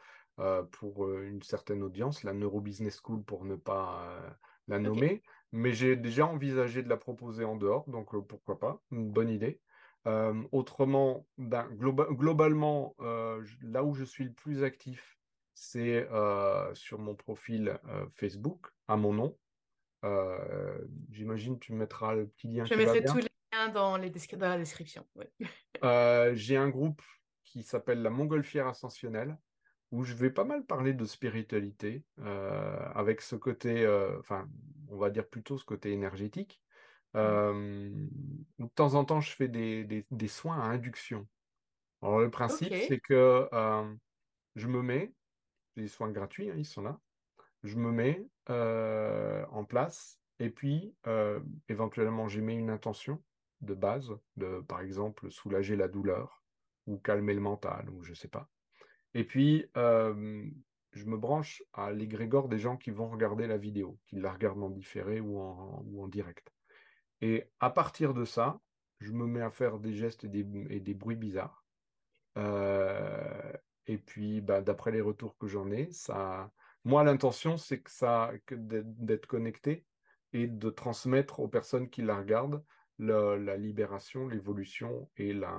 pour 0.73 1.13
une 1.13 1.43
certaine 1.43 1.83
audience, 1.83 2.23
la 2.23 2.33
Neurobusiness 2.33 3.03
School 3.05 3.23
pour 3.23 3.45
ne 3.45 3.57
pas 3.57 4.19
la 4.67 4.79
nommer. 4.79 5.23
Mais 5.53 5.73
j'ai 5.73 5.95
déjà 5.95 6.27
envisagé 6.27 6.83
de 6.83 6.89
la 6.89 6.97
proposer 6.97 7.45
en 7.45 7.57
dehors, 7.57 7.85
donc 7.91 8.17
pourquoi 8.27 8.59
pas, 8.59 8.81
une 8.91 9.11
bonne 9.11 9.29
idée. 9.29 9.61
Euh, 10.09 10.43
autrement, 10.53 11.27
ben, 11.37 11.69
globalement, 11.71 12.95
euh, 13.01 13.45
là 13.63 13.85
où 13.85 13.93
je 13.95 14.05
suis 14.05 14.25
le 14.25 14.33
plus 14.33 14.63
actif, 14.63 15.19
c'est 15.53 16.09
euh, 16.11 16.75
sur 16.75 16.99
mon 16.99 17.15
profil 17.15 17.79
Facebook, 18.13 18.69
à 18.87 18.97
mon 18.97 19.13
nom. 19.13 19.37
J'imagine 21.11 21.59
tu 21.59 21.75
mettras 21.75 22.15
le 22.15 22.27
petit 22.29 22.49
lien. 22.49 22.65
Je 22.65 22.75
mettrai 22.75 23.05
tous 23.05 23.19
les 23.19 23.29
liens 23.53 23.69
dans, 23.69 23.99
les 23.99 24.11
dans 24.11 24.49
la 24.49 24.57
description. 24.57 25.07
J'ai 25.83 26.57
un 26.57 26.69
groupe 26.71 27.03
qui 27.45 27.63
s'appelle 27.63 28.01
la 28.01 28.11
Montgolfière 28.11 28.67
Ascensionnelle, 28.67 29.37
où 29.91 30.05
je 30.05 30.15
vais 30.15 30.31
pas 30.31 30.45
mal 30.45 30.65
parler 30.65 30.95
de 30.95 31.05
spiritualité, 31.05 32.03
avec 32.95 33.21
ce 33.21 33.37
côté, 33.37 33.87
enfin, 34.21 34.49
on 34.89 34.97
va 34.97 35.11
dire 35.11 35.29
plutôt 35.29 35.59
ce 35.59 35.65
côté 35.67 35.93
énergétique. 35.93 36.63
De 37.15 38.67
temps 38.75 38.95
en 38.95 39.05
temps, 39.05 39.21
je 39.21 39.35
fais 39.35 39.49
des, 39.49 40.29
soins 40.29 40.61
à 40.61 40.65
induction. 40.65 41.27
Alors, 42.03 42.21
le 42.21 42.31
principe, 42.31 42.73
c'est 42.89 43.01
que 43.01 43.49
je 44.57 44.69
me 44.69 44.83
mets, 44.83 45.13
des 45.77 45.89
soins 45.89 46.11
gratuits, 46.11 46.51
hein, 46.51 46.57
ils 46.57 46.67
sont 46.67 46.83
là, 46.83 46.99
je 47.63 47.77
me 47.77 47.91
mets 47.91 48.27
en 48.49 49.65
place 49.65 50.21
et 50.39 50.51
puis 50.51 50.95
éventuellement, 51.69 52.29
j'émets 52.29 52.57
une 52.57 52.71
intention 52.71 53.23
de 53.61 53.75
base, 53.75 54.13
de 54.37 54.61
par 54.61 54.81
exemple 54.81 55.31
soulager 55.31 55.75
la 55.75 55.89
douleur 55.89 56.45
ou 56.87 56.99
calmer 56.99 57.35
le 57.35 57.41
mental 57.41 57.91
ou 57.91 58.03
je 58.05 58.15
sais 58.15 58.29
pas. 58.29 58.49
Et 59.15 59.25
puis, 59.25 59.67
je 59.75 61.05
me 61.05 61.17
branche 61.17 61.63
à 61.73 61.91
l'égrégore 61.93 62.49
des 62.49 62.59
gens 62.59 62.77
qui 62.77 62.91
vont 62.91 63.09
regarder 63.09 63.47
la 63.47 63.57
vidéo, 63.57 63.99
qui 64.07 64.17
la 64.17 64.33
regardent 64.33 64.63
en 64.63 64.71
différé 64.71 65.21
ou 65.21 65.39
en 65.41 66.09
direct. 66.09 66.53
Et 67.21 67.45
à 67.61 67.71
partir 67.71 68.15
de 68.15 68.25
ça, 68.25 68.61
je 69.01 69.13
me 69.13 69.27
mets 69.27 69.43
à 69.43 69.51
faire 69.51 69.79
des 69.79 69.95
gestes 69.95 70.25
et 70.25 70.29
des, 70.29 70.95
bruits 70.95 71.17
bizarres. 71.17 71.65
Euh, 72.37 73.53
et 73.87 73.99
puis, 73.99 74.41
bah, 74.41 74.61
d'après 74.61 74.93
les 74.93 75.01
retours 75.01 75.37
que 75.39 75.47
j'en 75.47 75.71
ai, 75.71 75.91
ça, 75.93 76.53
moi, 76.85 77.05
l'intention, 77.05 77.57
c'est 77.57 77.81
que 77.81 77.91
ça, 77.91 78.33
d'être 78.51 79.27
connecté 79.27 79.85
et 80.33 80.47
de 80.47 80.71
transmettre 80.71 81.41
aux 81.41 81.49
personnes 81.49 81.89
qui 81.89 82.03
la 82.03 82.17
regardent 82.17 82.63
la, 82.99 83.57
libération, 83.57 84.29
l'évolution 84.29 85.09
et 85.17 85.33
la, 85.33 85.57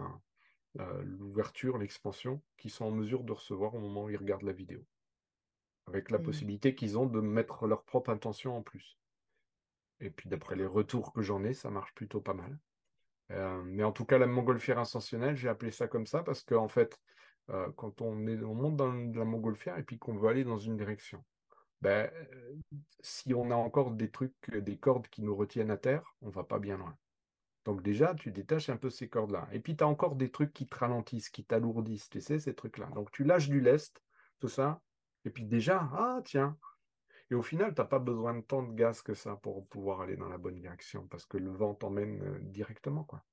euh, 0.79 1.01
l'ouverture, 1.03 1.77
l'expansion 1.77 2.41
qu'ils 2.57 2.71
sont 2.71 2.85
en 2.85 2.91
mesure 2.91 3.23
de 3.23 3.31
recevoir 3.31 3.75
au 3.75 3.79
moment 3.79 4.05
où 4.05 4.09
ils 4.09 4.17
regardent 4.17 4.43
la 4.43 4.53
vidéo. 4.53 4.85
Avec 5.87 6.11
la 6.11 6.19
mmh. 6.19 6.23
possibilité 6.23 6.75
qu'ils 6.75 6.97
ont 6.97 7.05
de 7.05 7.19
mettre 7.19 7.65
leur 7.65 7.83
propre 7.83 8.11
intention 8.11 8.55
en 8.55 8.61
plus. 8.61 8.99
Et 10.01 10.09
puis 10.09 10.29
d'après 10.29 10.55
les 10.55 10.65
retours 10.65 11.13
que 11.13 11.21
j'en 11.21 11.43
ai, 11.43 11.53
ça 11.53 11.69
marche 11.69 11.93
plutôt 11.93 12.21
pas 12.21 12.33
mal. 12.33 12.57
Euh, 13.31 13.61
mais 13.65 13.83
en 13.83 13.91
tout 13.91 14.05
cas, 14.05 14.17
la 14.17 14.27
montgolfière 14.27 14.79
ascensionnelle, 14.79 15.35
j'ai 15.35 15.49
appelé 15.49 15.71
ça 15.71 15.87
comme 15.87 16.07
ça 16.07 16.23
parce 16.23 16.43
qu'en 16.43 16.67
fait, 16.67 16.99
euh, 17.49 17.69
quand 17.75 18.01
on, 18.01 18.15
monte 18.15 18.75
dans 18.75 18.91
la 18.91 19.25
montgolfière 19.25 19.77
et 19.77 19.83
puis 19.83 19.97
qu'on 19.97 20.15
veut 20.15 20.29
aller 20.29 20.43
dans 20.43 20.57
une 20.57 20.77
direction, 20.77 21.23
ben, 21.81 22.09
si 22.99 23.33
on 23.33 23.51
a 23.51 23.55
encore 23.55 23.91
des 23.91 24.09
trucs, 24.09 24.51
des 24.51 24.77
cordes 24.77 25.07
qui 25.07 25.21
nous 25.21 25.35
retiennent 25.35 25.71
à 25.71 25.77
terre, 25.77 26.15
on 26.21 26.29
va 26.29 26.43
pas 26.43 26.59
bien 26.59 26.77
loin. 26.77 26.97
Donc 27.65 27.81
déjà, 27.81 28.15
tu 28.15 28.31
détaches 28.31 28.69
un 28.69 28.77
peu 28.77 28.89
ces 28.89 29.07
cordes-là. 29.09 29.47
Et 29.51 29.59
puis, 29.59 29.75
tu 29.75 29.83
as 29.83 29.87
encore 29.87 30.15
des 30.15 30.31
trucs 30.31 30.53
qui 30.53 30.67
te 30.67 30.75
ralentissent, 30.75 31.29
qui 31.29 31.45
t'alourdissent, 31.45 32.09
tu 32.09 32.21
sais, 32.21 32.39
ces 32.39 32.55
trucs-là. 32.55 32.87
Donc, 32.95 33.11
tu 33.11 33.23
lâches 33.23 33.49
du 33.49 33.61
lest, 33.61 34.01
tout 34.39 34.47
ça. 34.47 34.81
Et 35.25 35.29
puis 35.29 35.45
déjà, 35.45 35.89
ah, 35.93 36.21
tiens, 36.23 36.57
et 37.31 37.35
au 37.35 37.41
final, 37.41 37.73
tu 37.75 37.81
n'as 37.81 37.87
pas 37.87 37.99
besoin 37.99 38.33
de 38.35 38.41
tant 38.41 38.63
de 38.63 38.73
gaz 38.73 39.01
que 39.01 39.13
ça 39.13 39.35
pour 39.35 39.67
pouvoir 39.67 40.01
aller 40.01 40.17
dans 40.17 40.29
la 40.29 40.37
bonne 40.37 40.59
direction, 40.59 41.07
parce 41.07 41.25
que 41.25 41.37
le 41.37 41.51
vent 41.51 41.75
t'emmène 41.75 42.21
euh, 42.23 42.39
directement. 42.41 43.03
Quoi. 43.03 43.23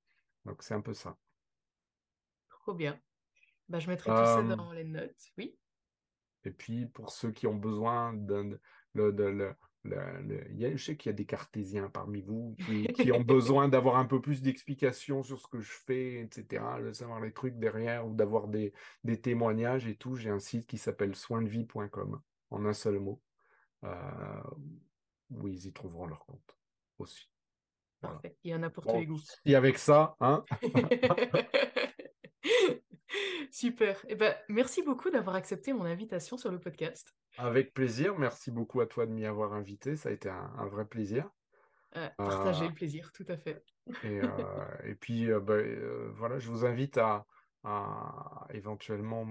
Donc 0.44 0.62
c'est 0.62 0.74
un 0.74 0.82
peu 0.82 0.92
ça. 0.92 1.16
Trop 2.48 2.74
bien. 2.74 3.00
Bah, 3.68 3.78
je 3.78 3.88
mettrai 3.88 4.10
tout 4.10 4.16
ça 4.16 4.42
dans 4.42 4.72
les 4.72 4.84
notes, 4.84 5.32
oui. 5.38 5.56
Et 6.44 6.50
puis 6.50 6.86
pour 6.86 7.10
ceux 7.10 7.32
qui 7.32 7.46
ont 7.46 7.56
besoin 7.56 8.12
de, 8.12 8.60
le, 8.94 9.54
je 9.84 10.76
sais 10.76 10.96
qu'il 10.96 11.10
y 11.10 11.14
a 11.14 11.16
des 11.16 11.24
cartésiens 11.24 11.88
parmi 11.88 12.20
vous 12.20 12.56
qui, 12.94 13.10
ont 13.10 13.20
besoin 13.20 13.68
d'avoir 13.68 13.96
un 13.96 14.04
peu 14.04 14.20
plus 14.20 14.42
d'explications 14.42 15.22
sur 15.22 15.40
ce 15.40 15.48
que 15.48 15.60
je 15.60 15.72
fais, 15.72 16.20
etc., 16.20 16.62
de 16.84 16.92
savoir 16.92 17.20
les 17.20 17.32
trucs 17.32 17.58
derrière 17.58 18.06
ou 18.06 18.14
d'avoir 18.14 18.46
des, 18.46 18.72
des 19.04 19.20
témoignages 19.20 19.88
et 19.88 19.96
tout. 19.96 20.14
J'ai 20.16 20.30
un 20.30 20.38
site 20.38 20.66
qui 20.66 20.78
s'appelle 20.78 21.16
soindevie.com 21.16 22.20
en 22.50 22.64
un 22.64 22.72
seul 22.72 23.00
mot. 23.00 23.20
Euh, 23.84 24.42
où 25.30 25.48
ils 25.48 25.66
y 25.66 25.72
trouveront 25.72 26.06
leur 26.06 26.24
compte 26.24 26.56
aussi. 26.98 27.30
Parfait. 28.00 28.36
Il 28.44 28.50
y 28.50 28.54
en 28.54 28.62
a 28.62 28.70
pour 28.70 28.86
tous 28.86 28.96
les 28.96 29.06
goûts. 29.06 29.20
Et 29.44 29.54
avec 29.54 29.78
ça, 29.78 30.16
hein 30.20 30.44
Super. 33.50 34.04
Eh 34.08 34.14
ben, 34.14 34.34
merci 34.48 34.82
beaucoup 34.82 35.10
d'avoir 35.10 35.36
accepté 35.36 35.72
mon 35.72 35.84
invitation 35.84 36.36
sur 36.36 36.50
le 36.50 36.60
podcast. 36.60 37.14
Avec 37.38 37.74
plaisir. 37.74 38.18
Merci 38.18 38.50
beaucoup 38.50 38.80
à 38.80 38.86
toi 38.86 39.06
de 39.06 39.12
m'y 39.12 39.24
avoir 39.24 39.52
invité. 39.52 39.96
Ça 39.96 40.10
a 40.10 40.12
été 40.12 40.28
un, 40.28 40.66
vrai 40.66 40.86
plaisir. 40.86 41.28
Euh, 41.96 42.08
partager 42.18 42.68
le 42.68 42.74
plaisir, 42.74 43.10
tout 43.12 43.24
à 43.28 43.36
fait. 43.36 43.64
Et, 44.04 44.20
euh, 44.20 44.64
et 44.84 44.94
puis, 44.94 45.28
bah, 45.42 45.56
voilà, 46.14 46.38
je 46.38 46.50
vous 46.50 46.66
invite 46.66 46.98
à, 46.98 47.26
éventuellement, 48.50 49.26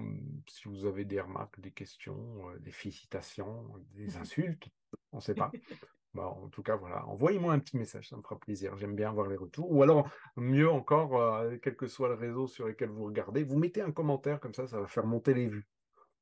si 0.47 0.67
vous 0.67 0.85
avez 0.85 1.05
des 1.05 1.21
remarques, 1.21 1.59
des 1.59 1.71
questions, 1.71 2.49
euh, 2.49 2.59
des 2.59 2.71
félicitations, 2.71 3.65
des 3.93 4.17
insultes, 4.17 4.67
on 5.11 5.17
ne 5.17 5.21
sait 5.21 5.35
pas. 5.35 5.51
en 6.17 6.47
tout 6.49 6.63
cas, 6.63 6.75
voilà, 6.75 7.05
envoyez-moi 7.07 7.53
un 7.53 7.59
petit 7.59 7.77
message, 7.77 8.09
ça 8.09 8.17
me 8.17 8.21
fera 8.21 8.39
plaisir. 8.39 8.77
J'aime 8.77 8.95
bien 8.95 9.09
avoir 9.09 9.27
les 9.27 9.35
retours. 9.35 9.71
Ou 9.71 9.83
alors, 9.83 10.09
mieux 10.35 10.69
encore, 10.69 11.21
euh, 11.21 11.57
quel 11.61 11.75
que 11.75 11.87
soit 11.87 12.09
le 12.09 12.15
réseau 12.15 12.47
sur 12.47 12.67
lequel 12.67 12.89
vous 12.89 13.05
regardez, 13.05 13.43
vous 13.43 13.57
mettez 13.57 13.81
un 13.81 13.91
commentaire 13.91 14.39
comme 14.39 14.53
ça, 14.53 14.67
ça 14.67 14.79
va 14.79 14.87
faire 14.87 15.05
monter 15.05 15.33
les 15.33 15.47
vues. 15.47 15.67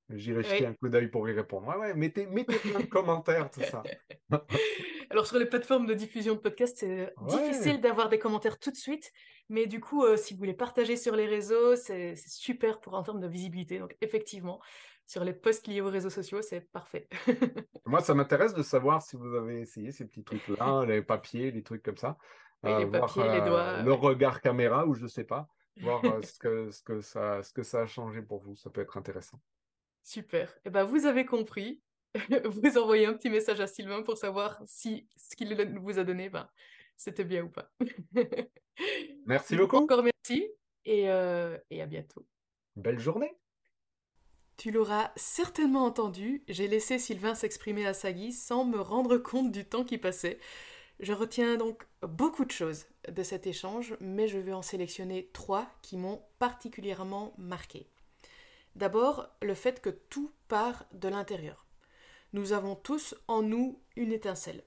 J'irai 0.09 0.43
jeter 0.43 0.65
un 0.65 0.73
coup 0.73 0.89
d'œil 0.89 1.07
pour 1.07 1.27
y 1.29 1.33
répondre. 1.33 1.67
Ouais, 1.67 1.77
ouais, 1.77 1.93
mettez, 1.93 2.27
mettez 2.27 2.57
plein 2.57 2.79
de 2.79 2.85
commentaires, 2.85 3.49
tout 3.49 3.61
ça. 3.61 3.83
Alors, 5.09 5.25
sur 5.25 5.39
les 5.39 5.45
plateformes 5.45 5.85
de 5.85 5.93
diffusion 5.93 6.33
de 6.33 6.39
podcasts, 6.39 6.79
c'est 6.79 7.13
difficile 7.27 7.79
d'avoir 7.79 8.09
des 8.09 8.19
commentaires 8.19 8.59
tout 8.59 8.71
de 8.71 8.75
suite. 8.75 9.11
Mais 9.49 9.67
du 9.67 9.79
coup, 9.79 10.03
euh, 10.03 10.17
si 10.17 10.33
vous 10.33 10.39
voulez 10.39 10.53
partager 10.53 10.95
sur 10.95 11.15
les 11.15 11.27
réseaux, 11.27 11.75
c'est 11.75 12.15
super 12.15 12.79
pour 12.79 12.93
en 12.93 13.03
termes 13.03 13.19
de 13.19 13.27
visibilité. 13.27 13.79
Donc, 13.79 13.95
effectivement, 14.01 14.61
sur 15.05 15.23
les 15.23 15.33
posts 15.33 15.67
liés 15.67 15.81
aux 15.81 15.89
réseaux 15.89 16.09
sociaux, 16.09 16.41
c'est 16.41 16.61
parfait. 16.61 17.07
Moi, 17.85 18.01
ça 18.01 18.13
m'intéresse 18.13 18.53
de 18.53 18.63
savoir 18.63 19.01
si 19.01 19.15
vous 19.15 19.35
avez 19.35 19.61
essayé 19.61 19.91
ces 19.91 20.05
petits 20.05 20.23
trucs-là, 20.23 20.85
les 20.85 21.01
papiers, 21.01 21.51
les 21.51 21.63
trucs 21.63 21.83
comme 21.83 21.97
ça. 21.97 22.17
les 22.63 22.87
papiers, 22.87 23.29
les 23.29 23.41
doigts. 23.41 23.81
Le 23.81 23.93
regard 23.93 24.41
caméra 24.41 24.85
ou 24.85 24.93
je 24.93 25.07
sais 25.07 25.25
pas. 25.25 25.47
Voir 25.81 26.01
ce, 26.23 26.39
que, 26.39 26.71
ce, 26.71 26.81
que 26.81 27.01
ça, 27.01 27.43
ce 27.43 27.51
que 27.51 27.63
ça 27.63 27.81
a 27.81 27.85
changé 27.85 28.21
pour 28.21 28.39
vous. 28.39 28.55
Ça 28.55 28.69
peut 28.69 28.81
être 28.81 28.97
intéressant. 28.97 29.39
Super. 30.03 30.53
Eh 30.65 30.69
ben, 30.69 30.83
vous 30.83 31.05
avez 31.05 31.25
compris. 31.25 31.81
vous 32.45 32.77
envoyez 32.77 33.07
un 33.07 33.13
petit 33.13 33.29
message 33.29 33.59
à 33.59 33.67
Sylvain 33.67 34.03
pour 34.03 34.17
savoir 34.17 34.61
si 34.65 35.07
ce 35.15 35.35
qu'il 35.35 35.55
vous 35.79 35.99
a 35.99 36.03
donné, 36.03 36.29
ben, 36.29 36.47
c'était 36.95 37.23
bien 37.23 37.43
ou 37.43 37.49
pas. 37.49 37.71
Merci 39.25 39.55
beaucoup. 39.55 39.77
Encore 39.77 40.03
merci 40.03 40.47
et, 40.85 41.03
et 41.03 41.81
à 41.81 41.85
bientôt. 41.85 42.25
Belle 42.75 42.99
journée. 42.99 43.35
Tu 44.57 44.71
l'auras 44.71 45.11
certainement 45.15 45.85
entendu, 45.85 46.43
j'ai 46.47 46.67
laissé 46.67 46.99
Sylvain 46.99 47.33
s'exprimer 47.33 47.85
à 47.85 47.93
sa 47.93 48.13
guise 48.13 48.41
sans 48.41 48.65
me 48.65 48.79
rendre 48.79 49.17
compte 49.17 49.51
du 49.51 49.65
temps 49.65 49.83
qui 49.83 49.97
passait. 49.97 50.39
Je 50.99 51.11
retiens 51.11 51.57
donc 51.57 51.85
beaucoup 52.01 52.45
de 52.45 52.51
choses 52.51 52.85
de 53.09 53.23
cet 53.23 53.47
échange, 53.47 53.97
mais 53.99 54.27
je 54.27 54.37
vais 54.37 54.53
en 54.53 54.61
sélectionner 54.61 55.29
trois 55.33 55.67
qui 55.81 55.97
m'ont 55.97 56.21
particulièrement 56.39 57.33
marqué. 57.37 57.89
D'abord, 58.75 59.27
le 59.41 59.53
fait 59.53 59.81
que 59.81 59.89
tout 59.89 60.31
part 60.47 60.85
de 60.93 61.09
l'intérieur. 61.09 61.67
Nous 62.31 62.53
avons 62.53 62.75
tous 62.75 63.15
en 63.27 63.41
nous 63.41 63.81
une 63.95 64.11
étincelle. 64.11 64.63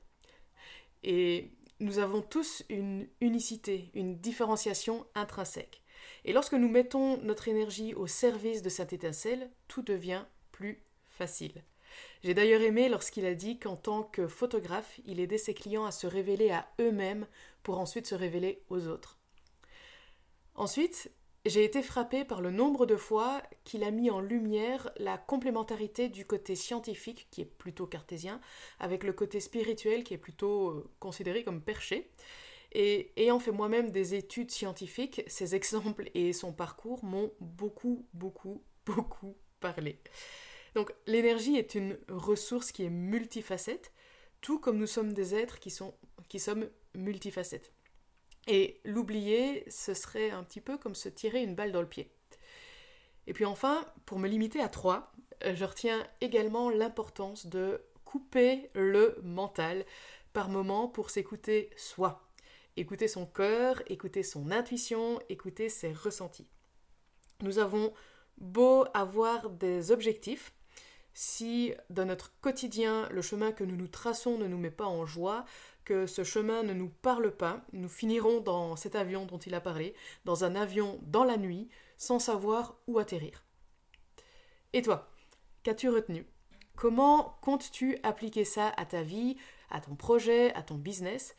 Et 1.03 1.53
nous 1.81 1.99
avons 1.99 2.23
tous 2.23 2.63
une 2.69 3.09
unicité, 3.21 3.91
une 3.95 4.19
différenciation 4.19 5.07
intrinsèque. 5.15 5.83
Et 6.25 6.33
lorsque 6.33 6.55
nous 6.55 6.69
mettons 6.69 7.19
notre 7.19 7.49
énergie 7.49 7.95
au 7.95 8.07
service 8.07 8.63
de 8.63 8.69
cette 8.69 8.93
étincelle, 8.93 9.51
tout 9.69 9.83
devient 9.83 10.25
plus 10.53 10.83
facile. 11.11 11.65
J'ai 12.23 12.35
d'ailleurs 12.35 12.63
aimé 12.63 12.89
lorsqu'il 12.89 13.27
a 13.27 13.35
dit 13.35 13.59
qu'en 13.59 13.77
tant 13.77 14.03
que 14.03 14.27
photographe, 14.27 15.01
il 15.07 15.21
aidait 15.21 15.39
ses 15.39 15.55
clients 15.55 15.85
à 15.85 15.93
se 15.93 16.07
révéler 16.07 16.51
à 16.51 16.69
eux-mêmes 16.81 17.27
pour 17.63 17.79
ensuite 17.79 18.07
se 18.07 18.15
révéler 18.15 18.63
aux 18.69 18.87
autres. 18.87 19.19
Ensuite, 20.55 21.11
j'ai 21.49 21.65
été 21.65 21.83
frappé 21.83 22.25
par 22.25 22.41
le 22.41 22.51
nombre 22.51 22.87
de 22.87 22.97
fois 22.97 23.43
qu'il 23.65 23.85
a 23.85 23.91
mis 23.91 24.11
en 24.11 24.21
lumière 24.21 24.91
la 24.97 25.19
complémentarité 25.19 26.09
du 26.09 26.27
côté 26.27 26.55
scientifique, 26.55 27.29
qui 27.31 27.43
est 27.43 27.45
plutôt 27.45 27.87
cartésien, 27.87 28.41
avec 28.81 29.05
le 29.05 29.13
côté 29.13 29.41
spirituel, 29.41 30.05
qui 30.05 30.15
est 30.15 30.19
plutôt 30.19 30.71
euh, 30.71 30.91
considéré 30.99 31.45
comme 31.45 31.61
perché. 31.61 32.11
Et 32.73 33.13
ayant 33.17 33.39
fait 33.39 33.53
moi-même 33.53 33.91
des 33.91 34.15
études 34.15 34.51
scientifiques, 34.51 35.23
ces 35.27 35.55
exemples 35.55 36.11
et 36.15 36.33
son 36.33 36.53
parcours 36.53 37.05
m'ont 37.05 37.33
beaucoup, 37.41 38.07
beaucoup, 38.13 38.63
beaucoup 38.85 39.37
parlé. 39.61 39.99
Donc 40.75 40.93
l'énergie 41.07 41.57
est 41.57 41.75
une 41.75 41.99
ressource 42.09 42.73
qui 42.73 42.85
est 42.85 42.91
multifacette, 42.91 43.93
tout 44.41 44.59
comme 44.59 44.79
nous 44.79 44.87
sommes 44.87 45.13
des 45.13 45.35
êtres 45.35 45.59
qui, 45.59 45.71
sont, 45.71 45.95
qui 46.29 46.39
sommes 46.39 46.69
multifacettes. 46.95 47.73
Et 48.47 48.81
l'oublier, 48.85 49.65
ce 49.69 49.95
serait 49.95 50.31
un 50.31 50.45
petit 50.45 50.61
peu 50.61 50.79
comme 50.79 50.95
se 50.95 51.09
tirer 51.09 51.43
une 51.43 51.55
balle 51.55 51.73
dans 51.73 51.81
le 51.81 51.89
pied. 51.89 52.11
Et 53.27 53.33
puis 53.33 53.45
enfin, 53.45 53.85
pour 54.05 54.19
me 54.19 54.29
limiter 54.29 54.61
à 54.61 54.69
trois, 54.69 55.13
je 55.45 55.65
retiens 55.65 56.07
également 56.21 56.71
l'importance 56.71 57.47
de 57.47 57.83
couper 58.05 58.71
le 58.75 59.19
mental 59.23 59.85
par 60.33 60.49
moment 60.49 60.87
pour 60.87 61.11
s'écouter 61.11 61.71
soi 61.77 62.27
écouter 62.77 63.09
son 63.09 63.27
cœur, 63.27 63.83
écouter 63.87 64.23
son 64.23 64.51
intuition, 64.51 65.21
écouter 65.29 65.69
ses 65.69 65.93
ressentis. 65.93 66.51
Nous 67.41 67.59
avons 67.59 67.93
beau 68.39 68.85
avoir 68.95 69.51
des 69.51 69.91
objectifs, 69.91 70.53
si 71.15 71.73
dans 71.89 72.05
notre 72.05 72.39
quotidien 72.41 73.09
le 73.11 73.23
chemin 73.23 73.53
que 73.53 73.65
nous 73.65 73.77
nous 73.77 73.89
traçons 73.89 74.37
ne 74.37 74.47
nous 74.47 74.59
met 74.59 74.71
pas 74.71 74.87
en 74.87 75.07
joie, 75.07 75.47
que 75.87 76.07
ce 76.07 76.25
chemin 76.25 76.65
ne 76.65 76.75
nous 76.75 76.91
parle 76.91 77.31
pas, 77.35 77.65
nous 77.73 77.89
finirons 77.89 78.41
dans 78.41 78.77
cet 78.77 78.97
avion 78.97 79.25
dont 79.25 79.39
il 79.39 79.55
a 79.55 79.61
parlé, 79.61 79.95
dans 80.27 80.45
un 80.45 80.57
avion 80.57 80.99
dans 81.03 81.25
la 81.25 81.39
nuit, 81.39 81.71
sans 81.97 82.19
savoir 82.19 82.77
où 82.89 82.99
atterrir. 82.99 83.45
Et 84.73 84.83
toi, 84.83 85.09
qu'as-tu 85.63 85.89
retenu? 85.89 86.27
Comment 86.75 87.39
comptes-tu 87.41 87.99
appliquer 88.03 88.45
ça 88.45 88.69
à 88.77 88.85
ta 88.85 89.03
vie, 89.03 89.37
à 89.71 89.81
ton 89.81 89.95
projet, 89.95 90.53
à 90.55 90.63
ton 90.63 90.75
business, 90.75 91.37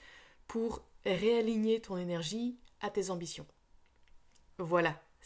pour 0.48 0.82
réaligner 1.06 1.82
ton 1.82 1.98
énergie 1.98 2.57
à 2.80 2.90
tes 2.90 3.10
ambitions? 3.10 3.45
Voilà, 4.57 4.99